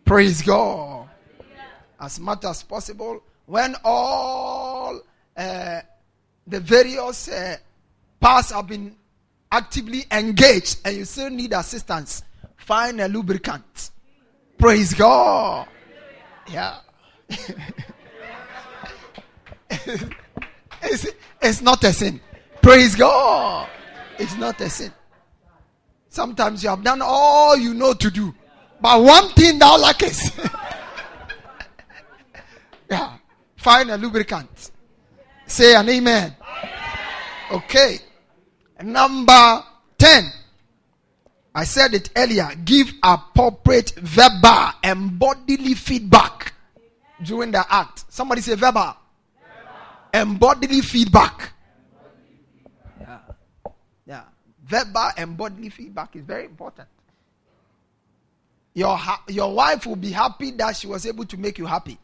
Praise 0.04 0.42
God. 0.42 1.08
As 2.00 2.18
much 2.18 2.44
as 2.44 2.64
possible, 2.64 3.22
when 3.46 3.76
all 3.84 5.00
uh, 5.36 5.80
the 6.46 6.60
various 6.60 7.28
uh, 7.28 7.56
parts 8.20 8.52
have 8.52 8.66
been 8.66 8.96
actively 9.50 10.04
engaged 10.10 10.78
and 10.84 10.96
you 10.96 11.04
still 11.04 11.30
need 11.30 11.52
assistance, 11.52 12.22
find 12.56 13.00
a 13.00 13.08
lubricant. 13.08 13.90
Praise 14.58 14.94
God. 14.94 15.68
Yeah. 16.50 16.78
it's, 20.82 21.06
it's 21.40 21.62
not 21.62 21.82
a 21.84 21.92
sin. 21.92 22.20
Praise 22.60 22.94
God. 22.94 23.68
It's 24.18 24.36
not 24.36 24.60
a 24.60 24.70
sin. 24.70 24.92
Sometimes 26.08 26.62
you 26.62 26.68
have 26.68 26.84
done 26.84 27.00
all 27.02 27.56
you 27.56 27.74
know 27.74 27.94
to 27.94 28.10
do, 28.10 28.34
but 28.80 29.02
one 29.02 29.30
thing 29.30 29.58
thou 29.58 29.78
lackest. 29.78 30.38
yeah. 32.90 33.16
Find 33.56 33.90
a 33.90 33.96
lubricant. 33.96 34.71
Say 35.52 35.74
an 35.74 35.86
amen. 35.86 36.34
Okay. 37.50 37.98
Number 38.82 39.62
10. 39.98 40.24
I 41.54 41.64
said 41.64 41.92
it 41.92 42.08
earlier. 42.16 42.48
Give 42.64 42.90
appropriate 43.02 43.92
verbal 43.96 44.70
and 44.82 45.18
bodily 45.18 45.74
feedback 45.74 46.54
during 47.22 47.50
the 47.50 47.62
act. 47.68 48.06
Somebody 48.08 48.40
say 48.40 48.54
verbal. 48.54 48.96
And 50.14 50.40
bodily 50.40 50.80
feedback. 50.80 51.52
Yeah. 52.98 53.18
Yeah. 54.06 54.22
Verbal 54.64 55.10
and 55.18 55.36
bodily 55.36 55.68
feedback 55.68 56.16
is 56.16 56.22
very 56.22 56.46
important. 56.46 56.88
Your, 58.72 58.96
ha- 58.96 59.22
your 59.28 59.52
wife 59.52 59.84
will 59.84 59.96
be 59.96 60.12
happy 60.12 60.52
that 60.52 60.76
she 60.76 60.86
was 60.86 61.04
able 61.04 61.26
to 61.26 61.36
make 61.36 61.58
you 61.58 61.66
happy. 61.66 61.98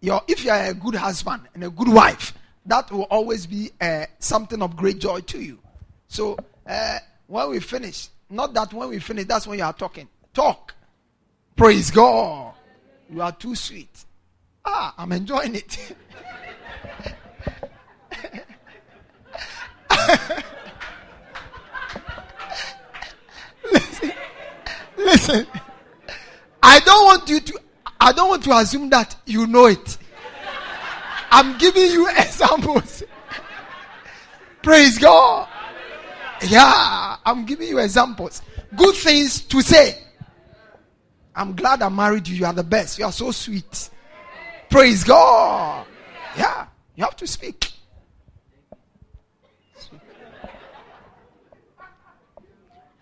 Your, 0.00 0.22
if 0.28 0.44
you 0.44 0.52
are 0.52 0.66
a 0.66 0.74
good 0.74 0.94
husband 0.94 1.48
and 1.52 1.64
a 1.64 1.70
good 1.70 1.88
wife, 1.88 2.32
that 2.66 2.90
will 2.90 3.04
always 3.04 3.46
be 3.46 3.70
uh, 3.80 4.06
something 4.18 4.62
of 4.62 4.76
great 4.76 4.98
joy 4.98 5.20
to 5.20 5.40
you. 5.40 5.58
So, 6.08 6.36
uh, 6.66 6.98
when 7.26 7.50
we 7.50 7.60
finish, 7.60 8.08
not 8.28 8.54
that 8.54 8.72
when 8.72 8.88
we 8.88 8.98
finish, 8.98 9.26
that's 9.26 9.46
when 9.46 9.58
you 9.58 9.64
are 9.64 9.72
talking. 9.72 10.08
Talk. 10.34 10.74
Praise 11.56 11.90
God. 11.90 12.54
You 13.08 13.22
are 13.22 13.32
too 13.32 13.54
sweet. 13.54 14.04
Ah, 14.64 14.94
I'm 14.98 15.12
enjoying 15.12 15.54
it. 15.56 15.94
listen, 23.72 24.12
listen. 24.96 25.46
I 26.62 26.80
don't 26.80 27.04
want 27.04 27.28
you 27.28 27.40
to. 27.40 27.60
I 28.00 28.12
don't 28.12 28.28
want 28.28 28.44
to 28.44 28.52
assume 28.56 28.90
that 28.90 29.16
you 29.26 29.46
know 29.46 29.66
it. 29.66 29.98
I'm 31.30 31.58
giving 31.58 31.90
you 31.90 32.08
examples. 32.16 33.02
Praise 34.62 34.98
God. 34.98 35.48
Yeah, 36.46 37.16
I'm 37.24 37.44
giving 37.44 37.68
you 37.68 37.78
examples. 37.78 38.42
Good 38.74 38.94
things 38.96 39.40
to 39.42 39.60
say. 39.62 39.98
I'm 41.34 41.54
glad 41.54 41.82
I 41.82 41.88
married 41.88 42.28
you. 42.28 42.36
You 42.36 42.46
are 42.46 42.52
the 42.52 42.64
best. 42.64 42.98
You 42.98 43.04
are 43.04 43.12
so 43.12 43.30
sweet. 43.30 43.90
Praise 44.68 45.04
God. 45.04 45.86
Yeah, 46.36 46.66
you 46.94 47.04
have 47.04 47.16
to 47.16 47.26
speak. 47.26 47.72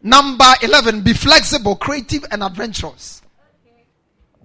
Number 0.00 0.54
11, 0.62 1.02
be 1.02 1.12
flexible, 1.12 1.74
creative, 1.76 2.24
and 2.30 2.42
adventurous. 2.42 3.20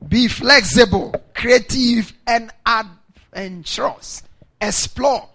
Be 0.08 0.28
flexible, 0.28 1.14
creative, 1.34 2.12
and 2.26 2.52
adventurous. 2.66 3.00
And 3.34 3.66
trust, 3.66 4.28
explore. 4.62 5.28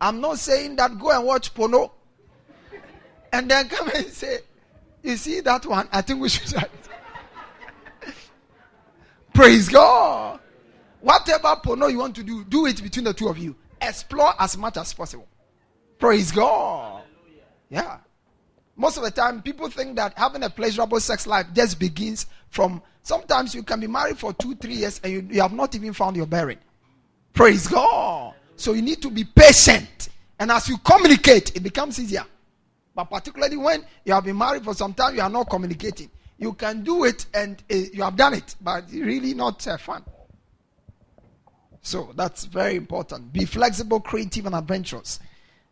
I'm 0.00 0.20
not 0.20 0.38
saying 0.38 0.76
that 0.76 0.98
go 0.98 1.10
and 1.10 1.24
watch 1.24 1.54
porno 1.54 1.92
and 3.32 3.50
then 3.50 3.68
come 3.68 3.90
and 3.94 4.06
say, 4.06 4.38
You 5.02 5.16
see 5.16 5.40
that 5.40 5.64
one? 5.66 5.88
I 5.92 6.02
think 6.02 6.20
we 6.20 6.28
should. 6.28 6.54
Praise 9.34 9.68
God. 9.68 10.38
Whatever 11.00 11.56
porno 11.62 11.88
you 11.88 11.98
want 11.98 12.14
to 12.16 12.22
do, 12.22 12.44
do 12.44 12.66
it 12.66 12.82
between 12.82 13.04
the 13.04 13.12
two 13.12 13.28
of 13.28 13.36
you. 13.36 13.56
Explore 13.82 14.32
as 14.38 14.56
much 14.56 14.76
as 14.76 14.94
possible. 14.94 15.26
Praise 15.98 16.30
God. 16.30 17.02
Yeah. 17.68 17.98
Most 18.76 18.96
of 18.96 19.02
the 19.02 19.10
time, 19.10 19.42
people 19.42 19.68
think 19.68 19.96
that 19.96 20.16
having 20.16 20.42
a 20.42 20.50
pleasurable 20.50 21.00
sex 21.00 21.26
life 21.26 21.46
just 21.52 21.78
begins 21.78 22.26
from 22.50 22.80
sometimes 23.02 23.54
you 23.54 23.62
can 23.62 23.80
be 23.80 23.86
married 23.86 24.18
for 24.18 24.32
two, 24.32 24.54
three 24.54 24.74
years 24.74 25.00
and 25.02 25.12
you, 25.12 25.28
you 25.30 25.42
have 25.42 25.52
not 25.52 25.74
even 25.74 25.92
found 25.92 26.16
your 26.16 26.26
bearing. 26.26 26.58
Praise 27.34 27.66
God. 27.66 28.34
So 28.56 28.72
you 28.72 28.80
need 28.82 29.02
to 29.02 29.10
be 29.10 29.24
patient. 29.24 30.08
And 30.38 30.50
as 30.50 30.68
you 30.68 30.78
communicate, 30.78 31.54
it 31.56 31.62
becomes 31.62 31.98
easier. 31.98 32.24
But 32.94 33.04
particularly 33.04 33.56
when 33.56 33.84
you 34.04 34.14
have 34.14 34.24
been 34.24 34.38
married 34.38 34.64
for 34.64 34.72
some 34.72 34.94
time, 34.94 35.16
you 35.16 35.20
are 35.20 35.28
not 35.28 35.50
communicating. 35.50 36.10
You 36.38 36.52
can 36.52 36.82
do 36.82 37.04
it 37.04 37.26
and 37.34 37.62
uh, 37.70 37.74
you 37.74 38.02
have 38.02 38.16
done 38.16 38.34
it, 38.34 38.54
but 38.60 38.84
really 38.92 39.34
not 39.34 39.66
uh, 39.66 39.76
fun. 39.76 40.04
So 41.82 42.12
that's 42.14 42.44
very 42.44 42.76
important. 42.76 43.32
Be 43.32 43.44
flexible, 43.44 44.00
creative, 44.00 44.46
and 44.46 44.54
adventurous. 44.54 45.20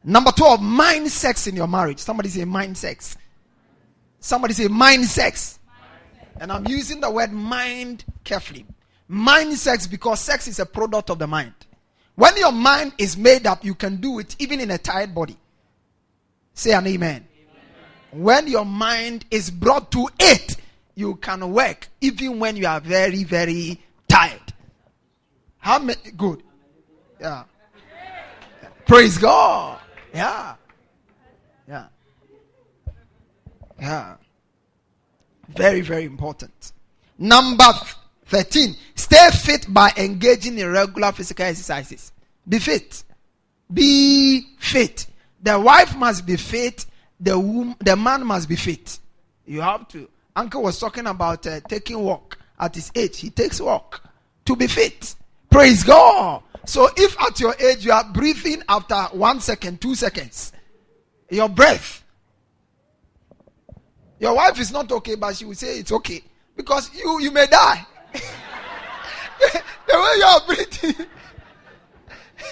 Number 0.04 0.32
12, 0.32 0.60
mind 0.60 1.10
sex 1.10 1.46
in 1.46 1.54
your 1.56 1.68
marriage. 1.68 2.00
Somebody 2.00 2.28
say 2.28 2.44
mind 2.44 2.76
sex. 2.76 3.16
Somebody 4.18 4.54
say 4.54 4.68
mind 4.68 5.04
sex. 5.06 5.60
And 6.40 6.50
I'm 6.50 6.66
using 6.66 7.00
the 7.00 7.10
word 7.10 7.32
mind 7.32 8.04
carefully. 8.24 8.66
Mind 9.12 9.58
sex 9.58 9.86
because 9.86 10.20
sex 10.20 10.48
is 10.48 10.58
a 10.58 10.64
product 10.64 11.10
of 11.10 11.18
the 11.18 11.26
mind. 11.26 11.52
When 12.14 12.34
your 12.38 12.50
mind 12.50 12.94
is 12.96 13.14
made 13.14 13.46
up, 13.46 13.62
you 13.62 13.74
can 13.74 13.96
do 13.96 14.20
it 14.20 14.34
even 14.38 14.58
in 14.58 14.70
a 14.70 14.78
tired 14.78 15.14
body. 15.14 15.36
Say 16.54 16.72
an 16.72 16.86
amen. 16.86 17.28
amen. 18.10 18.22
When 18.22 18.46
your 18.48 18.64
mind 18.64 19.26
is 19.30 19.50
brought 19.50 19.92
to 19.92 20.08
it, 20.18 20.56
you 20.94 21.16
can 21.16 21.52
work 21.52 21.88
even 22.00 22.38
when 22.38 22.56
you 22.56 22.66
are 22.66 22.80
very, 22.80 23.22
very 23.24 23.82
tired. 24.08 24.54
How 25.58 25.78
many? 25.78 26.00
Good. 26.16 26.42
Yeah. 27.20 27.44
Praise 28.86 29.18
God. 29.18 29.78
Yeah. 30.14 30.54
Yeah. 31.68 31.86
Yeah. 33.78 34.16
Very, 35.50 35.82
very 35.82 36.04
important. 36.04 36.72
Number 37.18 37.74
13. 38.32 38.74
Stay 38.94 39.28
fit 39.30 39.66
by 39.68 39.92
engaging 39.98 40.58
in 40.58 40.66
regular 40.70 41.12
physical 41.12 41.44
exercises. 41.44 42.12
Be 42.48 42.58
fit. 42.58 43.04
Be 43.70 44.46
fit. 44.58 45.06
The 45.42 45.60
wife 45.60 45.94
must 45.96 46.24
be 46.24 46.36
fit. 46.36 46.86
The 47.20 47.76
the 47.80 47.94
man 47.94 48.24
must 48.26 48.48
be 48.48 48.56
fit. 48.56 48.98
You 49.44 49.60
have 49.60 49.86
to. 49.88 50.08
Uncle 50.34 50.62
was 50.62 50.80
talking 50.80 51.06
about 51.06 51.46
uh, 51.46 51.60
taking 51.68 51.98
walk 51.98 52.38
at 52.58 52.74
his 52.74 52.90
age. 52.94 53.20
He 53.20 53.28
takes 53.28 53.60
walk 53.60 54.02
to 54.46 54.56
be 54.56 54.66
fit. 54.66 55.14
Praise 55.50 55.84
God. 55.84 56.42
So 56.64 56.88
if 56.96 57.20
at 57.20 57.38
your 57.38 57.54
age 57.60 57.84
you 57.84 57.92
are 57.92 58.04
breathing 58.14 58.62
after 58.66 58.96
one 59.14 59.40
second, 59.40 59.82
two 59.82 59.94
seconds, 59.94 60.52
your 61.28 61.50
breath, 61.50 62.02
your 64.18 64.34
wife 64.34 64.58
is 64.58 64.72
not 64.72 64.90
okay, 64.90 65.16
but 65.16 65.36
she 65.36 65.44
will 65.44 65.54
say 65.54 65.80
it's 65.80 65.92
okay 65.92 66.22
because 66.56 66.90
you 66.94 67.20
you 67.20 67.30
may 67.30 67.46
die. 67.46 67.86
the 69.42 69.94
way 69.94 70.14
you 70.16 70.24
are 70.24 70.40
breathing, 70.46 71.06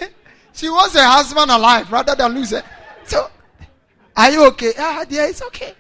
she 0.52 0.68
wants 0.68 0.94
a 0.94 1.04
husband 1.04 1.50
alive 1.50 1.90
rather 1.90 2.14
than 2.14 2.34
lose 2.34 2.52
it. 2.52 2.64
So, 3.04 3.30
are 4.16 4.30
you 4.30 4.44
okay? 4.46 4.72
Ah, 4.78 5.04
dear, 5.08 5.24
it's 5.24 5.42
okay. 5.42 5.74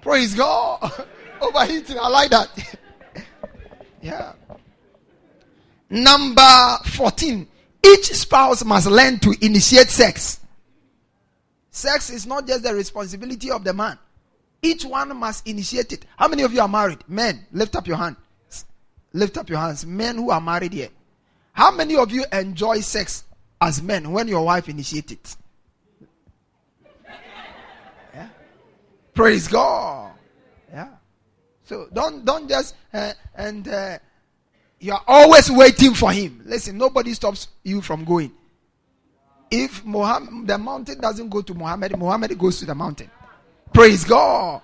Praise 0.00 0.34
God. 0.34 1.06
Overheating, 1.40 1.98
I 2.00 2.08
like 2.08 2.30
that. 2.30 2.76
yeah. 4.02 4.32
Number 5.90 6.78
14. 6.84 7.46
Each 7.84 8.06
spouse 8.12 8.64
must 8.64 8.86
learn 8.86 9.18
to 9.20 9.34
initiate 9.40 9.88
sex. 9.88 10.40
Sex 11.70 12.10
is 12.10 12.26
not 12.26 12.46
just 12.46 12.62
the 12.64 12.74
responsibility 12.74 13.50
of 13.50 13.62
the 13.64 13.72
man. 13.72 13.98
Each 14.60 14.84
one 14.84 15.16
must 15.16 15.46
initiate 15.46 15.92
it. 15.92 16.04
How 16.16 16.28
many 16.28 16.42
of 16.42 16.52
you 16.52 16.60
are 16.60 16.68
married? 16.68 16.98
Men, 17.06 17.46
lift 17.52 17.76
up 17.76 17.86
your 17.86 17.96
hand. 17.96 18.16
Lift 19.12 19.38
up 19.38 19.48
your 19.48 19.58
hands. 19.58 19.86
Men 19.86 20.16
who 20.16 20.30
are 20.30 20.40
married 20.40 20.72
here. 20.72 20.88
How 21.52 21.70
many 21.70 21.96
of 21.96 22.10
you 22.10 22.24
enjoy 22.32 22.80
sex 22.80 23.24
as 23.60 23.82
men 23.82 24.10
when 24.12 24.28
your 24.28 24.44
wife 24.44 24.68
initiates 24.68 25.12
it? 25.12 25.36
Yeah. 28.14 28.28
Praise 29.14 29.48
God. 29.48 30.12
Yeah. 30.70 30.88
So 31.64 31.88
don't 31.92 32.24
don't 32.24 32.48
just 32.48 32.74
uh, 32.92 33.12
and 33.34 33.66
uh, 33.66 33.98
you 34.80 34.92
are 34.92 35.02
always 35.06 35.50
waiting 35.50 35.94
for 35.94 36.12
him. 36.12 36.42
Listen, 36.44 36.78
nobody 36.78 37.14
stops 37.14 37.48
you 37.62 37.80
from 37.80 38.04
going. 38.04 38.32
If 39.50 39.84
Muhammad, 39.84 40.46
the 40.46 40.58
mountain 40.58 41.00
doesn't 41.00 41.28
go 41.28 41.42
to 41.42 41.54
Muhammad, 41.54 41.98
Muhammad 41.98 42.38
goes 42.38 42.58
to 42.60 42.66
the 42.66 42.74
mountain. 42.74 43.10
Praise 43.78 44.02
God. 44.02 44.60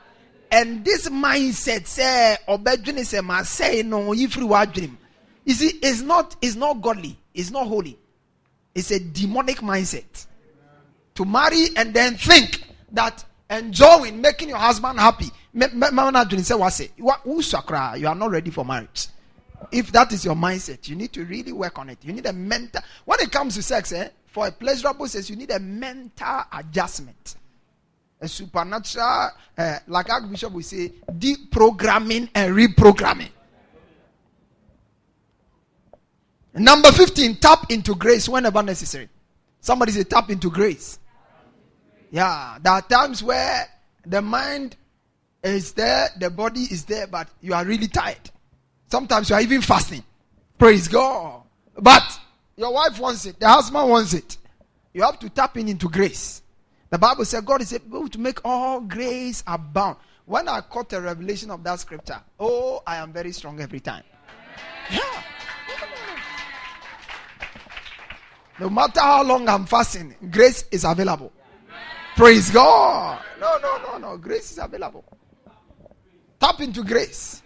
And 0.50 0.84
this 0.84 1.08
mindset 1.08 1.86
say 1.86 2.36
obedient 2.48 3.06
say 3.06 3.20
ma 3.20 3.44
say 3.44 3.84
no 3.84 4.10
ifri 4.10 4.72
dream. 4.72 4.98
You 5.44 5.54
see, 5.54 5.78
it's 5.80 6.00
not 6.00 6.34
it's 6.42 6.56
not 6.56 6.82
godly, 6.82 7.16
it's 7.32 7.52
not 7.52 7.68
holy. 7.68 7.96
It's 8.74 8.90
a 8.90 8.98
demonic 8.98 9.58
mindset. 9.58 10.26
To 11.14 11.24
marry 11.24 11.66
and 11.76 11.94
then 11.94 12.16
think 12.16 12.64
that 12.90 13.24
enjoying 13.48 14.20
making 14.20 14.48
your 14.48 14.58
husband 14.58 14.98
happy. 14.98 15.30
You 15.52 15.62
are 15.62 15.70
not 18.16 18.30
ready 18.32 18.50
for 18.50 18.64
marriage. 18.64 19.06
If 19.70 19.92
that 19.92 20.12
is 20.12 20.24
your 20.24 20.34
mindset, 20.34 20.88
you 20.88 20.96
need 20.96 21.12
to 21.12 21.24
really 21.24 21.52
work 21.52 21.78
on 21.78 21.88
it. 21.88 21.98
You 22.02 22.14
need 22.14 22.26
a 22.26 22.32
mental. 22.32 22.82
When 23.04 23.20
it 23.20 23.30
comes 23.30 23.54
to 23.54 23.62
sex, 23.62 23.92
eh, 23.92 24.08
for 24.26 24.48
a 24.48 24.50
pleasurable 24.50 25.06
sex, 25.06 25.30
you 25.30 25.36
need 25.36 25.52
a 25.52 25.60
mental 25.60 26.42
adjustment 26.52 27.36
a 28.20 28.28
supernatural, 28.28 29.30
uh, 29.56 29.78
like 29.86 30.10
Archbishop 30.10 30.52
would 30.52 30.64
say, 30.64 30.92
deprogramming 31.10 32.28
and 32.34 32.54
reprogramming. 32.54 33.30
Number 36.54 36.92
15, 36.92 37.36
tap 37.36 37.70
into 37.70 37.94
grace 37.94 38.28
whenever 38.28 38.62
necessary. 38.62 39.08
Somebody 39.60 39.92
say, 39.92 40.04
tap 40.04 40.30
into 40.30 40.50
grace. 40.50 40.98
Yeah, 42.10 42.58
there 42.62 42.72
are 42.74 42.82
times 42.82 43.22
where 43.22 43.66
the 44.06 44.22
mind 44.22 44.76
is 45.42 45.72
there, 45.72 46.08
the 46.18 46.30
body 46.30 46.60
is 46.60 46.84
there, 46.84 47.06
but 47.08 47.28
you 47.40 47.54
are 47.54 47.64
really 47.64 47.88
tired. 47.88 48.30
Sometimes 48.88 49.30
you 49.30 49.34
are 49.34 49.42
even 49.42 49.60
fasting. 49.60 50.04
Praise 50.56 50.86
God. 50.86 51.42
But 51.76 52.20
your 52.56 52.72
wife 52.72 53.00
wants 53.00 53.26
it, 53.26 53.40
the 53.40 53.48
husband 53.48 53.90
wants 53.90 54.14
it. 54.14 54.36
You 54.92 55.02
have 55.02 55.18
to 55.18 55.28
tap 55.28 55.56
in 55.56 55.68
into 55.68 55.88
grace. 55.88 56.40
The 56.95 56.99
Bible 56.99 57.24
said 57.24 57.45
God 57.45 57.61
is 57.61 57.72
able 57.72 58.09
to 58.09 58.20
make 58.20 58.38
all 58.45 58.80
grace 58.80 59.42
abound. 59.49 59.97
When 60.26 60.47
I 60.47 60.61
caught 60.61 60.92
a 60.92 61.01
revelation 61.01 61.51
of 61.51 61.64
that 61.64 61.80
scripture, 61.80 62.20
oh, 62.38 62.84
I 62.86 62.99
am 62.99 63.12
very 63.12 63.32
strong 63.32 63.61
every 63.61 63.80
time. 63.80 64.05
Yeah. 64.88 65.22
No 68.61 68.70
matter 68.70 69.01
how 69.01 69.24
long 69.24 69.49
I'm 69.49 69.66
fasting, 69.66 70.14
grace 70.30 70.66
is 70.70 70.84
available. 70.84 71.32
Praise 72.14 72.53
God. 72.53 73.20
No, 73.40 73.59
no, 73.61 73.76
no, 73.78 73.99
no. 73.99 74.16
Grace 74.16 74.53
is 74.53 74.59
available. 74.59 75.05
Tap 76.38 76.61
into 76.61 76.84
grace. 76.84 77.42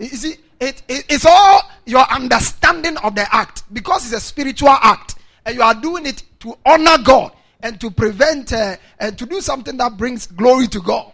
You 0.00 0.08
see, 0.08 0.34
it, 0.58 0.82
it, 0.88 1.04
it's 1.08 1.26
all 1.26 1.62
your 1.86 2.10
understanding 2.10 2.96
of 2.96 3.14
the 3.14 3.32
act 3.32 3.72
because 3.72 4.04
it's 4.06 4.20
a 4.20 4.26
spiritual 4.26 4.70
act 4.70 5.14
and 5.46 5.54
you 5.54 5.62
are 5.62 5.74
doing 5.74 6.06
it 6.06 6.24
to 6.40 6.58
honor 6.66 6.98
God 7.00 7.30
and 7.64 7.80
to 7.80 7.90
prevent 7.90 8.52
uh, 8.52 8.76
and 9.00 9.18
to 9.18 9.24
do 9.24 9.40
something 9.40 9.76
that 9.78 9.96
brings 9.96 10.26
glory 10.26 10.68
to 10.68 10.80
God. 10.80 11.10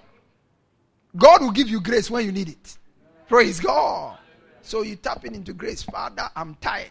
God 1.16 1.42
will 1.42 1.52
give 1.52 1.68
you 1.68 1.80
grace 1.80 2.10
when 2.10 2.26
you 2.26 2.32
need 2.32 2.48
it. 2.48 2.76
Praise 3.28 3.60
God. 3.60 4.18
So 4.60 4.82
you 4.82 4.96
tapping 4.96 5.36
into 5.36 5.52
grace. 5.52 5.84
Father, 5.84 6.28
I'm 6.34 6.56
tired. 6.56 6.90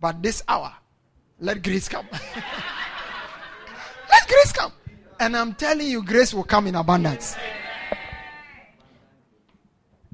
But 0.00 0.22
this 0.22 0.42
hour, 0.48 0.72
let 1.38 1.62
grace 1.62 1.88
come. 1.88 2.06
let 4.10 4.28
grace 4.28 4.52
come. 4.52 4.72
And 5.20 5.36
I'm 5.36 5.54
telling 5.54 5.88
you, 5.88 6.02
grace 6.02 6.32
will 6.32 6.44
come 6.44 6.66
in 6.66 6.74
abundance. 6.74 7.36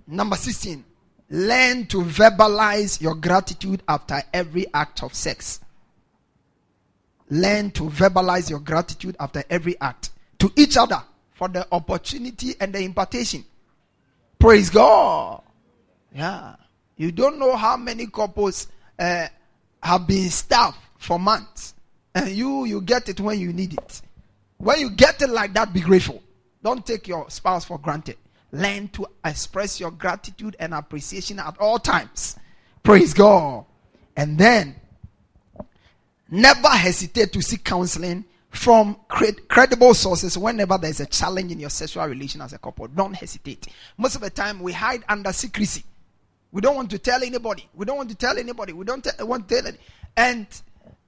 Number 0.09 0.35
16. 0.37 0.85
Learn 1.31 1.87
to 1.87 1.99
verbalize 1.99 3.01
your 3.01 3.15
gratitude 3.15 3.83
after 3.89 4.23
every 4.35 4.67
act 4.75 5.05
of 5.05 5.15
sex. 5.15 5.61
Learn 7.33 7.71
to 7.71 7.85
verbalize 7.85 8.51
your 8.51 8.59
gratitude 8.59 9.17
after 9.19 9.43
every 9.49 9.81
act 9.81 10.11
to 10.39 10.53
each 10.55 10.77
other 10.77 11.03
for 11.33 11.49
the 11.49 11.67
opportunity 11.73 12.55
and 12.61 12.75
the 12.75 12.81
impartation. 12.81 13.43
Praise 14.39 14.69
God. 14.69 15.41
Yeah. 16.15 16.57
You 16.99 17.11
don't 17.11 17.39
know 17.39 17.57
how 17.57 17.79
many 17.79 18.07
couples 18.09 18.69
uh, 18.99 19.29
have 19.83 20.07
been 20.07 20.29
starved 20.29 20.77
for 20.99 21.19
months. 21.19 21.73
And 22.15 22.29
you, 22.29 22.67
you 22.67 22.83
get 22.83 23.09
it 23.09 23.19
when 23.19 23.41
you 23.41 23.55
need 23.55 23.73
it. 23.73 24.03
When 24.59 24.79
you 24.79 24.91
get 24.91 25.23
it 25.23 25.31
like 25.31 25.55
that, 25.55 25.73
be 25.73 25.81
grateful. 25.81 26.23
Don't 26.63 26.85
take 26.85 27.09
your 27.09 27.31
spouse 27.31 27.65
for 27.65 27.79
granted. 27.79 28.19
Learn 28.53 28.89
to 28.89 29.07
express 29.25 29.81
your 29.81 29.91
gratitude 29.91 30.55
and 30.61 30.75
appreciation 30.75 31.39
at 31.39 31.57
all 31.59 31.79
times. 31.79 32.37
Praise 32.83 33.15
God. 33.15 33.65
And 34.19 34.37
then 34.37 34.75
Never 36.35 36.69
hesitate 36.69 37.31
to 37.35 37.43
seek 37.43 37.63
counseling 37.63 38.25
from 38.49 38.97
credible 39.07 39.93
sources 39.93 40.39
whenever 40.39 40.79
there's 40.79 41.01
a 41.01 41.05
challenge 41.05 41.53
in 41.53 41.61
your 41.61 41.69
sexual 41.69 42.07
relation 42.07 42.41
as 42.41 42.55
a 42.55 42.59
couple. 42.59 42.89
Don't 42.89 43.13
hesitate. 43.13 43.67
Most 43.99 44.15
of 44.15 44.23
the 44.23 44.31
time, 44.31 44.61
we 44.61 44.73
hide 44.73 45.05
under 45.11 45.31
secrecy. 45.31 45.85
We 46.51 46.63
don't 46.63 46.75
want 46.75 46.91
to 46.93 46.99
tell 46.99 47.23
anybody. 47.23 47.69
We 47.75 47.85
don't 47.85 47.99
want 47.99 48.09
to 48.09 48.15
tell 48.15 48.39
anybody. 48.39 48.73
We 48.73 48.87
don't 48.87 49.05
t- 49.05 49.11
want 49.23 49.47
to 49.47 49.55
tell 49.55 49.67
it. 49.67 49.79
And 50.17 50.47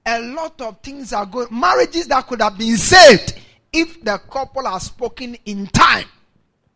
a 0.05 0.21
lot 0.21 0.61
of 0.61 0.81
things 0.81 1.11
are 1.11 1.25
going. 1.25 1.47
Marriages 1.49 2.07
that 2.07 2.27
could 2.27 2.41
have 2.41 2.55
been 2.55 2.77
saved 2.77 3.39
if 3.73 4.03
the 4.03 4.19
couple 4.29 4.67
are 4.67 4.79
spoken 4.79 5.35
in 5.45 5.65
time 5.65 6.05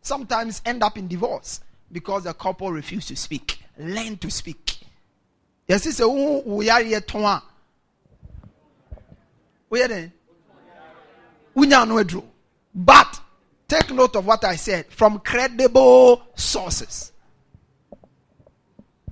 sometimes 0.02 0.60
end 0.66 0.82
up 0.82 0.98
in 0.98 1.06
divorce 1.06 1.60
because 1.92 2.24
the 2.24 2.34
couple 2.34 2.72
refuse 2.72 3.06
to 3.06 3.14
speak. 3.14 3.62
Learn 3.78 4.16
to 4.16 4.28
speak. 4.28 4.78
Yes, 5.68 5.86
it's 5.86 6.00
a 6.00 6.08
we 9.70 9.82
are 9.82 9.88
here 9.88 10.12
to 11.54 12.12
We 12.14 12.22
But 12.74 13.20
take 13.68 13.90
note 13.92 14.16
of 14.16 14.26
what 14.26 14.44
I 14.44 14.56
said 14.56 14.86
from 14.90 15.20
credible 15.20 16.22
sources. 16.34 17.12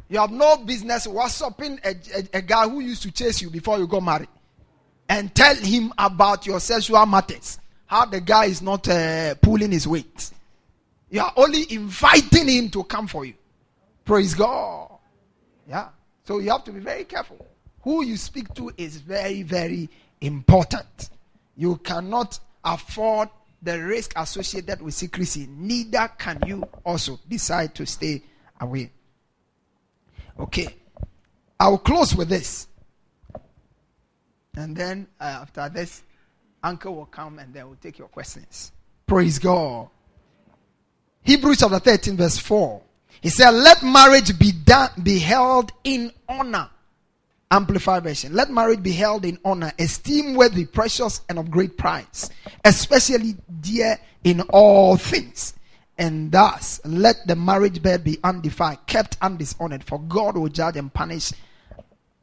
You 0.08 0.18
have 0.18 0.32
no 0.32 0.56
business 0.58 1.06
WhatsApping 1.06 1.84
a, 1.84 1.90
a, 2.18 2.38
a 2.38 2.42
guy 2.42 2.68
who 2.68 2.80
used 2.80 3.02
to 3.02 3.10
chase 3.10 3.42
you 3.42 3.50
before 3.50 3.78
you 3.78 3.86
got 3.86 4.02
married 4.02 4.28
and 5.08 5.34
tell 5.34 5.54
him 5.54 5.92
about 5.98 6.46
your 6.46 6.60
sexual 6.60 7.04
matters. 7.06 7.58
How 7.86 8.06
the 8.06 8.20
guy 8.20 8.46
is 8.46 8.60
not 8.60 8.88
uh, 8.88 9.34
pulling 9.36 9.70
his 9.70 9.86
weight. 9.86 10.30
You 11.10 11.20
are 11.20 11.32
only 11.36 11.72
inviting 11.72 12.48
him 12.48 12.70
to 12.70 12.84
come 12.84 13.06
for 13.06 13.24
you. 13.24 13.34
Praise 14.04 14.34
God. 14.34 14.90
Yeah. 15.68 15.88
So 16.24 16.38
you 16.38 16.50
have 16.50 16.64
to 16.64 16.72
be 16.72 16.80
very 16.80 17.04
careful. 17.04 17.46
Who 17.82 18.04
you 18.04 18.16
speak 18.16 18.52
to 18.54 18.70
is 18.76 18.96
very, 18.96 19.42
very 19.42 19.88
important. 20.20 21.10
You 21.56 21.76
cannot 21.76 22.38
afford 22.64 23.28
the 23.60 23.82
risk 23.82 24.12
associated 24.16 24.80
with 24.80 24.94
secrecy. 24.94 25.48
Neither 25.50 26.10
can 26.16 26.40
you 26.46 26.62
also 26.84 27.18
decide 27.28 27.74
to 27.74 27.86
stay 27.86 28.22
away. 28.60 28.90
Okay. 30.38 30.68
I'll 31.58 31.78
close 31.78 32.14
with 32.14 32.28
this. 32.28 32.68
And 34.56 34.76
then 34.76 35.08
uh, 35.20 35.40
after 35.42 35.68
this, 35.68 36.02
Uncle 36.62 36.94
will 36.94 37.06
come 37.06 37.38
and 37.38 37.52
then 37.52 37.66
we'll 37.66 37.76
take 37.76 37.98
your 37.98 38.08
questions. 38.08 38.72
Praise 39.06 39.38
God. 39.38 39.88
Hebrews 41.22 41.58
chapter 41.58 41.78
13, 41.78 42.16
verse 42.16 42.38
4. 42.38 42.82
He 43.20 43.28
said, 43.30 43.50
Let 43.50 43.82
marriage 43.82 44.38
be 44.38 44.52
done 44.52 44.90
be 45.02 45.18
held 45.18 45.72
in 45.84 46.12
honor. 46.28 46.70
Amplified 47.50 48.02
version. 48.02 48.34
Let 48.34 48.50
marriage 48.50 48.82
be 48.82 48.92
held 48.92 49.24
in 49.24 49.38
honor, 49.44 49.72
esteem 49.78 50.34
worthy, 50.34 50.66
precious, 50.66 51.22
and 51.28 51.38
of 51.38 51.50
great 51.50 51.78
price, 51.78 52.28
especially 52.64 53.36
dear 53.60 53.98
in 54.22 54.42
all 54.42 54.96
things. 54.96 55.54
And 55.96 56.30
thus, 56.30 56.80
let 56.84 57.26
the 57.26 57.34
marriage 57.34 57.82
bed 57.82 58.04
be 58.04 58.18
undefiled, 58.22 58.86
kept 58.86 59.18
undishonored, 59.20 59.82
for 59.82 59.98
God 59.98 60.36
will 60.36 60.48
judge 60.48 60.76
and 60.76 60.92
punish 60.92 61.32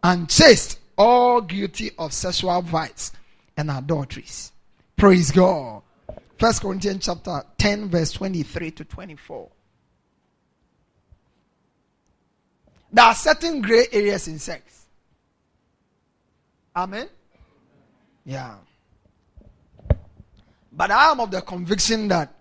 and 0.04 0.22
unchaste 0.22 0.80
all 0.98 1.42
guilty 1.42 1.92
of 1.98 2.14
sexual 2.14 2.62
vice 2.62 3.12
and 3.58 3.72
adulteries. 3.72 4.52
Praise 4.96 5.32
God. 5.32 5.82
First 6.38 6.62
Corinthians 6.62 7.06
chapter 7.06 7.44
10, 7.58 7.90
verse 7.90 8.12
23 8.12 8.72
to 8.72 8.86
24. 8.86 9.50
There 12.94 13.06
are 13.06 13.16
certain 13.16 13.62
gray 13.62 13.88
areas 13.92 14.28
in 14.28 14.40
sex. 14.40 14.85
Amen. 16.76 17.08
Yeah. 18.26 18.56
But 20.72 20.92
I 20.92 21.12
am 21.12 21.20
of 21.22 21.32
the 21.32 21.42
conviction 21.42 22.10
that 22.10 22.34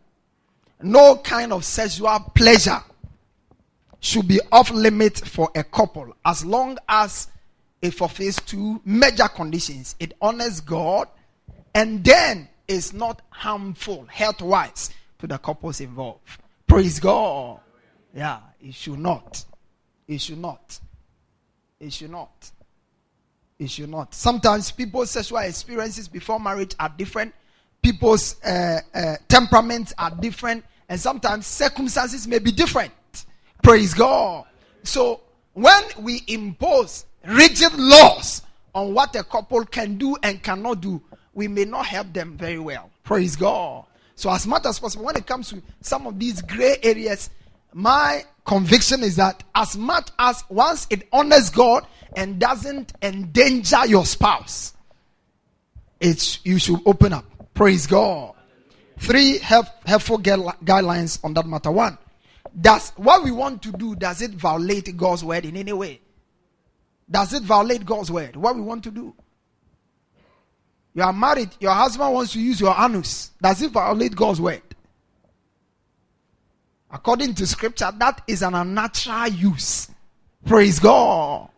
no 0.82 1.16
kind 1.16 1.52
of 1.52 1.64
sexual 1.64 2.18
pleasure 2.34 2.82
should 4.00 4.26
be 4.26 4.40
off 4.50 4.70
limit 4.70 5.18
for 5.18 5.50
a 5.54 5.62
couple 5.62 6.14
as 6.24 6.44
long 6.44 6.76
as 6.88 7.28
it 7.80 7.92
fulfills 7.92 8.36
two 8.36 8.80
major 8.84 9.28
conditions. 9.28 9.94
It 10.00 10.14
honors 10.20 10.60
God 10.60 11.08
and 11.74 12.02
then 12.04 12.48
is 12.66 12.92
not 12.92 13.22
harmful 13.30 14.06
health 14.06 14.42
wise 14.42 14.90
to 15.18 15.26
the 15.26 15.38
couples 15.38 15.80
involved. 15.80 16.20
Praise 16.66 16.98
God. 16.98 17.60
Yeah, 18.14 18.40
it 18.60 18.74
should 18.74 18.98
not. 18.98 19.44
It 20.08 20.20
should 20.20 20.38
not. 20.38 20.80
It 21.78 21.92
should 21.92 22.10
not. 22.10 22.50
It 23.64 23.70
should 23.70 23.88
not. 23.88 24.14
Sometimes 24.14 24.70
people's 24.70 25.10
sexual 25.10 25.38
experiences 25.38 26.06
before 26.06 26.38
marriage 26.38 26.74
are 26.78 26.92
different. 26.94 27.34
People's 27.80 28.36
uh, 28.44 28.80
uh, 28.94 29.16
temperaments 29.26 29.94
are 29.96 30.10
different 30.10 30.64
and 30.90 31.00
sometimes 31.00 31.46
circumstances 31.46 32.28
may 32.28 32.38
be 32.38 32.52
different. 32.52 32.92
Praise 33.62 33.94
God. 33.94 34.44
So 34.82 35.22
when 35.54 35.82
we 35.98 36.22
impose 36.26 37.06
rigid 37.26 37.72
laws 37.74 38.42
on 38.74 38.92
what 38.92 39.16
a 39.16 39.24
couple 39.24 39.64
can 39.64 39.96
do 39.96 40.14
and 40.22 40.42
cannot 40.42 40.82
do, 40.82 41.00
we 41.32 41.48
may 41.48 41.64
not 41.64 41.86
help 41.86 42.12
them 42.12 42.36
very 42.36 42.58
well. 42.58 42.90
Praise 43.02 43.34
God. 43.34 43.86
So, 44.14 44.30
as 44.30 44.46
much 44.46 44.64
as 44.66 44.78
possible, 44.78 45.06
when 45.06 45.16
it 45.16 45.26
comes 45.26 45.48
to 45.50 45.62
some 45.80 46.06
of 46.06 46.20
these 46.20 46.40
gray 46.40 46.76
areas, 46.82 47.30
my 47.72 48.24
conviction 48.44 49.02
is 49.02 49.16
that 49.16 49.42
as 49.54 49.76
much 49.76 50.10
as 50.18 50.44
once 50.48 50.86
it 50.90 51.08
honors 51.12 51.50
God 51.50 51.86
and 52.16 52.38
doesn't 52.38 52.92
endanger 53.02 53.86
your 53.86 54.06
spouse, 54.06 54.74
it's 56.00 56.44
you 56.44 56.58
should 56.58 56.80
open 56.86 57.12
up. 57.12 57.24
Praise 57.54 57.86
God. 57.86 58.34
Three 58.98 59.38
help, 59.38 59.66
helpful 59.86 60.18
guidelines 60.18 61.22
on 61.24 61.34
that 61.34 61.46
matter. 61.46 61.70
One, 61.70 61.98
does 62.58 62.90
what 62.96 63.24
we 63.24 63.30
want 63.30 63.62
to 63.62 63.72
do 63.72 63.96
does 63.96 64.22
it 64.22 64.30
violate 64.32 64.96
God's 64.96 65.24
word 65.24 65.44
in 65.44 65.56
any 65.56 65.72
way? 65.72 66.00
Does 67.10 67.34
it 67.34 67.42
violate 67.42 67.84
God's 67.84 68.10
word? 68.10 68.36
What 68.36 68.54
we 68.54 68.62
want 68.62 68.84
to 68.84 68.90
do? 68.90 69.14
You 70.94 71.02
are 71.02 71.12
married, 71.12 71.50
your 71.58 71.72
husband 71.72 72.14
wants 72.14 72.32
to 72.34 72.40
use 72.40 72.60
your 72.60 72.74
anus. 72.78 73.32
Does 73.42 73.60
it 73.62 73.72
violate 73.72 74.14
God's 74.14 74.40
word? 74.40 74.62
According 76.94 77.34
to 77.34 77.46
scripture, 77.46 77.90
that 77.98 78.22
is 78.28 78.42
an 78.42 78.54
unnatural 78.54 79.26
use. 79.26 79.90
Praise 80.46 80.78
God. 80.78 81.48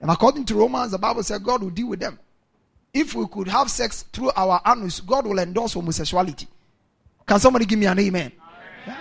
And 0.00 0.08
according 0.08 0.44
to 0.46 0.54
Romans, 0.54 0.92
the 0.92 0.98
Bible 0.98 1.24
says 1.24 1.40
God 1.40 1.64
will 1.64 1.70
deal 1.70 1.88
with 1.88 1.98
them. 1.98 2.16
If 2.92 3.12
we 3.16 3.26
could 3.26 3.48
have 3.48 3.68
sex 3.68 4.04
through 4.12 4.30
our 4.36 4.60
anus, 4.64 5.00
God 5.00 5.26
will 5.26 5.40
endorse 5.40 5.72
homosexuality. 5.72 6.46
Can 7.26 7.40
somebody 7.40 7.64
give 7.64 7.76
me 7.76 7.86
an 7.86 7.98
amen? 7.98 8.30
Yeah. 8.86 8.96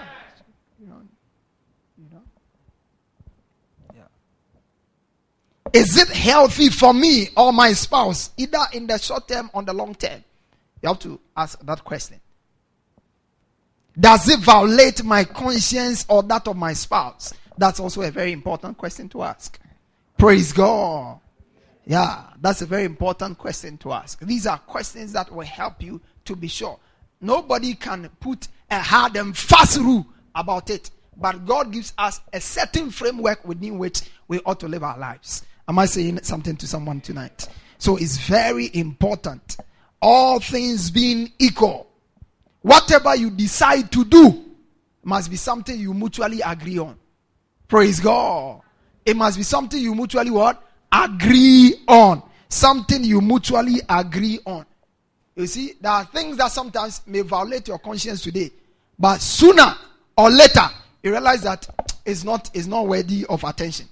You 0.80 0.88
know, 0.88 1.02
you 2.00 2.06
know. 2.12 2.22
Yeah. 3.94 5.80
Is 5.80 5.96
it 5.96 6.08
healthy 6.10 6.70
for 6.70 6.92
me 6.92 7.28
or 7.38 7.54
my 7.54 7.72
spouse, 7.74 8.32
either 8.36 8.66
in 8.74 8.88
the 8.88 8.98
short 8.98 9.28
term 9.28 9.52
or 9.54 9.62
the 9.62 9.74
long 9.74 9.94
term? 9.94 10.24
You 10.82 10.90
have 10.90 11.00
to 11.00 11.20
ask 11.38 11.64
that 11.64 11.84
question. 11.84 12.20
Does 14.00 14.28
it 14.30 14.40
violate 14.40 15.04
my 15.04 15.24
conscience 15.24 16.06
or 16.10 16.24
that 16.24 16.48
of 16.48 16.58
my 16.58 16.74
spouse? 16.74 17.34
That's 17.58 17.80
also 17.80 18.02
a 18.02 18.12
very 18.12 18.32
important 18.32 18.78
question 18.78 19.08
to 19.10 19.24
ask. 19.24 19.60
Praise 20.18 20.52
God. 20.52 21.20
Yeah, 21.86 22.24
that's 22.40 22.62
a 22.62 22.66
very 22.66 22.86
important 22.86 23.38
question 23.38 23.78
to 23.80 23.92
ask. 23.92 24.20
These 24.22 24.48
are 24.48 24.58
questions 24.58 25.14
that 25.14 25.32
will 25.32 25.46
help 25.46 25.84
you 25.84 26.02
to 26.26 26.36
be 26.36 26.48
sure. 26.48 26.80
Nobody 27.20 27.74
can 27.74 28.10
put 28.20 28.48
a 28.72 28.80
hard 28.80 29.16
and 29.16 29.38
fast 29.38 29.78
rule 29.78 30.06
about 30.34 30.70
it. 30.70 30.90
But 31.16 31.46
God 31.46 31.72
gives 31.72 31.94
us 31.98 32.22
a 32.32 32.42
certain 32.42 32.90
framework 32.90 33.46
within 33.46 33.78
which 33.78 34.02
we 34.28 34.40
ought 34.40 34.60
to 34.62 34.68
live 34.68 34.84
our 34.84 34.98
lives. 34.98 35.44
Am 35.68 35.78
I 35.78 35.86
saying 35.86 36.24
something 36.24 36.56
to 36.58 36.68
someone 36.68 37.02
tonight? 37.02 37.48
So 37.78 37.98
it's 37.98 38.18
very 38.18 38.72
important. 38.74 39.58
All 40.02 40.40
things 40.40 40.90
being 40.90 41.32
equal, 41.38 41.88
whatever 42.64 43.16
you 43.16 43.30
decide 43.30 43.92
to 43.92 44.04
do 44.04 44.44
must 45.04 45.30
be 45.30 45.36
something 45.36 45.80
you 45.80 45.94
mutually 45.94 46.42
agree 46.42 46.80
on. 46.80 46.98
Praise 47.68 48.00
God. 48.00 48.62
It 49.06 49.16
must 49.16 49.38
be 49.38 49.44
something 49.44 49.80
you 49.80 49.94
mutually 49.94 50.32
what? 50.32 50.64
Agree 50.92 51.76
on. 51.88 52.24
Something 52.50 53.04
you 53.04 53.22
mutually 53.22 53.82
agree 53.88 54.40
on. 54.46 54.66
You 55.36 55.46
see, 55.48 55.74
there 55.82 55.92
are 55.92 56.06
things 56.06 56.38
that 56.38 56.52
sometimes 56.52 57.02
may 57.06 57.22
violate 57.22 57.68
your 57.68 57.80
conscience 57.80 58.22
today, 58.22 58.52
but 58.98 59.20
sooner 59.20 59.76
or 60.16 60.30
later 60.30 60.68
you 61.02 61.12
realize 61.12 61.42
that 61.42 61.68
it's 62.06 62.24
not 62.24 62.50
it's 62.54 62.68
not 62.68 62.88
worthy 62.88 63.26
of 63.28 63.44
attention. 63.44 63.88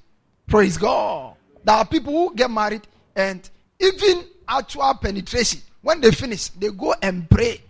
Praise 0.48 0.78
God. 0.78 1.36
There 1.64 1.76
are 1.76 1.86
people 1.86 2.14
who 2.14 2.36
get 2.36 2.50
married 2.52 2.82
and 3.16 3.48
even 3.80 4.24
actual 4.48 4.94
penetration, 4.94 5.62
when 5.82 6.00
they 6.00 6.12
finish, 6.12 6.50
they 6.50 6.70
go 6.70 6.94
and 7.02 7.30
pray 7.30 7.62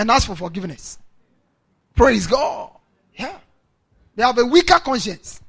and 0.00 0.10
ask 0.10 0.26
for 0.26 0.34
forgiveness. 0.34 0.98
Praise 1.94 2.26
God. 2.26 2.70
Yeah. 3.14 3.38
They 4.16 4.22
have 4.22 4.38
a 4.38 4.46
weaker 4.46 4.78
conscience. 4.78 5.42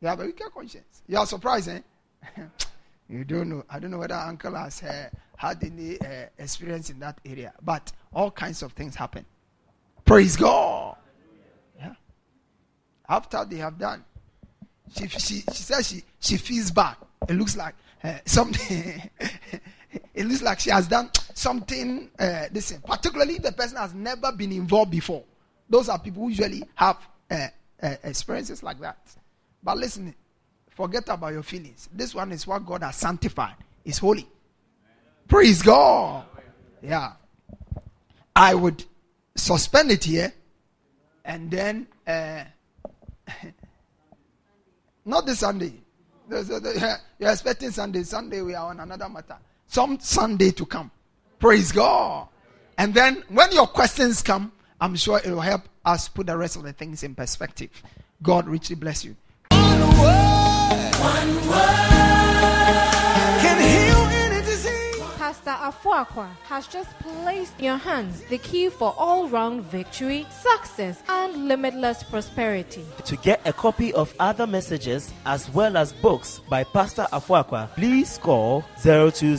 They 0.00 0.08
have 0.08 0.18
a 0.18 0.24
weaker 0.24 0.50
conscience. 0.50 1.02
You 1.06 1.18
are 1.18 1.26
surprised, 1.26 1.68
eh? 1.68 1.78
you 3.08 3.22
don't 3.22 3.50
know. 3.50 3.64
I 3.70 3.78
don't 3.78 3.92
know 3.92 3.98
whether 3.98 4.16
uncle 4.16 4.56
has 4.56 4.82
uh, 4.82 5.08
had 5.36 5.62
any 5.62 6.00
uh, 6.00 6.26
experience 6.36 6.90
in 6.90 6.98
that 6.98 7.20
area, 7.24 7.52
but 7.62 7.92
all 8.12 8.32
kinds 8.32 8.62
of 8.62 8.72
things 8.72 8.96
happen. 8.96 9.24
Praise 10.04 10.34
God. 10.34 10.96
Yeah. 11.78 11.94
After 13.08 13.44
they 13.44 13.58
have 13.58 13.78
done, 13.78 14.04
she 14.92 15.06
she 15.06 15.18
she 15.52 15.62
says 15.62 15.88
she 15.88 16.02
she 16.18 16.36
feels 16.36 16.72
bad. 16.72 16.96
It 17.28 17.34
looks 17.34 17.56
like 17.56 17.76
uh, 18.02 18.18
something. 18.24 19.08
it 20.14 20.26
looks 20.26 20.42
like 20.42 20.58
she 20.58 20.70
has 20.70 20.88
done 20.88 21.10
something. 21.34 22.10
Uh, 22.18 22.46
listen, 22.52 22.80
particularly 22.84 23.38
the 23.38 23.52
person 23.52 23.76
has 23.76 23.94
never 23.94 24.32
been 24.32 24.52
involved 24.52 24.90
before. 24.90 25.24
Those 25.68 25.88
are 25.88 25.98
people 25.98 26.24
who 26.24 26.28
usually 26.28 26.64
have 26.74 26.98
uh, 27.30 27.46
uh, 27.82 27.96
experiences 28.04 28.62
like 28.62 28.78
that. 28.80 28.98
But 29.62 29.78
listen, 29.78 30.14
forget 30.70 31.08
about 31.08 31.32
your 31.32 31.42
feelings. 31.42 31.88
This 31.92 32.14
one 32.14 32.32
is 32.32 32.46
what 32.46 32.64
God 32.66 32.82
has 32.82 32.96
sanctified. 32.96 33.54
It's 33.84 33.98
holy. 33.98 34.26
Praise 35.28 35.62
God. 35.62 36.24
Yeah. 36.82 37.12
I 38.34 38.54
would 38.54 38.84
suspend 39.34 39.90
it 39.90 40.04
here 40.04 40.32
and 41.24 41.50
then 41.50 41.86
uh, 42.06 42.44
not 45.04 45.26
this 45.26 45.40
Sunday. 45.40 45.74
You're 46.30 47.30
expecting 47.30 47.70
Sunday. 47.70 48.02
Sunday 48.02 48.42
we 48.42 48.54
are 48.54 48.70
on 48.70 48.80
another 48.80 49.08
matter. 49.08 49.36
Some 49.66 49.98
Sunday 50.00 50.50
to 50.52 50.66
come. 50.66 50.90
Praise 51.42 51.72
God. 51.72 52.28
And 52.78 52.94
then 52.94 53.24
when 53.28 53.50
your 53.50 53.66
questions 53.66 54.22
come, 54.22 54.52
I'm 54.80 54.94
sure 54.94 55.18
it 55.18 55.28
will 55.28 55.40
help 55.40 55.62
us 55.84 56.06
put 56.06 56.28
the 56.28 56.36
rest 56.36 56.54
of 56.54 56.62
the 56.62 56.72
things 56.72 57.02
in 57.02 57.16
perspective. 57.16 57.70
God 58.22 58.46
richly 58.46 58.76
bless 58.76 59.04
you. 59.04 59.16
One 59.50 59.80
word, 59.98 60.94
one 61.00 61.48
word 61.48 61.91
Pastor 65.44 65.64
Afuakwa 65.88 66.28
has 66.44 66.68
just 66.68 66.96
placed 67.00 67.58
in 67.58 67.64
your 67.64 67.76
hands 67.76 68.22
the 68.22 68.38
key 68.38 68.68
for 68.68 68.94
all 68.96 69.28
round 69.28 69.64
victory, 69.64 70.24
success, 70.30 71.02
and 71.08 71.48
limitless 71.48 72.04
prosperity. 72.04 72.84
To 73.04 73.16
get 73.16 73.40
a 73.44 73.52
copy 73.52 73.92
of 73.94 74.14
other 74.20 74.46
messages 74.46 75.12
as 75.26 75.50
well 75.50 75.76
as 75.76 75.92
books 75.94 76.40
by 76.48 76.62
Pastor 76.62 77.08
Afuakwa, 77.12 77.68
please 77.74 78.18
call 78.18 78.64
020 78.82 79.36